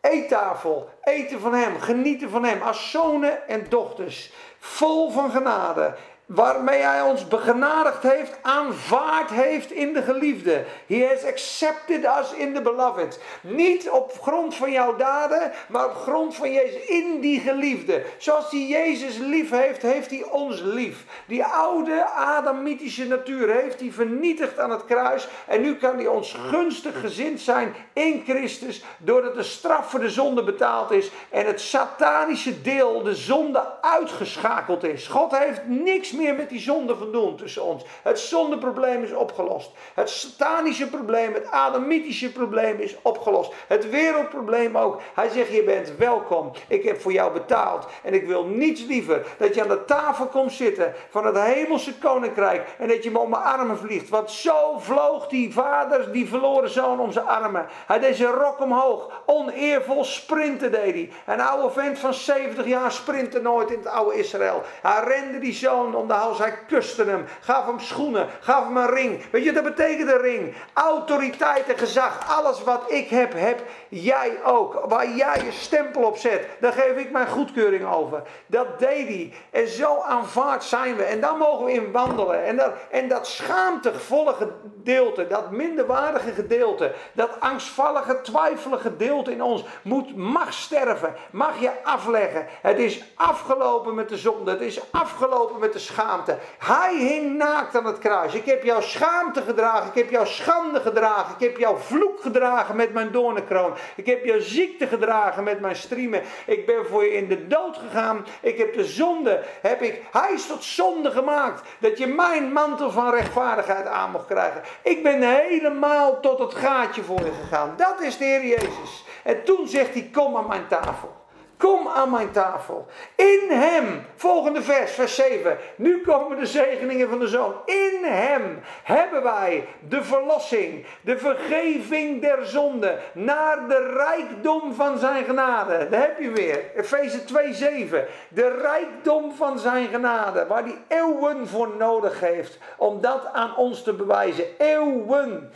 eettafel. 0.01 0.89
Eten 1.03 1.39
van 1.39 1.53
hem, 1.53 1.79
genieten 1.79 2.29
van 2.29 2.43
hem. 2.43 2.61
Als 2.61 2.91
zonen 2.91 3.47
en 3.47 3.65
dochters. 3.69 4.33
Vol 4.59 5.09
van 5.09 5.31
genade 5.31 5.95
waarmee 6.25 6.79
hij 6.79 7.01
ons 7.01 7.27
begenadigd 7.27 8.03
heeft, 8.03 8.37
aanvaard 8.41 9.29
heeft 9.29 9.71
in 9.71 9.93
de 9.93 10.01
geliefde. 10.01 10.63
He 10.87 11.07
has 11.07 11.25
accepted 11.25 12.05
us 12.05 12.33
in 12.33 12.53
the 12.53 12.61
beloved. 12.61 13.19
Niet 13.41 13.89
op 13.89 14.19
grond 14.21 14.55
van 14.55 14.71
jouw 14.71 14.95
daden, 14.95 15.51
maar 15.67 15.85
op 15.85 15.95
grond 15.95 16.35
van 16.35 16.51
Jezus 16.51 16.85
in 16.85 17.19
die 17.19 17.39
geliefde. 17.39 18.03
Zoals 18.17 18.51
hij 18.51 18.65
Jezus 18.65 19.17
lief 19.17 19.49
heeft, 19.49 19.81
heeft 19.81 20.09
hij 20.09 20.23
ons 20.23 20.61
lief. 20.61 21.05
Die 21.25 21.43
oude 21.43 22.05
Adamitische 22.15 23.07
natuur 23.07 23.49
heeft 23.49 23.79
hij 23.79 23.91
vernietigd 23.91 24.59
aan 24.59 24.71
het 24.71 24.85
kruis. 24.85 25.27
En 25.47 25.61
nu 25.61 25.75
kan 25.75 25.95
hij 25.95 26.07
ons 26.07 26.35
gunstig 26.49 26.99
gezind 26.99 27.39
zijn 27.39 27.75
in 27.93 28.23
Christus, 28.25 28.83
doordat 28.97 29.35
de 29.35 29.43
straf 29.43 29.89
voor 29.89 29.99
de 29.99 30.09
zonde 30.09 30.43
betaald 30.43 30.91
is 30.91 31.11
en 31.29 31.45
het 31.45 31.61
satanische 31.61 32.61
deel, 32.61 33.03
de 33.03 33.15
zonde, 33.15 33.63
uitgeschakeld 33.81 34.83
is. 34.83 35.07
God 35.07 35.37
heeft 35.37 35.61
niks 35.65 36.10
meer 36.11 36.35
met 36.35 36.49
die 36.49 36.59
zonde 36.59 36.95
van 36.95 37.35
tussen 37.35 37.63
ons. 37.63 37.83
Het 38.03 38.19
zondeprobleem 38.19 39.03
is 39.03 39.13
opgelost. 39.13 39.71
Het 39.93 40.09
satanische 40.09 40.89
probleem, 40.89 41.33
het 41.33 41.51
adamitische 41.51 42.31
probleem 42.31 42.79
is 42.79 42.95
opgelost. 43.01 43.53
Het 43.67 43.89
wereldprobleem 43.89 44.77
ook. 44.77 45.01
Hij 45.13 45.29
zegt, 45.29 45.51
je 45.51 45.63
bent 45.63 45.95
welkom. 45.97 46.51
Ik 46.67 46.83
heb 46.83 47.01
voor 47.01 47.11
jou 47.11 47.33
betaald. 47.33 47.85
En 48.03 48.13
ik 48.13 48.27
wil 48.27 48.45
niets 48.45 48.85
liever 48.85 49.25
dat 49.37 49.55
je 49.55 49.61
aan 49.61 49.67
de 49.67 49.85
tafel 49.85 50.25
komt 50.25 50.51
zitten 50.51 50.93
van 51.09 51.25
het 51.25 51.37
hemelse 51.37 51.97
koninkrijk. 51.97 52.75
En 52.77 52.87
dat 52.87 53.03
je 53.03 53.11
me 53.11 53.19
om 53.19 53.29
mijn 53.29 53.43
armen 53.43 53.77
vliegt. 53.77 54.09
Want 54.09 54.31
zo 54.31 54.77
vloog 54.77 55.27
die 55.27 55.53
vader, 55.53 56.11
die 56.11 56.27
verloren 56.27 56.69
zoon, 56.69 56.99
om 56.99 57.11
zijn 57.11 57.27
armen. 57.27 57.67
Hij 57.87 57.99
deed 57.99 58.15
zijn 58.15 58.33
rok 58.33 58.59
omhoog. 58.59 59.21
Oneervol 59.25 60.03
sprinten 60.03 60.71
deed 60.71 60.93
hij. 60.93 61.11
Een 61.25 61.41
oude 61.41 61.73
vent 61.73 61.99
van 61.99 62.13
70 62.13 62.65
jaar 62.65 62.91
sprintte 62.91 63.41
nooit 63.41 63.71
in 63.71 63.77
het 63.77 63.87
oude 63.87 64.17
Israël. 64.17 64.61
Hij 64.81 65.03
rende 65.03 65.39
die 65.39 65.53
zoon 65.53 65.95
om 66.01 66.07
de 66.07 66.13
hals. 66.13 66.37
Hij 66.37 66.57
kuste 66.67 67.03
hem, 67.03 67.25
gaf 67.41 67.65
hem 67.65 67.79
schoenen, 67.79 68.27
gaf 68.39 68.63
hem 68.63 68.77
een 68.77 68.89
ring. 68.89 69.21
Weet 69.31 69.43
je, 69.43 69.51
dat 69.51 69.63
betekent 69.63 70.11
een 70.11 70.21
ring. 70.21 70.55
Autoriteit 70.73 71.67
en 71.67 71.77
gezag. 71.77 72.37
Alles 72.37 72.63
wat 72.63 72.91
ik 72.91 73.09
heb, 73.09 73.33
heb 73.33 73.63
jij 73.89 74.43
ook. 74.43 74.83
Waar 74.87 75.09
jij 75.09 75.41
je 75.43 75.51
stempel 75.51 76.03
op 76.03 76.17
zet, 76.17 76.45
daar 76.59 76.73
geef 76.73 76.95
ik 76.95 77.11
mijn 77.11 77.27
goedkeuring 77.27 77.93
over. 77.93 78.21
Dat 78.45 78.79
deed 78.79 79.07
hij. 79.07 79.33
En 79.49 79.67
zo 79.67 80.01
aanvaard 80.01 80.63
zijn 80.63 80.95
we. 80.95 81.03
En 81.03 81.21
dan 81.21 81.37
mogen 81.37 81.65
we 81.65 81.73
in 81.73 81.91
wandelen. 81.91 82.45
En 82.45 82.57
dat, 82.57 82.73
en 82.89 83.07
dat 83.07 83.27
schaamtevolle 83.27 84.33
gedeelte, 84.33 85.27
dat 85.27 85.51
minderwaardige 85.51 86.31
gedeelte, 86.31 86.93
dat 87.13 87.39
angstvallige, 87.39 88.21
twijfelige 88.21 88.81
gedeelte 88.81 89.31
in 89.31 89.41
ons, 89.41 89.63
moet, 89.83 90.15
mag 90.15 90.53
sterven. 90.53 91.15
Mag 91.31 91.59
je 91.59 91.71
afleggen. 91.83 92.45
Het 92.61 92.79
is 92.79 93.03
afgelopen 93.15 93.95
met 93.95 94.09
de 94.09 94.17
zonde. 94.17 94.51
Het 94.51 94.61
is 94.61 94.91
afgelopen 94.91 95.59
met 95.59 95.73
de 95.73 95.79
schaamte. 95.91 96.37
Hij 96.57 96.95
hing 96.95 97.37
naakt 97.37 97.75
aan 97.75 97.85
het 97.85 97.97
kruis. 97.97 98.33
Ik 98.33 98.45
heb 98.45 98.63
jouw 98.63 98.81
schaamte 98.81 99.41
gedragen. 99.41 99.87
Ik 99.87 99.95
heb 99.95 100.09
jouw 100.09 100.25
schande 100.25 100.79
gedragen. 100.79 101.35
Ik 101.37 101.47
heb 101.47 101.57
jouw 101.57 101.77
vloek 101.77 102.21
gedragen 102.21 102.75
met 102.75 102.93
mijn 102.93 103.11
doornenkroon. 103.11 103.73
Ik 103.95 104.05
heb 104.05 104.25
jouw 104.25 104.39
ziekte 104.39 104.87
gedragen 104.87 105.43
met 105.43 105.59
mijn 105.59 105.75
striemen. 105.75 106.21
Ik 106.45 106.65
ben 106.65 106.85
voor 106.85 107.03
je 107.03 107.13
in 107.13 107.27
de 107.27 107.47
dood 107.47 107.77
gegaan. 107.77 108.25
Ik 108.41 108.57
heb 108.57 108.73
de 108.73 108.85
zonde, 108.85 109.43
heb 109.61 109.81
ik, 109.81 110.01
hij 110.11 110.33
is 110.33 110.47
tot 110.47 110.63
zonde 110.63 111.11
gemaakt. 111.11 111.61
Dat 111.79 111.97
je 111.97 112.07
mijn 112.07 112.51
mantel 112.51 112.91
van 112.91 113.13
rechtvaardigheid 113.13 113.87
aan 113.87 114.11
mocht 114.11 114.25
krijgen. 114.25 114.61
Ik 114.83 115.03
ben 115.03 115.21
helemaal 115.21 116.19
tot 116.19 116.39
het 116.39 116.53
gaatje 116.53 117.03
voor 117.03 117.19
je 117.19 117.31
gegaan. 117.41 117.73
Dat 117.77 118.01
is 118.01 118.17
de 118.17 118.25
Heer 118.25 118.45
Jezus. 118.45 119.05
En 119.23 119.43
toen 119.43 119.67
zegt 119.67 119.93
hij, 119.93 120.09
kom 120.13 120.37
aan 120.37 120.47
mijn 120.47 120.67
tafel. 120.67 121.20
Kom 121.61 121.87
aan 121.87 122.09
mijn 122.09 122.31
tafel. 122.31 122.85
In 123.15 123.47
hem, 123.49 124.05
volgende 124.15 124.61
vers, 124.61 124.91
vers 124.91 125.15
7. 125.15 125.57
Nu 125.75 126.01
komen 126.01 126.39
de 126.39 126.45
zegeningen 126.45 127.09
van 127.09 127.19
de 127.19 127.27
zoon. 127.27 127.53
In 127.65 127.99
hem 128.03 128.59
hebben 128.83 129.23
wij 129.23 129.67
de 129.87 130.03
verlossing, 130.03 130.85
de 131.01 131.17
vergeving 131.17 132.21
der 132.21 132.45
zonde, 132.45 132.97
naar 133.13 133.67
de 133.67 133.93
rijkdom 133.95 134.73
van 134.73 134.97
zijn 134.97 135.23
genade. 135.23 135.89
Daar 135.89 136.01
heb 136.01 136.19
je 136.19 136.31
weer, 136.31 136.75
Efeze 136.75 137.23
2, 137.23 137.53
7. 137.53 138.05
De 138.29 138.57
rijkdom 138.61 139.31
van 139.35 139.59
zijn 139.59 139.87
genade, 139.87 140.45
waar 140.47 140.63
hij 140.63 140.77
eeuwen 140.87 141.47
voor 141.47 141.69
nodig 141.77 142.19
heeft 142.19 142.57
om 142.77 143.01
dat 143.01 143.29
aan 143.33 143.55
ons 143.55 143.83
te 143.83 143.93
bewijzen. 143.93 144.45
Eeuwen 144.57 145.51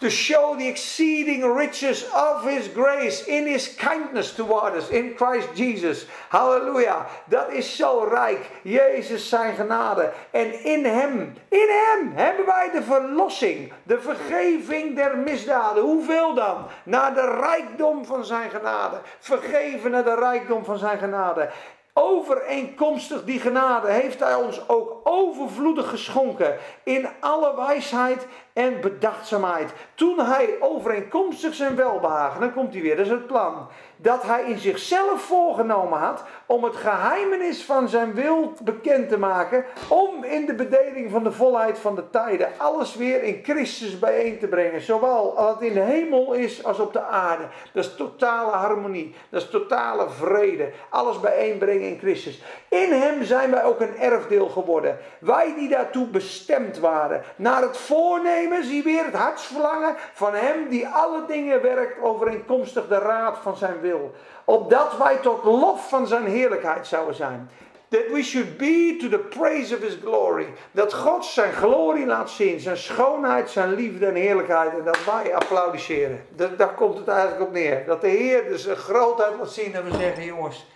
to 0.00 0.10
show 0.10 0.56
the 0.56 0.66
exceeding 0.66 1.42
riches 1.42 2.04
of 2.14 2.44
his 2.44 2.68
grace 2.68 3.22
in 3.28 3.46
his 3.46 3.68
kindness 3.76 4.32
toward 4.32 4.74
us 4.74 4.88
in 4.88 5.14
Christ 5.14 5.48
Jesus. 5.54 6.06
Halleluja. 6.28 7.06
Dat 7.24 7.52
is 7.52 7.76
zo 7.76 8.08
rijk. 8.10 8.50
Jezus 8.62 9.28
zijn 9.28 9.54
genade. 9.54 10.12
En 10.30 10.64
in 10.64 10.84
hem, 10.84 11.34
in 11.48 11.68
hem 11.68 12.12
hebben 12.14 12.46
wij 12.46 12.70
de 12.70 12.82
verlossing, 12.82 13.72
de 13.82 14.00
vergeving 14.00 14.96
der 14.96 15.18
misdaden. 15.18 15.82
Hoeveel 15.82 16.34
dan? 16.34 16.66
Naar 16.84 17.14
de 17.14 17.38
rijkdom 17.40 18.04
van 18.04 18.24
zijn 18.24 18.50
genade. 18.50 19.00
Vergeven 19.18 19.90
naar 19.90 20.04
de 20.04 20.14
rijkdom 20.14 20.64
van 20.64 20.78
zijn 20.78 20.98
genade. 20.98 21.50
Overeenkomstig 21.92 23.24
die 23.24 23.40
genade 23.40 23.90
heeft 23.90 24.20
hij 24.20 24.34
ons 24.34 24.68
ook 24.68 25.00
overvloedig 25.04 25.88
geschonken 25.88 26.56
in 26.82 27.08
alle 27.20 27.56
wijsheid 27.56 28.26
en 28.60 28.80
bedachtzaamheid. 28.80 29.72
Toen 29.94 30.18
hij 30.18 30.56
overeenkomstig 30.60 31.54
zijn 31.54 31.76
welbehagen, 31.76 32.40
dan 32.40 32.52
komt 32.52 32.72
hij 32.72 32.82
weer, 32.82 32.96
dat 32.96 33.06
is 33.06 33.12
het 33.12 33.26
plan, 33.26 33.68
dat 33.96 34.22
hij 34.22 34.44
in 34.44 34.58
zichzelf 34.58 35.20
voorgenomen 35.22 35.98
had 35.98 36.24
om 36.46 36.64
het 36.64 36.76
geheimenis 36.76 37.62
van 37.62 37.88
zijn 37.88 38.14
wil 38.14 38.52
bekend 38.62 39.08
te 39.08 39.18
maken, 39.18 39.64
om 39.88 40.24
in 40.24 40.46
de 40.46 40.54
bedeling 40.54 41.10
van 41.10 41.24
de 41.24 41.32
volheid 41.32 41.78
van 41.78 41.94
de 41.94 42.10
tijden 42.10 42.48
alles 42.56 42.94
weer 42.94 43.22
in 43.22 43.40
Christus 43.42 43.98
bijeen 43.98 44.38
te 44.38 44.46
brengen, 44.46 44.80
zowel 44.80 45.34
wat 45.34 45.62
in 45.62 45.74
de 45.74 45.80
hemel 45.80 46.32
is 46.32 46.64
als 46.64 46.78
op 46.78 46.92
de 46.92 47.02
aarde. 47.02 47.44
Dat 47.72 47.84
is 47.84 47.94
totale 47.96 48.52
harmonie, 48.52 49.14
dat 49.28 49.42
is 49.42 49.50
totale 49.50 50.08
vrede, 50.08 50.70
alles 50.88 51.20
bijeenbrengen 51.20 51.88
in 51.88 51.98
Christus. 51.98 52.42
In 52.68 52.92
hem 52.92 53.24
zijn 53.24 53.50
wij 53.50 53.64
ook 53.64 53.80
een 53.80 53.96
erfdeel 53.96 54.48
geworden, 54.48 54.98
wij 55.18 55.54
die 55.54 55.68
daartoe 55.68 56.06
bestemd 56.06 56.78
waren, 56.78 57.22
naar 57.36 57.62
het 57.62 57.76
voornemen 57.76 58.49
zie 58.62 58.82
weer 58.82 59.04
het 59.04 59.14
hartsverlangen 59.14 59.96
van 60.12 60.34
hem 60.34 60.68
die 60.68 60.88
alle 60.88 61.24
dingen 61.26 61.62
werkt 61.62 62.02
overeenkomstig 62.02 62.88
de 62.88 62.98
raad 62.98 63.38
van 63.42 63.56
zijn 63.56 63.80
wil. 63.80 64.14
Opdat 64.44 64.96
wij 64.96 65.16
tot 65.16 65.44
lof 65.44 65.88
van 65.88 66.06
zijn 66.06 66.26
heerlijkheid 66.26 66.86
zouden 66.86 67.14
zijn. 67.14 67.50
That 67.88 68.06
we 68.12 68.22
should 68.22 68.56
be 68.56 68.96
to 69.00 69.08
the 69.08 69.18
praise 69.18 69.74
of 69.74 69.80
his 69.80 69.98
glory. 70.02 70.46
Dat 70.72 70.94
God 70.94 71.24
zijn 71.24 71.52
glorie 71.52 72.06
laat 72.06 72.30
zien, 72.30 72.60
zijn 72.60 72.76
schoonheid, 72.76 73.50
zijn 73.50 73.74
liefde 73.74 74.06
en 74.06 74.14
heerlijkheid. 74.14 74.72
En 74.72 74.84
dat 74.84 75.04
wij 75.04 75.34
applaudisseren. 75.34 76.26
daar 76.56 76.74
komt 76.74 76.98
het 76.98 77.08
eigenlijk 77.08 77.42
op 77.42 77.52
neer. 77.52 77.86
Dat 77.86 78.00
de 78.00 78.08
Heer 78.08 78.48
dus 78.48 78.62
zijn 78.62 78.76
grootheid 78.76 79.32
laat 79.38 79.50
zien 79.50 79.74
en 79.74 79.84
we 79.84 79.96
zeggen, 79.96 80.24
jongens, 80.24 80.66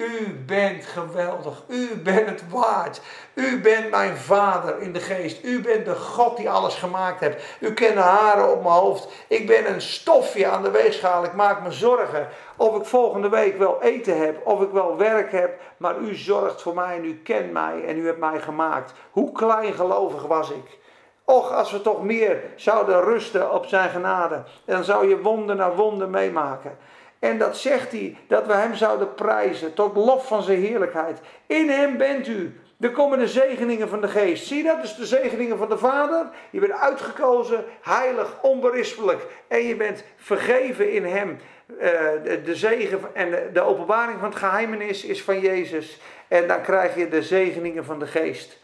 U 0.00 0.42
bent 0.46 0.86
geweldig. 0.86 1.62
U 1.66 1.96
bent 2.02 2.28
het 2.28 2.50
waard. 2.50 3.00
U 3.34 3.60
bent 3.60 3.90
mijn 3.90 4.16
vader 4.16 4.80
in 4.80 4.92
de 4.92 5.00
geest. 5.00 5.44
U 5.44 5.60
bent 5.60 5.84
de 5.84 5.94
God 5.94 6.36
die 6.36 6.50
alles 6.50 6.74
gemaakt 6.74 7.20
heeft. 7.20 7.56
U 7.60 7.72
kent 7.72 7.94
de 7.94 8.00
haren 8.00 8.52
op 8.52 8.62
mijn 8.62 8.74
hoofd. 8.74 9.08
Ik 9.28 9.46
ben 9.46 9.72
een 9.74 9.80
stofje 9.80 10.46
aan 10.46 10.62
de 10.62 10.70
weegschaal. 10.70 11.24
Ik 11.24 11.32
maak 11.32 11.62
me 11.62 11.72
zorgen 11.72 12.28
of 12.56 12.76
ik 12.76 12.84
volgende 12.84 13.28
week 13.28 13.58
wel 13.58 13.82
eten 13.82 14.18
heb, 14.18 14.46
of 14.46 14.60
ik 14.60 14.70
wel 14.70 14.96
werk 14.96 15.32
heb. 15.32 15.60
Maar 15.76 15.98
u 15.98 16.14
zorgt 16.14 16.62
voor 16.62 16.74
mij 16.74 16.96
en 16.96 17.04
u 17.04 17.20
kent 17.22 17.52
mij 17.52 17.84
en 17.86 17.98
u 17.98 18.06
hebt 18.06 18.18
mij 18.18 18.40
gemaakt. 18.40 18.92
Hoe 19.10 19.32
kleingelovig 19.32 20.22
was 20.22 20.50
ik? 20.50 20.78
Och, 21.24 21.52
als 21.52 21.72
we 21.72 21.80
toch 21.80 22.02
meer 22.02 22.42
zouden 22.56 23.02
rusten 23.02 23.52
op 23.52 23.66
zijn 23.66 23.90
genade. 23.90 24.42
Dan 24.64 24.84
zou 24.84 25.08
je 25.08 25.20
wonder 25.20 25.56
na 25.56 25.74
wonder 25.74 26.08
meemaken. 26.08 26.78
En 27.20 27.38
dat 27.38 27.56
zegt 27.56 27.92
hij, 27.92 28.16
dat 28.26 28.46
we 28.46 28.52
hem 28.52 28.74
zouden 28.74 29.14
prijzen 29.14 29.74
tot 29.74 29.96
lof 29.96 30.26
van 30.26 30.42
zijn 30.42 30.60
heerlijkheid. 30.60 31.20
In 31.46 31.68
hem 31.68 31.96
bent 31.96 32.26
u. 32.26 32.60
Er 32.80 32.90
komen 32.90 33.18
de 33.18 33.28
zegeningen 33.28 33.88
van 33.88 34.00
de 34.00 34.08
geest. 34.08 34.46
Zie 34.46 34.62
dat? 34.62 34.80
Dus 34.80 34.94
de 34.94 35.06
zegeningen 35.06 35.58
van 35.58 35.68
de 35.68 35.78
Vader. 35.78 36.26
Je 36.50 36.60
bent 36.60 36.72
uitgekozen, 36.72 37.64
heilig, 37.80 38.42
onberispelijk. 38.42 39.26
En 39.48 39.62
je 39.66 39.76
bent 39.76 40.04
vergeven 40.16 40.92
in 40.92 41.04
hem. 41.04 41.38
Uh, 41.68 41.78
de, 42.24 42.40
de, 42.44 42.54
zegen 42.54 43.00
en 43.14 43.52
de 43.52 43.60
openbaring 43.60 44.18
van 44.18 44.28
het 44.28 44.38
geheimenis 44.38 45.04
is 45.04 45.22
van 45.22 45.40
Jezus. 45.40 46.00
En 46.28 46.48
dan 46.48 46.62
krijg 46.62 46.94
je 46.94 47.08
de 47.08 47.22
zegeningen 47.22 47.84
van 47.84 47.98
de 47.98 48.06
geest. 48.06 48.58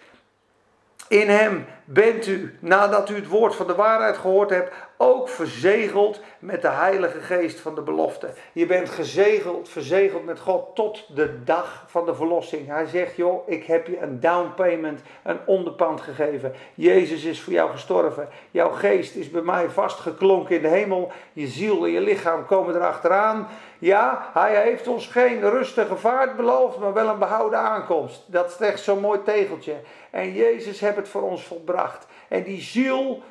In 1.09 1.29
hem 1.29 1.67
bent 1.85 2.27
u, 2.27 2.57
nadat 2.61 3.11
u 3.11 3.15
het 3.15 3.29
woord 3.29 3.55
van 3.55 3.67
de 3.67 3.75
waarheid 3.75 4.17
gehoord 4.17 4.51
hebt, 4.51 4.73
ook 4.97 5.29
verzegeld 5.29 6.21
met 6.39 6.63
de 6.63 6.69
Heilige 6.69 7.21
Geest 7.21 7.61
van 7.61 7.75
de 7.75 7.81
belofte. 7.81 8.29
Je 8.53 8.67
bent 8.67 8.89
gezegeld, 8.89 9.69
verzegeld 9.69 10.25
met 10.25 10.41
God 10.41 10.75
tot 10.75 11.07
de 11.15 11.43
dag 11.45 11.85
van 11.87 12.07
de 12.07 12.15
verlossing. 12.15 12.67
Hij 12.67 12.87
zegt, 12.87 13.17
joh, 13.17 13.49
ik 13.49 13.65
heb 13.65 13.87
je 13.87 14.01
een 14.01 14.21
down 14.21 14.53
payment, 14.57 15.01
een 15.23 15.39
onderpand 15.47 16.01
gegeven. 16.01 16.55
Jezus 16.75 17.25
is 17.25 17.41
voor 17.41 17.53
jou 17.53 17.71
gestorven. 17.71 18.29
Jouw 18.51 18.71
geest 18.71 19.15
is 19.15 19.31
bij 19.31 19.43
mij 19.43 19.69
vastgeklonken 19.69 20.57
in 20.57 20.63
de 20.63 20.69
hemel. 20.69 21.13
Je 21.33 21.47
ziel 21.47 21.85
en 21.85 21.91
je 21.91 22.01
lichaam 22.01 22.47
komen 22.47 22.75
erachteraan. 22.75 23.49
Ja, 23.79 24.31
hij 24.33 24.63
heeft 24.63 24.89
ons 24.89 25.07
geen 25.07 25.41
rustige 25.41 25.97
vaart 25.97 26.37
beloofd, 26.37 26.79
maar 26.79 26.93
wel 26.93 27.09
een 27.09 27.19
behouden 27.19 27.59
aankomst. 27.59 28.23
Dat 28.27 28.51
is 28.51 28.67
echt 28.67 28.81
zo'n 28.81 29.01
mooi 29.01 29.23
tegeltje. 29.23 29.75
En 30.11 30.33
Jezus 30.33 30.81
heeft 30.81 30.97
het 30.97 31.09
voor 31.09 31.23
ons 31.23 31.45
volbracht. 31.45 32.07
En 32.29 32.43
die 32.43 32.61
ziel 32.61 33.23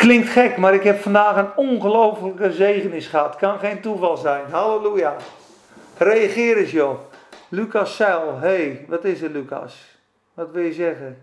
Klinkt 0.00 0.28
gek, 0.28 0.56
maar 0.56 0.74
ik 0.74 0.82
heb 0.82 1.00
vandaag 1.00 1.36
een 1.36 1.56
ongelofelijke 1.56 2.52
zegenis 2.52 3.06
gehad. 3.06 3.36
Kan 3.36 3.58
geen 3.58 3.80
toeval 3.80 4.16
zijn. 4.16 4.44
Halleluja. 4.50 5.16
Reageer 5.98 6.56
eens 6.56 6.70
joh. 6.70 6.98
Lucas 7.48 7.96
Seil. 7.96 8.38
hey, 8.38 8.84
wat 8.88 9.04
is 9.04 9.22
er 9.22 9.30
Lucas? 9.30 9.98
Wat 10.34 10.50
wil 10.50 10.62
je 10.62 10.72
zeggen? 10.72 11.22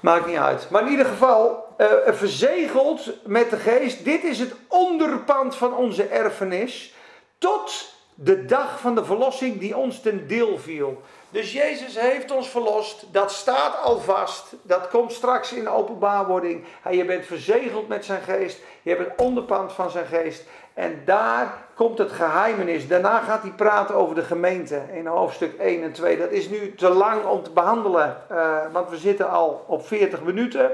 Maakt 0.00 0.26
niet 0.26 0.36
uit. 0.36 0.70
Maar 0.70 0.82
in 0.82 0.90
ieder 0.90 1.06
geval, 1.06 1.74
uh, 1.78 1.86
verzegeld 2.06 3.26
met 3.26 3.50
de 3.50 3.56
geest. 3.56 4.04
Dit 4.04 4.24
is 4.24 4.38
het 4.38 4.54
onderpand 4.68 5.56
van 5.56 5.76
onze 5.76 6.04
erfenis. 6.04 6.94
Tot 7.38 7.94
de 8.14 8.44
dag 8.44 8.80
van 8.80 8.94
de 8.94 9.04
verlossing 9.04 9.58
die 9.58 9.76
ons 9.76 10.00
ten 10.00 10.26
deel 10.26 10.58
viel. 10.58 11.02
Dus 11.30 11.52
Jezus 11.52 11.98
heeft 11.98 12.30
ons 12.30 12.48
verlost. 12.48 13.06
Dat 13.10 13.32
staat 13.32 13.82
al 13.82 13.98
vast. 13.98 14.54
Dat 14.62 14.88
komt 14.88 15.12
straks 15.12 15.52
in 15.52 15.64
de 15.64 15.70
openbaarwording. 15.70 16.64
Je 16.90 17.04
bent 17.04 17.26
verzegeld 17.26 17.88
met 17.88 18.04
zijn 18.04 18.22
geest. 18.22 18.60
Je 18.82 18.90
hebt 18.90 19.04
het 19.04 19.20
onderpand 19.20 19.72
van 19.72 19.90
zijn 19.90 20.06
geest. 20.06 20.44
En 20.74 21.02
daar 21.04 21.66
komt 21.74 21.98
het 21.98 22.12
geheimenis. 22.12 22.88
Daarna 22.88 23.20
gaat 23.20 23.42
hij 23.42 23.50
praten 23.50 23.94
over 23.94 24.14
de 24.14 24.22
gemeente 24.22 24.82
in 24.92 25.06
hoofdstuk 25.06 25.58
1 25.58 25.82
en 25.82 25.92
2. 25.92 26.18
Dat 26.18 26.30
is 26.30 26.48
nu 26.48 26.74
te 26.74 26.88
lang 26.88 27.24
om 27.24 27.42
te 27.42 27.50
behandelen, 27.50 28.16
uh, 28.32 28.58
want 28.72 28.90
we 28.90 28.96
zitten 28.96 29.30
al 29.30 29.64
op 29.66 29.86
40 29.86 30.22
minuten. 30.22 30.70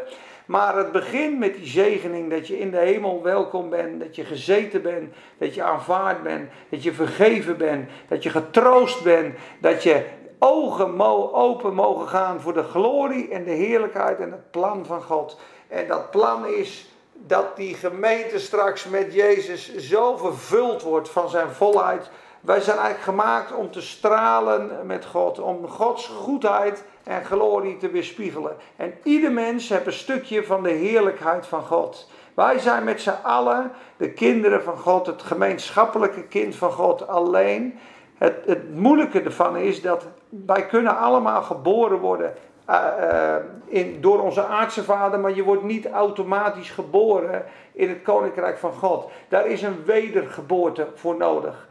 Maar 0.46 0.76
het 0.76 0.92
begint 0.92 1.38
met 1.38 1.54
die 1.54 1.66
zegening 1.66 2.30
dat 2.30 2.46
je 2.46 2.58
in 2.58 2.70
de 2.70 2.76
hemel 2.76 3.22
welkom 3.22 3.70
bent, 3.70 4.00
dat 4.00 4.16
je 4.16 4.24
gezeten 4.24 4.82
bent, 4.82 5.14
dat 5.38 5.54
je 5.54 5.62
aanvaard 5.62 6.22
bent, 6.22 6.50
dat 6.68 6.82
je 6.82 6.92
vergeven 6.92 7.56
bent, 7.56 7.90
dat 8.08 8.22
je 8.22 8.30
getroost 8.30 9.02
bent, 9.02 9.34
dat 9.60 9.82
je 9.82 10.04
ogen 10.44 11.00
open 11.32 11.74
mogen 11.74 12.08
gaan 12.08 12.40
voor 12.40 12.52
de 12.52 12.62
glorie 12.62 13.28
en 13.28 13.44
de 13.44 13.50
heerlijkheid 13.50 14.18
en 14.20 14.30
het 14.30 14.50
plan 14.50 14.86
van 14.86 15.02
God. 15.02 15.38
En 15.68 15.88
dat 15.88 16.10
plan 16.10 16.46
is 16.46 16.88
dat 17.12 17.56
die 17.56 17.74
gemeente 17.74 18.38
straks 18.38 18.84
met 18.84 19.14
Jezus 19.14 19.76
zo 19.76 20.16
vervuld 20.16 20.82
wordt 20.82 21.08
van 21.08 21.28
zijn 21.28 21.50
volheid. 21.50 22.10
Wij 22.40 22.60
zijn 22.60 22.78
eigenlijk 22.78 23.04
gemaakt 23.04 23.52
om 23.52 23.70
te 23.70 23.80
stralen 23.80 24.86
met 24.86 25.04
God, 25.04 25.38
om 25.38 25.68
Gods 25.68 26.06
goedheid 26.06 26.84
en 27.04 27.24
glorie 27.24 27.76
te 27.76 27.90
weerspiegelen. 27.90 28.56
En 28.76 28.94
ieder 29.02 29.32
mens 29.32 29.68
heeft 29.68 29.86
een 29.86 29.92
stukje 29.92 30.44
van 30.44 30.62
de 30.62 30.70
heerlijkheid 30.70 31.46
van 31.46 31.62
God. 31.62 32.08
Wij 32.34 32.58
zijn 32.58 32.84
met 32.84 33.00
z'n 33.00 33.18
allen 33.22 33.72
de 33.96 34.10
kinderen 34.10 34.62
van 34.62 34.78
God, 34.78 35.06
het 35.06 35.22
gemeenschappelijke 35.22 36.22
kind 36.22 36.56
van 36.56 36.72
God 36.72 37.08
alleen. 37.08 37.78
Het, 38.14 38.34
het 38.46 38.74
moeilijke 38.74 39.20
ervan 39.20 39.56
is 39.56 39.82
dat 39.82 40.06
wij 40.46 40.66
kunnen 40.66 40.96
allemaal 40.96 41.42
geboren 41.42 41.98
worden 41.98 42.34
uh, 42.70 42.84
uh, 43.00 43.34
in, 43.66 44.00
door 44.00 44.22
onze 44.22 44.44
aardse 44.44 44.84
vader, 44.84 45.20
maar 45.20 45.34
je 45.34 45.42
wordt 45.42 45.62
niet 45.62 45.90
automatisch 45.90 46.70
geboren 46.70 47.44
in 47.72 47.88
het 47.88 48.02
koninkrijk 48.02 48.58
van 48.58 48.72
God. 48.72 49.10
Daar 49.28 49.46
is 49.46 49.62
een 49.62 49.84
wedergeboorte 49.84 50.86
voor 50.94 51.16
nodig. 51.16 51.68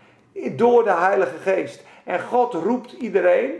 Door 0.51 0.83
de 0.83 0.93
Heilige 0.93 1.37
Geest. 1.37 1.83
En 2.03 2.21
God 2.21 2.53
roept 2.53 2.91
iedereen. 2.91 3.51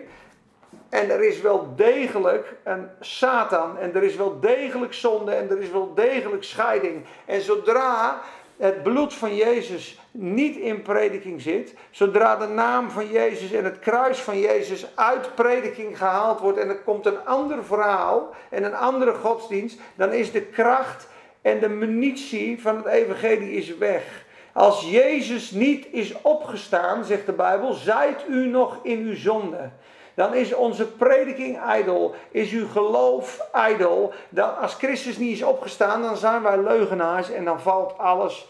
En 0.89 1.09
er 1.09 1.23
is 1.23 1.41
wel 1.41 1.73
degelijk 1.75 2.55
een 2.63 2.89
Satan. 2.99 3.77
En 3.77 3.95
er 3.95 4.03
is 4.03 4.15
wel 4.15 4.39
degelijk 4.39 4.93
zonde. 4.93 5.31
En 5.31 5.49
er 5.49 5.61
is 5.61 5.71
wel 5.71 5.93
degelijk 5.93 6.43
scheiding. 6.43 7.05
En 7.25 7.41
zodra 7.41 8.21
het 8.63 8.83
bloed 8.83 9.13
van 9.13 9.35
Jezus 9.35 9.99
niet 10.11 10.55
in 10.55 10.81
prediking 10.81 11.41
zit, 11.41 11.73
zodra 11.91 12.35
de 12.35 12.47
naam 12.47 12.89
van 12.89 13.07
Jezus 13.07 13.51
en 13.51 13.63
het 13.63 13.79
kruis 13.79 14.19
van 14.19 14.39
Jezus 14.39 14.87
uit 14.95 15.35
prediking 15.35 15.97
gehaald 15.97 16.39
wordt 16.39 16.57
en 16.57 16.69
er 16.69 16.79
komt 16.79 17.05
een 17.05 17.25
ander 17.25 17.65
verhaal 17.65 18.29
en 18.49 18.63
een 18.63 18.75
andere 18.75 19.13
godsdienst, 19.13 19.79
dan 19.95 20.11
is 20.11 20.31
de 20.31 20.41
kracht 20.41 21.07
en 21.41 21.59
de 21.59 21.69
munitie 21.69 22.61
van 22.61 22.75
het 22.75 22.85
evangelie 22.85 23.51
is 23.51 23.77
weg. 23.77 24.25
Als 24.53 24.89
Jezus 24.89 25.51
niet 25.51 25.87
is 25.91 26.21
opgestaan, 26.21 27.05
zegt 27.05 27.25
de 27.25 27.31
Bijbel, 27.31 27.73
zijt 27.73 28.25
u 28.29 28.45
nog 28.45 28.79
in 28.83 28.99
uw 28.99 29.15
zonde. 29.15 29.69
Dan 30.13 30.33
is 30.33 30.53
onze 30.53 30.87
prediking 30.87 31.59
ijdel, 31.59 32.15
is 32.31 32.51
uw 32.51 32.67
geloof 32.67 33.47
ijdel. 33.51 34.13
Dan, 34.29 34.57
als 34.57 34.73
Christus 34.73 35.17
niet 35.17 35.35
is 35.35 35.43
opgestaan, 35.43 36.01
dan 36.01 36.17
zijn 36.17 36.41
wij 36.41 36.57
leugenaars 36.57 37.31
en 37.31 37.45
dan 37.45 37.61
valt 37.61 37.97
alles 37.97 38.47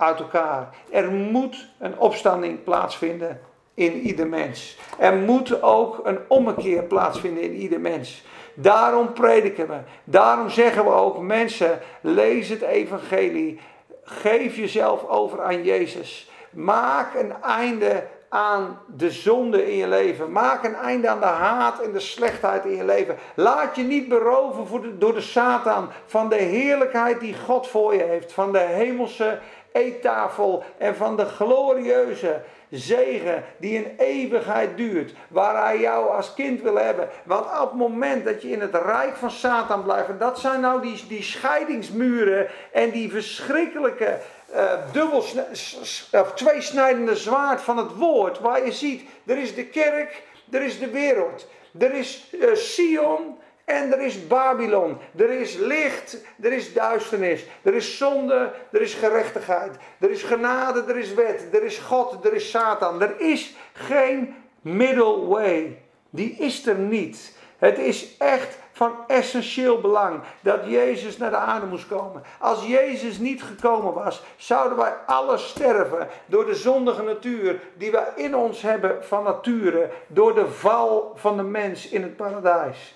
uit 0.00 0.18
elkaar. 0.18 0.68
Er 0.90 1.10
moet 1.10 1.68
een 1.78 1.98
opstanding 1.98 2.64
plaatsvinden 2.64 3.40
in 3.74 3.92
ieder 3.92 4.26
mens. 4.26 4.78
Er 4.98 5.14
moet 5.14 5.62
ook 5.62 6.00
een 6.04 6.18
ommekeer 6.28 6.82
plaatsvinden 6.82 7.42
in 7.42 7.54
ieder 7.54 7.80
mens. 7.80 8.24
Daarom 8.54 9.12
prediken 9.12 9.68
we. 9.68 9.76
Daarom 10.04 10.50
zeggen 10.50 10.84
we 10.84 10.90
ook 10.90 11.18
mensen, 11.18 11.78
lees 12.00 12.48
het 12.48 12.62
evangelie. 12.62 13.60
Geef 14.04 14.56
jezelf 14.56 15.06
over 15.06 15.42
aan 15.42 15.62
Jezus. 15.64 16.30
Maak 16.50 17.14
een 17.14 17.32
einde 17.42 18.06
aan 18.30 18.78
de 18.96 19.10
zonde 19.10 19.70
in 19.70 19.76
je 19.76 19.88
leven. 19.88 20.32
Maak 20.32 20.64
een 20.64 20.74
einde 20.74 21.08
aan 21.08 21.20
de 21.20 21.26
haat 21.26 21.80
en 21.80 21.92
de 21.92 22.00
slechtheid 22.00 22.64
in 22.64 22.76
je 22.76 22.84
leven. 22.84 23.16
Laat 23.34 23.76
je 23.76 23.82
niet 23.82 24.08
beroven 24.08 24.98
door 24.98 25.14
de 25.14 25.20
Satan 25.20 25.88
van 26.06 26.28
de 26.28 26.36
heerlijkheid 26.36 27.20
die 27.20 27.34
God 27.34 27.68
voor 27.68 27.94
je 27.94 28.02
heeft. 28.02 28.32
Van 28.32 28.52
de 28.52 28.58
hemelse 28.58 29.38
eettafel 29.72 30.62
en 30.78 30.96
van 30.96 31.16
de 31.16 31.24
glorieuze 31.24 32.40
zegen 32.70 33.44
die 33.56 33.78
een 33.78 33.94
eeuwigheid 33.98 34.76
duurt, 34.76 35.12
waar 35.28 35.64
hij 35.64 35.80
jou 35.80 36.10
als 36.16 36.34
kind 36.34 36.62
wil 36.62 36.76
hebben. 36.76 37.08
Want 37.24 37.46
op 37.60 37.70
het 37.70 37.78
moment 37.78 38.24
dat 38.24 38.42
je 38.42 38.50
in 38.50 38.60
het 38.60 38.74
rijk 38.74 39.16
van 39.16 39.30
Satan 39.30 39.82
blijft, 39.82 40.08
en 40.08 40.18
dat 40.18 40.38
zijn 40.38 40.60
nou 40.60 40.82
die, 40.82 41.04
die 41.08 41.22
scheidingsmuren 41.22 42.48
en 42.72 42.90
die 42.90 43.10
verschrikkelijke 43.10 44.18
uh, 44.54 44.72
dubbel, 44.92 45.24
of 46.12 46.32
tweesnijdende 46.34 47.16
zwaard 47.16 47.60
van 47.60 47.76
het 47.76 47.96
woord, 47.96 48.40
waar 48.40 48.64
je 48.64 48.72
ziet, 48.72 49.08
er 49.26 49.38
is 49.38 49.54
de 49.54 49.66
kerk, 49.66 50.22
er 50.50 50.62
is 50.62 50.78
de 50.78 50.90
wereld, 50.90 51.46
er 51.78 51.94
is 51.94 52.32
uh, 52.32 52.54
Sion 52.54 53.38
en 53.70 53.92
er 53.92 54.00
is 54.00 54.26
Babylon. 54.26 54.98
Er 55.16 55.30
is 55.30 55.56
licht, 55.56 56.16
er 56.40 56.52
is 56.52 56.72
duisternis. 56.72 57.46
Er 57.62 57.74
is 57.74 57.96
zonde, 57.96 58.52
er 58.70 58.80
is 58.80 58.94
gerechtigheid. 58.94 59.76
Er 59.98 60.10
is 60.10 60.22
genade, 60.22 60.84
er 60.88 60.96
is 60.96 61.14
wet. 61.14 61.46
Er 61.52 61.62
is 61.62 61.78
God, 61.78 62.24
er 62.24 62.34
is 62.34 62.50
Satan. 62.50 63.02
Er 63.02 63.20
is 63.20 63.54
geen 63.72 64.34
middle 64.60 65.26
way. 65.26 65.78
Die 66.10 66.36
is 66.38 66.66
er 66.66 66.78
niet. 66.78 67.38
Het 67.58 67.78
is 67.78 68.16
echt 68.18 68.58
van 68.72 68.94
essentieel 69.06 69.80
belang 69.80 70.20
dat 70.40 70.60
Jezus 70.64 71.16
naar 71.16 71.30
de 71.30 71.36
aarde 71.36 71.66
moest 71.66 71.86
komen. 71.86 72.22
Als 72.38 72.66
Jezus 72.66 73.18
niet 73.18 73.42
gekomen 73.42 73.94
was, 73.94 74.22
zouden 74.36 74.78
wij 74.78 74.92
alle 75.06 75.38
sterven 75.38 76.08
door 76.26 76.46
de 76.46 76.54
zondige 76.54 77.02
natuur 77.02 77.60
die 77.76 77.90
wij 77.90 78.06
in 78.16 78.36
ons 78.36 78.62
hebben 78.62 79.04
van 79.04 79.24
nature, 79.24 79.90
door 80.06 80.34
de 80.34 80.50
val 80.50 81.12
van 81.14 81.36
de 81.36 81.42
mens 81.42 81.88
in 81.88 82.02
het 82.02 82.16
paradijs. 82.16 82.94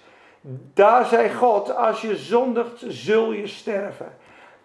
Daar 0.74 1.06
zei 1.06 1.34
God, 1.34 1.76
als 1.76 2.00
je 2.00 2.16
zondigt, 2.16 2.84
zul 2.88 3.32
je 3.32 3.46
sterven. 3.46 4.16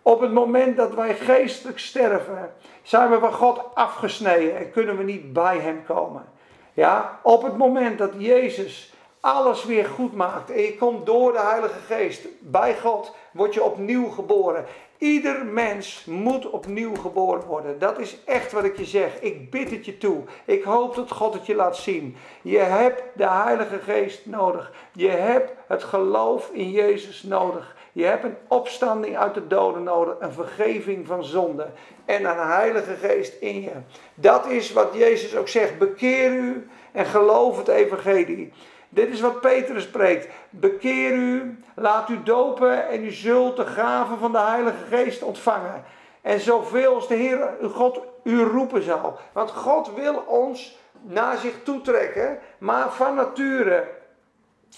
Op 0.02 0.20
het 0.22 0.32
moment 0.32 0.78
dat 0.78 0.94
wij 0.94 1.16
geestelijk 1.16 1.80
sterven, 1.80 2.54
zijn 2.82 3.10
we 3.10 3.20
van 3.20 3.34
God 3.34 3.62
afgesneden 3.74 4.58
en 4.58 4.72
kunnen 4.72 4.98
we 4.98 5.04
niet 5.04 5.34
bij 5.34 5.58
Hem 5.58 5.86
komen. 5.86 6.26
Ja, 6.74 7.20
op 7.24 7.44
het 7.44 7.58
moment 7.58 7.98
dat 7.98 8.12
Jezus 8.18 8.94
alles 9.20 9.66
weer 9.66 9.86
goed 9.86 10.16
maakt 10.16 10.52
en 10.52 10.62
je 10.62 10.78
komt 10.78 11.06
door 11.06 11.32
de 11.32 11.40
Heilige 11.40 11.80
Geest 11.88 12.28
bij 12.40 12.78
God, 12.78 13.16
word 13.34 13.54
je 13.54 13.64
opnieuw 13.64 14.10
geboren. 14.10 14.66
Ieder 14.98 15.46
mens 15.46 16.06
moet 16.06 16.50
opnieuw 16.50 16.96
geboren 16.96 17.46
worden. 17.46 17.80
Dat 17.80 18.00
is 18.00 18.24
echt 18.26 18.52
wat 18.52 18.64
ik 18.64 18.78
je 18.78 18.86
zeg. 18.86 19.20
Ik 19.20 19.50
bid 19.50 19.72
het 19.72 19.86
je 19.86 19.98
toe. 19.98 20.24
Ik 20.46 20.64
hoop 20.64 20.96
dat 20.96 21.12
God 21.12 21.34
het 21.34 21.46
je 21.46 21.56
laat 21.56 21.78
zien. 21.78 22.16
Je 22.42 22.58
hebt 22.58 23.04
de 23.16 23.30
Heilige 23.30 23.80
Geest 23.80 24.26
nodig. 24.26 24.74
Je 24.94 25.10
hebt 25.10 25.52
het 25.68 25.84
geloof 25.84 26.50
in 26.54 26.72
Jezus 26.72 27.24
nodig. 27.24 27.76
Je 27.92 28.04
hebt 28.04 28.24
een 28.24 28.38
opstanding 28.48 29.18
uit 29.18 29.34
de 29.34 29.48
doden 29.48 29.84
nodig, 29.84 30.16
een 30.20 30.34
vergeving 30.34 31.08
van 31.08 31.24
zonde 31.24 31.68
en 32.06 32.26
een 32.26 32.48
Heilige 32.48 32.96
Geest 32.96 33.34
in 33.40 33.62
je. 33.62 33.72
Dat 34.16 34.48
is 34.48 34.74
wat 34.74 34.94
Jezus 34.94 35.36
ook 35.36 35.48
zegt. 35.48 35.78
Bekeer 35.78 36.32
u 36.32 36.68
en 36.92 37.06
geloof 37.06 37.58
het 37.58 37.68
evangelie. 37.68 38.52
Dit 38.90 39.10
is 39.10 39.22
wat 39.22 39.42
Petrus 39.42 39.84
spreekt. 39.84 40.28
Bekeer 40.50 41.14
u, 41.14 41.60
laat 41.76 42.10
u 42.10 42.24
dopen 42.24 42.88
en 42.88 43.06
u 43.06 43.12
zult 43.12 43.56
de 43.56 43.66
gave 43.66 44.16
van 44.16 44.32
de 44.32 44.40
Heilige 44.40 44.86
Geest 44.90 45.24
ontvangen. 45.24 45.84
En 46.22 46.40
zoveel 46.40 46.96
als 46.96 47.08
de 47.08 47.16
Heer, 47.16 47.50
uw 47.62 47.70
God, 47.70 48.00
u 48.24 48.44
roepen 48.44 48.84
zal. 48.84 49.18
Want 49.32 49.52
God 49.52 49.94
wil 49.94 50.24
ons 50.28 50.78
naar 51.02 51.38
zich 51.38 51.54
toetrekken, 51.64 52.40
maar 52.58 52.92
van 52.92 53.16
nature 53.16 53.88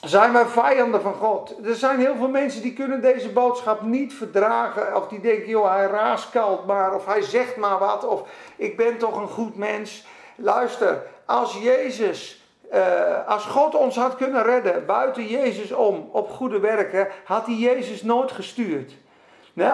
zijn 0.02 0.34
wij 0.34 0.46
vijanden 0.46 1.02
van 1.02 1.14
God. 1.14 1.56
Er 1.66 1.76
zijn 1.76 2.00
heel 2.00 2.16
veel 2.16 2.30
mensen 2.30 2.62
die 2.62 2.74
kunnen 2.74 3.02
deze 3.02 3.30
boodschap 3.30 3.82
niet 3.82 4.14
verdragen. 4.14 4.96
Of 4.96 5.08
die 5.08 5.20
denken, 5.20 5.48
joh, 5.48 5.72
hij 5.72 5.86
raaskalt 5.86 6.66
maar. 6.66 6.96
Of 6.96 7.06
hij 7.06 7.22
zegt 7.22 7.56
maar 7.56 7.80
wat. 7.80 8.08
Of 8.08 8.24
ik 8.56 8.78
ben 8.78 8.98
toch 8.98 9.22
een 9.22 9.28
goed 9.28 9.56
mens. 9.56 10.06
Luister, 10.36 11.04
als 11.26 11.58
Jezus, 11.62 12.41
uh, 12.74 13.28
als 13.28 13.46
God 13.46 13.76
ons 13.76 13.96
had 13.96 14.16
kunnen 14.16 14.44
redden 14.44 14.86
buiten 14.86 15.28
Jezus 15.28 15.72
om 15.72 16.10
op 16.12 16.30
goede 16.30 16.60
werken, 16.60 17.08
had 17.24 17.46
hij 17.46 17.56
Jezus 17.56 18.04
nooit 18.04 18.32
gestuurd. 18.32 18.94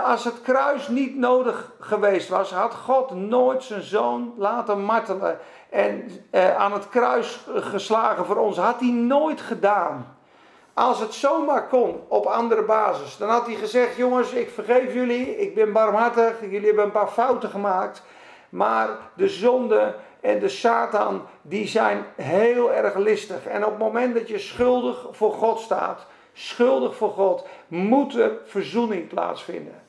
Als 0.04 0.24
het 0.24 0.41
kruis 0.41 0.88
niet 0.88 1.16
nodig 1.16 1.72
geweest 1.80 2.30
was, 2.30 2.52
had 2.52 2.74
God 2.74 3.12
nooit 3.12 3.64
zijn 3.64 3.82
zoon 3.82 4.34
laten 4.38 4.82
martelen 4.82 5.39
en 5.70 6.12
uh, 6.32 6.58
aan 6.58 6.74
het 6.74 6.89
kruis 6.89 7.39
geslagen 7.56 8.26
voor 8.26 8.38
ons. 8.38 8.58
Had 8.58 8.80
hij 8.80 8.91
nooit 8.91 9.41
gedaan. 9.41 10.16
Als 10.74 11.00
het 11.00 11.14
zomaar 11.14 11.68
kon 11.68 12.04
op 12.08 12.26
andere 12.26 12.64
basis, 12.64 13.18
dan 13.18 13.30
had 13.30 13.45
hij 13.45 13.56
gezegd: 13.56 13.95
Jongens, 13.95 14.32
ik 14.32 14.50
vergeef 14.50 14.93
jullie, 14.93 15.38
ik 15.38 15.56
ben 15.56 15.72
barmhartig, 15.72 16.41
jullie 16.41 16.66
hebben 16.66 16.86
een 16.86 16.91
paar 16.91 17.08
fouten 17.08 17.50
gemaakt. 17.50 18.04
Maar 18.50 18.89
de 19.14 19.30
zonde 19.30 19.95
en 20.28 20.40
de 20.40 20.50
Satan, 20.50 21.28
die 21.42 21.68
zijn 21.68 22.06
heel 22.16 22.74
erg 22.74 22.96
listig. 22.96 23.46
En 23.46 23.66
op 23.66 23.70
het 23.70 23.80
moment 23.80 24.14
dat 24.14 24.28
je 24.28 24.40
schuldig 24.40 25.06
voor 25.12 25.34
God 25.34 25.60
staat, 25.60 26.06
schuldig 26.34 26.96
voor 26.96 27.10
God, 27.10 27.46
moet 27.68 28.16
er 28.16 28.32
verzoening 28.46 29.08
plaatsvinden. 29.08 29.82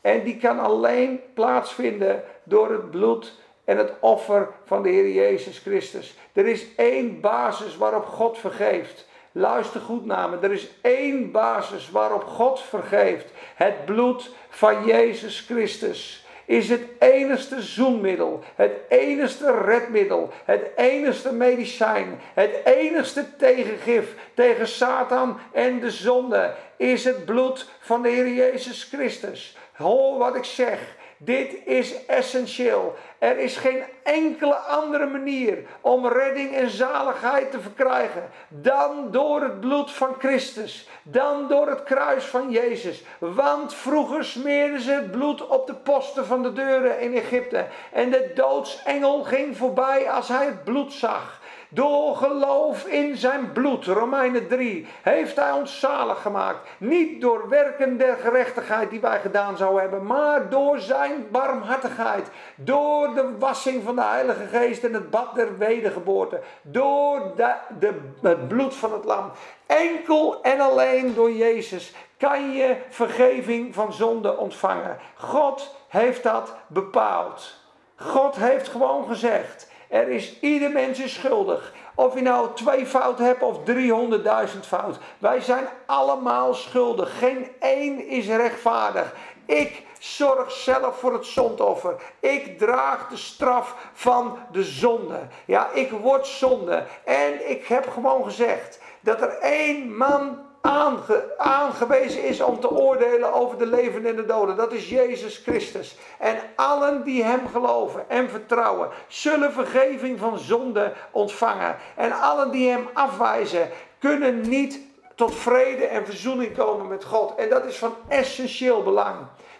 En 0.00 0.24
die 0.24 0.36
kan 0.36 0.58
alleen 0.58 1.20
plaatsvinden 1.34 2.24
door 2.42 2.70
het 2.70 2.90
bloed 2.90 3.32
en 3.64 3.76
het 3.78 3.92
offer 4.00 4.48
van 4.64 4.82
de 4.82 4.88
Heer 4.88 5.10
Jezus 5.10 5.58
Christus. 5.58 6.16
Er 6.32 6.46
is 6.46 6.74
één 6.76 7.20
basis 7.20 7.76
waarop 7.76 8.04
God 8.04 8.38
vergeeft. 8.38 9.06
Luister 9.32 9.80
goed 9.80 10.06
naar 10.06 10.28
me. 10.28 10.36
Er 10.40 10.52
is 10.52 10.70
één 10.80 11.30
basis 11.30 11.90
waarop 11.90 12.24
God 12.24 12.60
vergeeft. 12.60 13.30
Het 13.54 13.84
bloed 13.84 14.30
van 14.48 14.84
Jezus 14.84 15.40
Christus 15.40 16.26
is 16.48 16.68
het 16.68 16.82
enigste 16.98 17.62
zoenmiddel, 17.62 18.42
het 18.54 18.72
enigste 18.88 19.60
redmiddel, 19.64 20.30
het 20.44 20.70
enigste 20.76 21.32
medicijn, 21.32 22.20
het 22.34 22.60
enigste 22.64 23.36
tegengif 23.36 24.14
tegen 24.34 24.68
Satan 24.68 25.38
en 25.52 25.80
de 25.80 25.90
zonde 25.90 26.54
is 26.76 27.04
het 27.04 27.24
bloed 27.24 27.66
van 27.80 28.02
de 28.02 28.08
Heer 28.08 28.28
Jezus 28.28 28.88
Christus. 28.92 29.56
Hoor 29.72 30.18
wat 30.18 30.36
ik 30.36 30.44
zeg. 30.44 30.96
Dit 31.18 31.66
is 31.66 32.06
essentieel. 32.06 32.94
Er 33.18 33.38
is 33.38 33.56
geen 33.56 33.82
enkele 34.02 34.54
andere 34.54 35.06
manier 35.06 35.58
om 35.80 36.06
redding 36.06 36.54
en 36.54 36.70
zaligheid 36.70 37.50
te 37.50 37.60
verkrijgen 37.60 38.30
dan 38.48 39.10
door 39.10 39.40
het 39.40 39.60
bloed 39.60 39.92
van 39.92 40.14
Christus, 40.18 40.88
dan 41.02 41.48
door 41.48 41.68
het 41.68 41.82
kruis 41.82 42.24
van 42.24 42.50
Jezus. 42.50 43.02
Want 43.18 43.74
vroeger 43.74 44.24
smeerden 44.24 44.80
ze 44.80 44.92
het 44.92 45.10
bloed 45.10 45.46
op 45.46 45.66
de 45.66 45.74
posten 45.74 46.26
van 46.26 46.42
de 46.42 46.52
deuren 46.52 47.00
in 47.00 47.14
Egypte 47.14 47.66
en 47.92 48.10
de 48.10 48.30
doodsengel 48.34 49.22
ging 49.22 49.56
voorbij 49.56 50.10
als 50.10 50.28
hij 50.28 50.46
het 50.46 50.64
bloed 50.64 50.92
zag. 50.92 51.37
Door 51.70 52.16
geloof 52.16 52.86
in 52.86 53.16
zijn 53.16 53.52
bloed, 53.52 53.86
Romeinen 53.86 54.48
3, 54.48 54.86
heeft 55.02 55.36
hij 55.36 55.52
ons 55.52 55.80
zalig 55.80 56.22
gemaakt. 56.22 56.68
Niet 56.78 57.20
door 57.20 57.48
werken 57.48 57.96
der 57.96 58.16
gerechtigheid 58.16 58.90
die 58.90 59.00
wij 59.00 59.20
gedaan 59.20 59.56
zouden 59.56 59.80
hebben, 59.80 60.06
maar 60.06 60.48
door 60.48 60.78
zijn 60.78 61.26
barmhartigheid. 61.30 62.30
Door 62.54 63.14
de 63.14 63.38
wassing 63.38 63.84
van 63.84 63.96
de 63.96 64.02
Heilige 64.02 64.46
Geest 64.46 64.84
en 64.84 64.94
het 64.94 65.10
bad 65.10 65.34
der 65.34 65.58
wedergeboorte. 65.58 66.40
Door 66.62 67.32
de, 67.36 67.54
de, 67.78 68.00
het 68.22 68.48
bloed 68.48 68.74
van 68.74 68.92
het 68.92 69.04
lam. 69.04 69.30
Enkel 69.66 70.42
en 70.42 70.60
alleen 70.60 71.14
door 71.14 71.32
Jezus 71.32 71.94
kan 72.16 72.52
je 72.52 72.76
vergeving 72.88 73.74
van 73.74 73.92
zonde 73.92 74.36
ontvangen. 74.36 74.98
God 75.14 75.74
heeft 75.88 76.22
dat 76.22 76.54
bepaald. 76.66 77.56
God 77.96 78.36
heeft 78.36 78.68
gewoon 78.68 79.06
gezegd. 79.06 79.67
Er 79.88 80.08
is 80.08 80.40
ieder 80.40 80.70
mens 80.70 80.98
is 81.00 81.14
schuldig. 81.14 81.72
Of 81.94 82.14
je 82.14 82.20
nou 82.20 82.48
twee 82.54 82.86
fouten 82.86 83.24
hebt 83.24 83.42
of 83.42 83.58
300.000 83.58 84.60
fout. 84.60 84.98
Wij 85.18 85.40
zijn 85.40 85.68
allemaal 85.86 86.54
schuldig. 86.54 87.18
Geen 87.18 87.46
één 87.60 88.06
is 88.06 88.26
rechtvaardig. 88.26 89.14
Ik 89.46 89.82
zorg 89.98 90.50
zelf 90.50 90.98
voor 90.98 91.12
het 91.12 91.26
zondoffer. 91.26 91.94
Ik 92.20 92.58
draag 92.58 93.08
de 93.08 93.16
straf 93.16 93.74
van 93.92 94.38
de 94.52 94.64
zonde. 94.64 95.20
Ja, 95.44 95.70
ik 95.72 95.90
word 95.90 96.26
zonde. 96.26 96.84
En 97.04 97.50
ik 97.50 97.66
heb 97.66 97.88
gewoon 97.88 98.24
gezegd 98.24 98.80
dat 99.00 99.20
er 99.20 99.38
één 99.38 99.96
man 99.96 100.38
aange, 100.68 101.34
aangewezen 101.36 102.24
is 102.24 102.40
om 102.40 102.60
te 102.60 102.70
oordelen 102.70 103.32
over 103.32 103.58
de 103.58 103.66
levenden 103.66 104.10
en 104.10 104.16
de 104.16 104.26
doden. 104.26 104.56
Dat 104.56 104.72
is 104.72 104.88
Jezus 104.88 105.36
Christus. 105.36 105.96
En 106.18 106.36
allen 106.56 107.04
die 107.04 107.24
Hem 107.24 107.48
geloven 107.52 108.10
en 108.10 108.30
vertrouwen, 108.30 108.88
zullen 109.08 109.52
vergeving 109.52 110.18
van 110.18 110.38
zonde 110.38 110.92
ontvangen. 111.10 111.76
En 111.96 112.12
allen 112.12 112.50
die 112.50 112.70
Hem 112.70 112.88
afwijzen, 112.92 113.70
kunnen 113.98 114.48
niet 114.48 114.80
tot 115.14 115.34
vrede 115.34 115.86
en 115.86 116.04
verzoening 116.04 116.56
komen 116.56 116.88
met 116.88 117.04
God. 117.04 117.34
En 117.34 117.48
dat 117.48 117.64
is 117.64 117.76
van 117.76 117.94
essentieel 118.08 118.82
belang. 118.82 119.16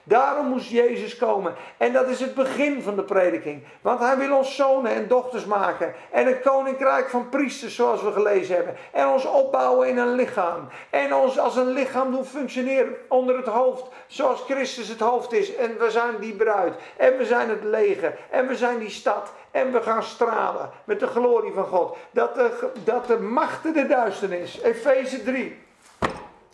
Daarom 0.09 0.47
moest 0.47 0.71
Jezus 0.71 1.17
komen. 1.17 1.55
En 1.77 1.93
dat 1.93 2.09
is 2.09 2.21
het 2.21 2.35
begin 2.35 2.83
van 2.83 2.97
de 2.97 3.03
prediking. 3.03 3.63
Want 3.81 4.01
hij 4.01 4.17
wil 4.17 4.37
ons 4.37 4.57
zonen 4.57 4.93
en 4.93 5.09
dochters 5.09 5.45
maken. 5.45 5.95
En 6.11 6.27
een 6.27 6.41
koninkrijk 6.41 7.11
van 7.11 7.29
priesters, 7.29 7.75
zoals 7.75 8.03
we 8.03 8.13
gelezen 8.13 8.55
hebben. 8.55 8.77
En 8.93 9.09
ons 9.09 9.25
opbouwen 9.25 9.89
in 9.89 9.99
een 9.99 10.15
lichaam. 10.15 10.69
En 10.91 11.15
ons 11.15 11.39
als 11.39 11.57
een 11.57 11.69
lichaam 11.69 12.11
doen 12.11 12.25
functioneren 12.25 12.97
onder 13.09 13.37
het 13.37 13.47
hoofd. 13.47 13.85
Zoals 14.07 14.41
Christus 14.41 14.89
het 14.89 15.01
hoofd 15.01 15.33
is. 15.33 15.55
En 15.55 15.79
we 15.79 15.91
zijn 15.91 16.19
die 16.21 16.35
bruid. 16.35 16.75
En 16.97 17.17
we 17.17 17.25
zijn 17.25 17.49
het 17.49 17.65
leger. 17.65 18.19
En 18.31 18.47
we 18.47 18.57
zijn 18.57 18.79
die 18.79 18.91
stad. 18.91 19.33
En 19.51 19.73
we 19.73 19.83
gaan 19.83 20.03
stralen 20.03 20.71
met 20.85 21.01
de 21.01 21.07
glorie 21.07 21.53
van 21.53 21.67
God. 21.67 21.97
Dat 22.11 22.35
de, 22.35 22.71
dat 22.85 23.07
de 23.07 23.19
machten 23.19 23.73
de 23.73 23.87
duisternis. 23.87 24.61
Efeze 24.61 25.23
3. 25.23 25.59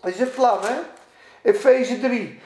Dat 0.01 0.11
is 0.13 0.19
het 0.19 0.35
plan, 0.35 0.59
hè? 0.61 0.75
Efeze 1.43 2.01
3. 2.01 2.41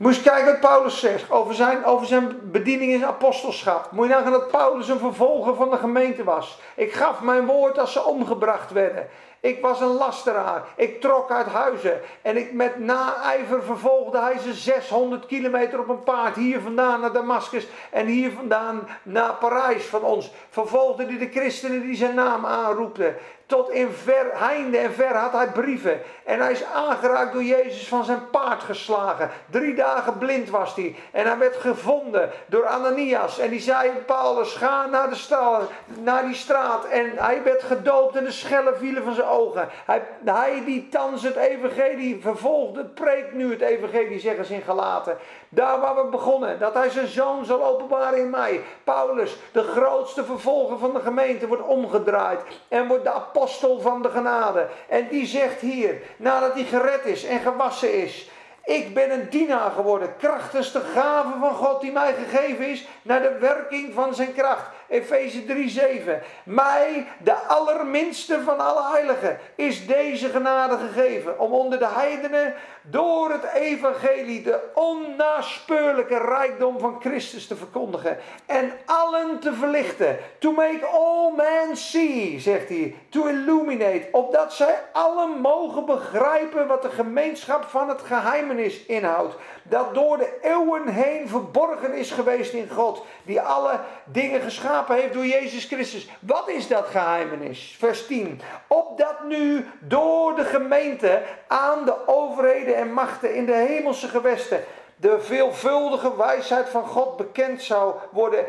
Moet 0.00 0.16
je 0.16 0.22
kijken 0.22 0.46
wat 0.46 0.60
Paulus 0.60 1.00
zegt 1.00 1.30
over 1.30 1.54
zijn, 1.54 1.84
over 1.84 2.06
zijn 2.06 2.38
bediening 2.42 2.92
in 2.92 3.04
apostelschap. 3.04 3.90
Moet 3.90 4.06
je 4.06 4.12
nagaan 4.12 4.32
dat 4.32 4.50
Paulus 4.50 4.88
een 4.88 4.98
vervolger 4.98 5.54
van 5.54 5.70
de 5.70 5.76
gemeente 5.76 6.24
was. 6.24 6.60
Ik 6.74 6.92
gaf 6.92 7.20
mijn 7.20 7.46
woord 7.46 7.78
als 7.78 7.92
ze 7.92 8.04
omgebracht 8.04 8.70
werden. 8.70 9.08
Ik 9.40 9.60
was 9.60 9.80
een 9.80 9.96
lasteraar. 9.96 10.64
Ik 10.76 11.00
trok 11.00 11.30
uit 11.30 11.46
huizen. 11.46 12.00
En 12.22 12.36
ik 12.36 12.52
met 12.52 12.78
naijver 12.78 13.62
vervolgde 13.62 14.20
hij 14.20 14.38
ze 14.38 14.54
600 14.54 15.26
kilometer 15.26 15.78
op 15.78 15.88
een 15.88 16.02
paard. 16.02 16.36
Hier 16.36 16.60
vandaan 16.60 17.00
naar 17.00 17.12
Damascus. 17.12 17.66
En 17.90 18.06
hier 18.06 18.30
vandaan 18.30 18.88
naar 19.02 19.34
Parijs 19.34 19.84
van 19.84 20.02
ons. 20.02 20.32
Vervolgde 20.50 21.06
hij 21.06 21.18
de 21.18 21.30
christenen 21.30 21.80
die 21.80 21.96
zijn 21.96 22.14
naam 22.14 22.46
aanroepten. 22.46 23.16
Tot 23.50 23.70
in 23.70 23.90
ver, 23.90 24.26
heinde 24.32 24.78
en 24.78 24.92
ver 24.92 25.16
had 25.16 25.32
hij 25.32 25.46
brieven. 25.46 26.00
En 26.24 26.40
hij 26.40 26.52
is 26.52 26.64
aangeraakt 26.64 27.32
door 27.32 27.42
Jezus 27.42 27.88
van 27.88 28.04
zijn 28.04 28.30
paard 28.30 28.62
geslagen. 28.62 29.30
Drie 29.50 29.74
dagen 29.74 30.18
blind 30.18 30.50
was 30.50 30.74
hij. 30.74 30.96
En 31.10 31.26
hij 31.26 31.38
werd 31.38 31.56
gevonden 31.56 32.30
door 32.46 32.66
Ananias. 32.66 33.38
En 33.38 33.50
die 33.50 33.60
zei: 33.60 33.90
Paulus, 34.06 34.54
ga 34.54 34.86
naar, 34.86 35.08
de 35.08 35.14
straat, 35.14 35.70
naar 35.84 36.24
die 36.26 36.34
straat. 36.34 36.84
En 36.84 37.12
hij 37.16 37.42
werd 37.42 37.62
gedoopt 37.62 38.16
en 38.16 38.24
de 38.24 38.32
schellen 38.32 38.78
vielen 38.78 39.04
van 39.04 39.14
zijn 39.14 39.26
ogen. 39.26 39.68
Hij, 39.84 40.02
hij 40.24 40.62
die 40.64 40.88
thans 40.88 41.22
het 41.22 41.36
evangelie 41.36 42.20
vervolgde, 42.20 42.84
preekt 42.84 43.32
nu 43.32 43.50
het 43.50 43.60
evangelie, 43.60 44.20
zeggen 44.20 44.44
ze 44.44 44.54
in 44.54 44.62
Galaten. 44.62 45.18
Daar 45.52 45.80
waar 45.80 45.96
we 45.96 46.10
begonnen, 46.10 46.58
dat 46.58 46.74
hij 46.74 46.90
zijn 46.90 47.06
zoon 47.06 47.44
zal 47.44 47.64
openbaren 47.64 48.18
in 48.18 48.30
mij. 48.30 48.60
Paulus, 48.84 49.36
de 49.52 49.62
grootste 49.62 50.24
vervolger 50.24 50.78
van 50.78 50.92
de 50.92 51.00
gemeente, 51.00 51.46
wordt 51.46 51.66
omgedraaid. 51.66 52.40
En 52.68 52.86
wordt 52.86 53.04
de 53.04 53.12
apostel 53.12 53.80
van 53.80 54.02
de 54.02 54.08
genade. 54.08 54.68
En 54.88 55.08
die 55.08 55.26
zegt 55.26 55.60
hier, 55.60 56.02
nadat 56.16 56.52
hij 56.52 56.64
gered 56.64 57.04
is 57.04 57.24
en 57.24 57.40
gewassen 57.40 58.02
is. 58.02 58.30
Ik 58.64 58.94
ben 58.94 59.10
een 59.10 59.28
dienaar 59.30 59.70
geworden, 59.70 60.16
krachtens 60.16 60.72
de 60.72 60.80
gave 60.80 61.38
van 61.40 61.54
God 61.54 61.80
die 61.80 61.92
mij 61.92 62.14
gegeven 62.14 62.68
is, 62.68 62.88
naar 63.02 63.22
de 63.22 63.38
werking 63.38 63.94
van 63.94 64.14
zijn 64.14 64.34
kracht. 64.34 64.66
Efeze 64.90 65.44
3:7. 65.44 66.22
Mij, 66.44 67.06
de 67.22 67.34
allerminste 67.34 68.42
van 68.42 68.58
alle 68.58 68.92
heiligen, 68.92 69.38
is 69.54 69.86
deze 69.86 70.28
genade 70.28 70.76
gegeven 70.76 71.38
om 71.38 71.52
onder 71.52 71.78
de 71.78 71.88
heidenen 71.88 72.54
door 72.82 73.30
het 73.30 73.44
evangelie 73.54 74.42
de 74.42 74.70
onnaspeurlijke 74.74 76.18
rijkdom 76.18 76.78
van 76.78 77.00
Christus 77.00 77.46
te 77.46 77.56
verkondigen 77.56 78.18
en 78.46 78.72
allen 78.86 79.38
te 79.38 79.52
verlichten. 79.52 80.18
To 80.38 80.52
make 80.52 80.86
all 80.86 81.32
men 81.36 81.76
see, 81.76 82.40
zegt 82.40 82.68
hij. 82.68 82.94
To 83.08 83.26
illuminate, 83.26 84.08
opdat 84.12 84.52
zij 84.52 84.78
allen 84.92 85.30
mogen 85.40 85.84
begrijpen 85.86 86.66
wat 86.66 86.82
de 86.82 86.90
gemeenschap 86.90 87.64
van 87.64 87.88
het 87.88 88.00
geheimenis 88.02 88.86
inhoudt. 88.86 89.34
Dat 89.70 89.94
door 89.94 90.18
de 90.18 90.38
eeuwen 90.42 90.88
heen 90.88 91.28
verborgen 91.28 91.94
is 91.94 92.10
geweest 92.10 92.52
in 92.52 92.68
God, 92.70 93.04
die 93.22 93.40
alle 93.40 93.80
dingen 94.04 94.40
geschapen 94.40 94.96
heeft 94.96 95.12
door 95.12 95.26
Jezus 95.26 95.64
Christus. 95.64 96.08
Wat 96.20 96.48
is 96.48 96.68
dat 96.68 96.86
geheimenis? 96.86 97.76
Vers 97.78 98.06
10. 98.06 98.40
Opdat 98.66 99.24
nu 99.24 99.66
door 99.80 100.34
de 100.34 100.44
gemeente 100.44 101.22
aan 101.48 101.84
de 101.84 102.08
overheden 102.08 102.76
en 102.76 102.92
machten 102.92 103.34
in 103.34 103.46
de 103.46 103.54
hemelse 103.54 104.08
gewesten 104.08 104.64
de 104.96 105.20
veelvuldige 105.20 106.16
wijsheid 106.16 106.68
van 106.68 106.86
God 106.86 107.16
bekend 107.16 107.62
zou 107.62 107.94
worden 108.10 108.44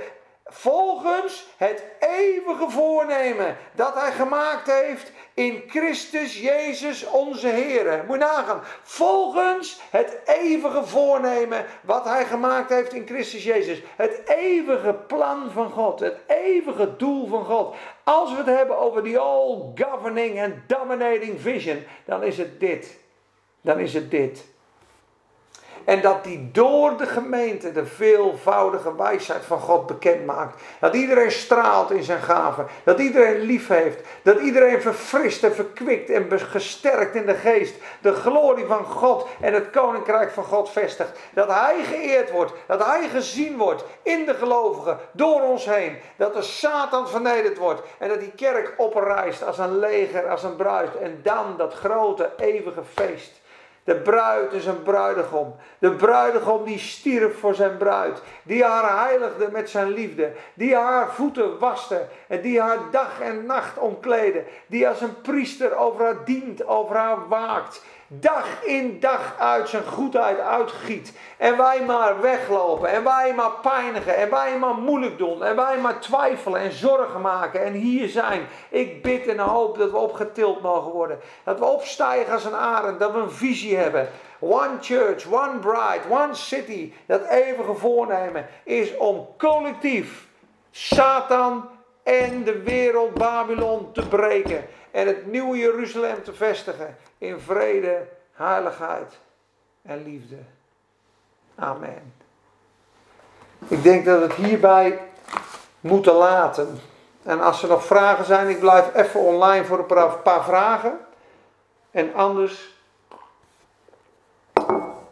volgens 0.53 1.47
het 1.57 1.83
eeuwige 1.99 2.69
voornemen 2.69 3.57
dat 3.75 3.93
hij 3.93 4.11
gemaakt 4.11 4.71
heeft 4.71 5.11
in 5.33 5.63
Christus 5.67 6.39
Jezus 6.39 7.05
onze 7.05 7.47
Heer. 7.47 8.03
Moet 8.07 8.17
je 8.17 8.23
nagaan. 8.23 8.61
Volgens 8.81 9.81
het 9.89 10.19
eeuwige 10.25 10.83
voornemen 10.83 11.65
wat 11.81 12.05
hij 12.05 12.25
gemaakt 12.25 12.69
heeft 12.69 12.93
in 12.93 13.07
Christus 13.07 13.43
Jezus. 13.43 13.81
Het 13.95 14.21
eeuwige 14.25 14.93
plan 14.93 15.51
van 15.51 15.71
God. 15.71 15.99
Het 15.99 16.17
eeuwige 16.27 16.95
doel 16.95 17.27
van 17.27 17.45
God. 17.45 17.75
Als 18.03 18.31
we 18.31 18.37
het 18.37 18.45
hebben 18.45 18.77
over 18.77 19.03
die 19.03 19.17
all 19.17 19.71
governing 19.75 20.41
and 20.41 20.53
dominating 20.67 21.41
vision, 21.41 21.83
dan 22.05 22.23
is 22.23 22.37
het 22.37 22.59
dit. 22.59 22.99
Dan 23.61 23.79
is 23.79 23.93
het 23.93 24.11
dit. 24.11 24.50
En 25.85 26.01
dat 26.01 26.23
die 26.23 26.49
door 26.51 26.97
de 26.97 27.05
gemeente 27.05 27.71
de 27.71 27.85
veelvoudige 27.85 28.95
wijsheid 28.95 29.45
van 29.45 29.59
God 29.59 29.87
bekend 29.87 30.25
maakt. 30.25 30.61
Dat 30.79 30.95
iedereen 30.95 31.31
straalt 31.31 31.91
in 31.91 32.03
zijn 32.03 32.21
gaven. 32.21 32.67
Dat 32.83 32.99
iedereen 32.99 33.39
lief 33.39 33.67
heeft. 33.67 34.01
Dat 34.21 34.39
iedereen 34.39 34.81
verfrist 34.81 35.43
en 35.43 35.55
verkwikt 35.55 36.09
en 36.09 36.39
gesterkt 36.39 37.15
in 37.15 37.25
de 37.25 37.33
geest. 37.33 37.75
De 38.01 38.13
glorie 38.13 38.65
van 38.65 38.85
God 38.85 39.27
en 39.39 39.53
het 39.53 39.69
koninkrijk 39.69 40.31
van 40.31 40.43
God 40.43 40.69
vestigt. 40.69 41.19
Dat 41.33 41.47
hij 41.47 41.83
geëerd 41.83 42.31
wordt. 42.31 42.53
Dat 42.67 42.85
hij 42.85 43.09
gezien 43.09 43.57
wordt 43.57 43.83
in 44.03 44.25
de 44.25 44.33
gelovigen. 44.33 44.97
Door 45.11 45.41
ons 45.41 45.65
heen. 45.65 45.97
Dat 46.15 46.33
de 46.33 46.41
Satan 46.41 47.09
vernederd 47.09 47.57
wordt. 47.57 47.81
En 47.97 48.09
dat 48.09 48.19
die 48.19 48.31
kerk 48.35 48.73
oprijst 48.77 49.43
als 49.43 49.57
een 49.57 49.79
leger, 49.79 50.29
als 50.29 50.43
een 50.43 50.55
bruid. 50.55 50.95
En 50.97 51.19
dan 51.23 51.57
dat 51.57 51.73
grote 51.73 52.29
eeuwige 52.37 52.83
feest. 52.93 53.40
De 53.83 53.95
bruid 53.95 54.53
is 54.53 54.65
een 54.65 54.83
bruidegom. 54.83 55.55
De 55.79 55.91
bruidegom 55.91 56.63
die 56.63 56.79
stierf 56.79 57.39
voor 57.39 57.55
zijn 57.55 57.77
bruid. 57.77 58.21
Die 58.43 58.63
haar 58.63 59.05
heiligde 59.05 59.49
met 59.51 59.69
zijn 59.69 59.91
liefde. 59.91 60.31
Die 60.53 60.75
haar 60.75 61.13
voeten 61.13 61.59
waste. 61.59 62.07
En 62.27 62.41
die 62.41 62.61
haar 62.61 62.79
dag 62.91 63.19
en 63.19 63.45
nacht 63.45 63.77
omkleden. 63.77 64.45
Die 64.67 64.87
als 64.87 65.01
een 65.01 65.21
priester 65.21 65.75
over 65.75 66.05
haar 66.05 66.25
dient, 66.25 66.67
over 66.67 66.95
haar 66.95 67.27
waakt 67.27 67.81
dag 68.19 68.63
in 68.63 68.99
dag 68.99 69.35
uit 69.39 69.69
zijn 69.69 69.85
goedheid 69.85 70.39
uitgiet. 70.39 71.13
En 71.37 71.57
wij 71.57 71.83
maar 71.85 72.21
weglopen. 72.21 72.89
En 72.89 73.03
wij 73.03 73.33
maar 73.33 73.51
pijnigen. 73.61 74.15
En 74.15 74.29
wij 74.29 74.57
maar 74.57 74.75
moeilijk 74.75 75.17
doen. 75.17 75.43
En 75.43 75.55
wij 75.55 75.77
maar 75.77 75.99
twijfelen 75.99 76.61
en 76.61 76.71
zorgen 76.71 77.21
maken. 77.21 77.63
En 77.63 77.73
hier 77.73 78.09
zijn. 78.09 78.47
Ik 78.69 79.01
bid 79.01 79.27
en 79.27 79.39
hoop 79.39 79.77
dat 79.77 79.91
we 79.91 79.97
opgetild 79.97 80.61
mogen 80.61 80.91
worden. 80.91 81.19
Dat 81.43 81.59
we 81.59 81.65
opstijgen 81.65 82.33
als 82.33 82.45
een 82.45 82.55
arend. 82.55 82.99
Dat 82.99 83.11
we 83.11 83.19
een 83.19 83.31
visie 83.31 83.77
hebben. 83.77 84.09
One 84.39 84.77
church, 84.81 85.25
one 85.31 85.59
bride, 85.59 86.01
one 86.09 86.35
city. 86.35 86.93
Dat 87.05 87.25
eeuwige 87.25 87.73
voornemen 87.73 88.47
is 88.63 88.97
om 88.97 89.27
collectief 89.37 90.27
Satan 90.71 91.69
en 92.03 92.43
de 92.43 92.61
wereld 92.61 93.13
Babylon 93.13 93.91
te 93.91 94.07
breken. 94.07 94.65
En 94.91 95.07
het 95.07 95.25
nieuwe 95.25 95.57
Jeruzalem 95.57 96.23
te 96.23 96.33
vestigen 96.33 96.97
in 97.21 97.39
vrede, 97.39 98.07
heiligheid 98.33 99.19
en 99.81 100.03
liefde. 100.03 100.37
Amen. 101.55 102.13
Ik 103.67 103.83
denk 103.83 104.05
dat 104.05 104.19
we 104.19 104.23
het 104.23 104.33
hierbij 104.33 104.99
moeten 105.79 106.13
laten. 106.13 106.79
En 107.23 107.41
als 107.41 107.63
er 107.63 107.69
nog 107.69 107.85
vragen 107.85 108.25
zijn, 108.25 108.49
ik 108.49 108.59
blijf 108.59 108.95
even 108.95 109.19
online 109.19 109.65
voor 109.65 109.79
een 109.79 110.21
paar 110.21 110.43
vragen. 110.43 110.99
En 111.91 112.13
anders, 112.13 112.75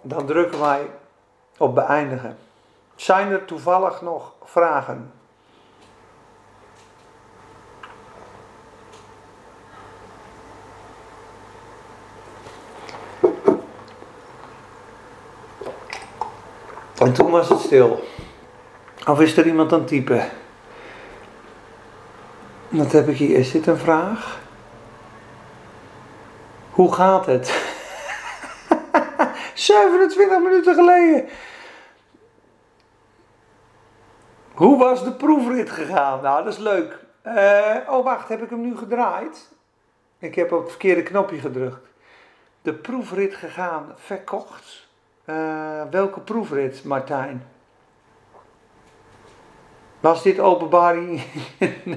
dan 0.02 0.26
drukken 0.26 0.60
wij 0.60 0.90
op 1.58 1.76
beëindigen. 1.76 2.38
Zijn 2.96 3.32
er 3.32 3.46
toevallig 3.46 4.02
nog 4.02 4.34
vragen? 4.44 5.14
En 17.00 17.14
toen 17.14 17.32
was 17.32 17.50
het 17.50 17.60
stil. 17.60 18.04
Of 19.08 19.22
is 19.22 19.38
er 19.38 19.48
iemand 19.48 19.74
aan 19.74 19.80
het 19.80 19.88
typen? 19.88 20.30
Wat 22.68 22.92
heb 22.92 23.08
ik 23.08 23.18
hier? 23.18 23.38
Is 23.38 23.52
dit 23.52 23.68
een 23.68 23.78
vraag? 23.78 24.40
Hoe 26.70 26.94
gaat 26.94 27.26
het? 27.26 27.48
27 29.54 30.40
minuten 30.40 30.76
geleden. 30.76 31.30
Hoe 34.54 34.78
was 34.78 35.04
de 35.04 35.12
proefrit 35.12 35.70
gegaan? 35.70 36.22
Nou, 36.22 36.44
dat 36.44 36.54
is 36.54 36.60
leuk. 36.60 37.06
Uh, 37.26 37.76
oh, 37.88 38.04
wacht, 38.04 38.30
heb 38.30 38.42
ik 38.42 38.50
hem 38.50 38.62
nu 38.62 38.78
gedraaid? 38.78 39.48
Ik 40.20 40.36
heb 40.36 40.52
op 40.52 40.62
het 40.62 40.70
verkeerde 40.70 41.04
knopje 41.04 41.40
gedrukt. 41.40 41.88
De 42.62 42.74
proefrit 42.74 43.36
gegaan, 43.36 43.94
verkocht. 43.96 44.89
Uh, 45.30 45.82
welke 45.92 46.20
proefrit, 46.20 46.84
Martijn? 46.84 47.44
Was 50.00 50.24
dit 50.24 50.40
openbaring 50.40 51.24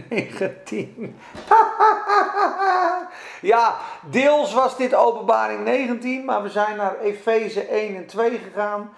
19? 0.09 1.17
ja, 3.53 3.77
deels 4.11 4.55
was 4.55 4.77
dit 4.77 4.95
openbaring 4.95 5.65
19, 5.65 6.25
maar 6.25 6.43
we 6.43 6.49
zijn 6.49 6.77
naar 6.77 6.99
Efeze 6.99 7.61
1 7.61 7.97
en 7.97 8.07
2 8.07 8.39
gegaan. 8.39 8.91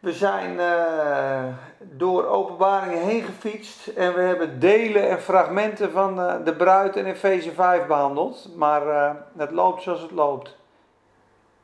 We 0.00 0.12
zijn 0.12 0.52
uh, 0.58 1.54
door 1.78 2.26
openbaringen 2.26 3.02
heen 3.02 3.22
gefietst 3.22 3.86
en 3.86 4.14
we 4.14 4.20
hebben 4.20 4.60
delen 4.60 5.08
en 5.08 5.20
fragmenten 5.20 5.92
van 5.92 6.20
uh, 6.20 6.34
de 6.44 6.54
bruid 6.54 6.96
in 6.96 7.04
Efeze 7.04 7.52
5 7.52 7.86
behandeld. 7.86 8.48
Maar 8.56 9.16
het 9.36 9.50
loopt 9.50 9.82
zoals 9.82 10.00
het 10.00 10.10
loopt. 10.10 10.56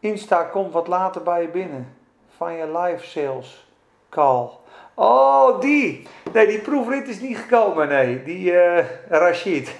Insta 0.02 0.42
komt 0.42 0.72
wat 0.72 0.86
later 0.86 1.22
bij 1.22 1.42
je 1.42 1.48
binnen. 1.48 1.94
Van 2.36 2.52
je 2.52 2.78
live 2.78 3.06
sales 3.06 3.66
call. 4.10 4.48
Oh, 4.94 5.60
die. 5.60 6.06
Nee, 6.32 6.46
die 6.46 6.58
proefrit 6.58 7.08
is 7.08 7.20
niet 7.20 7.36
gekomen. 7.36 7.88
Nee, 7.88 8.22
die 8.22 8.52
uh, 8.52 8.78
Rashid. 9.08 9.74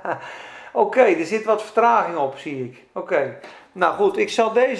Oké, 0.72 1.00
er 1.00 1.24
zit 1.24 1.44
wat 1.44 1.62
vertraging 1.62 2.16
op, 2.16 2.38
zie 2.38 2.64
ik. 2.64 2.84
Oké. 2.92 3.38
Nou 3.72 3.94
goed, 3.94 4.18
ik 4.18 4.30
zal 4.30 4.52
deze 4.52 4.76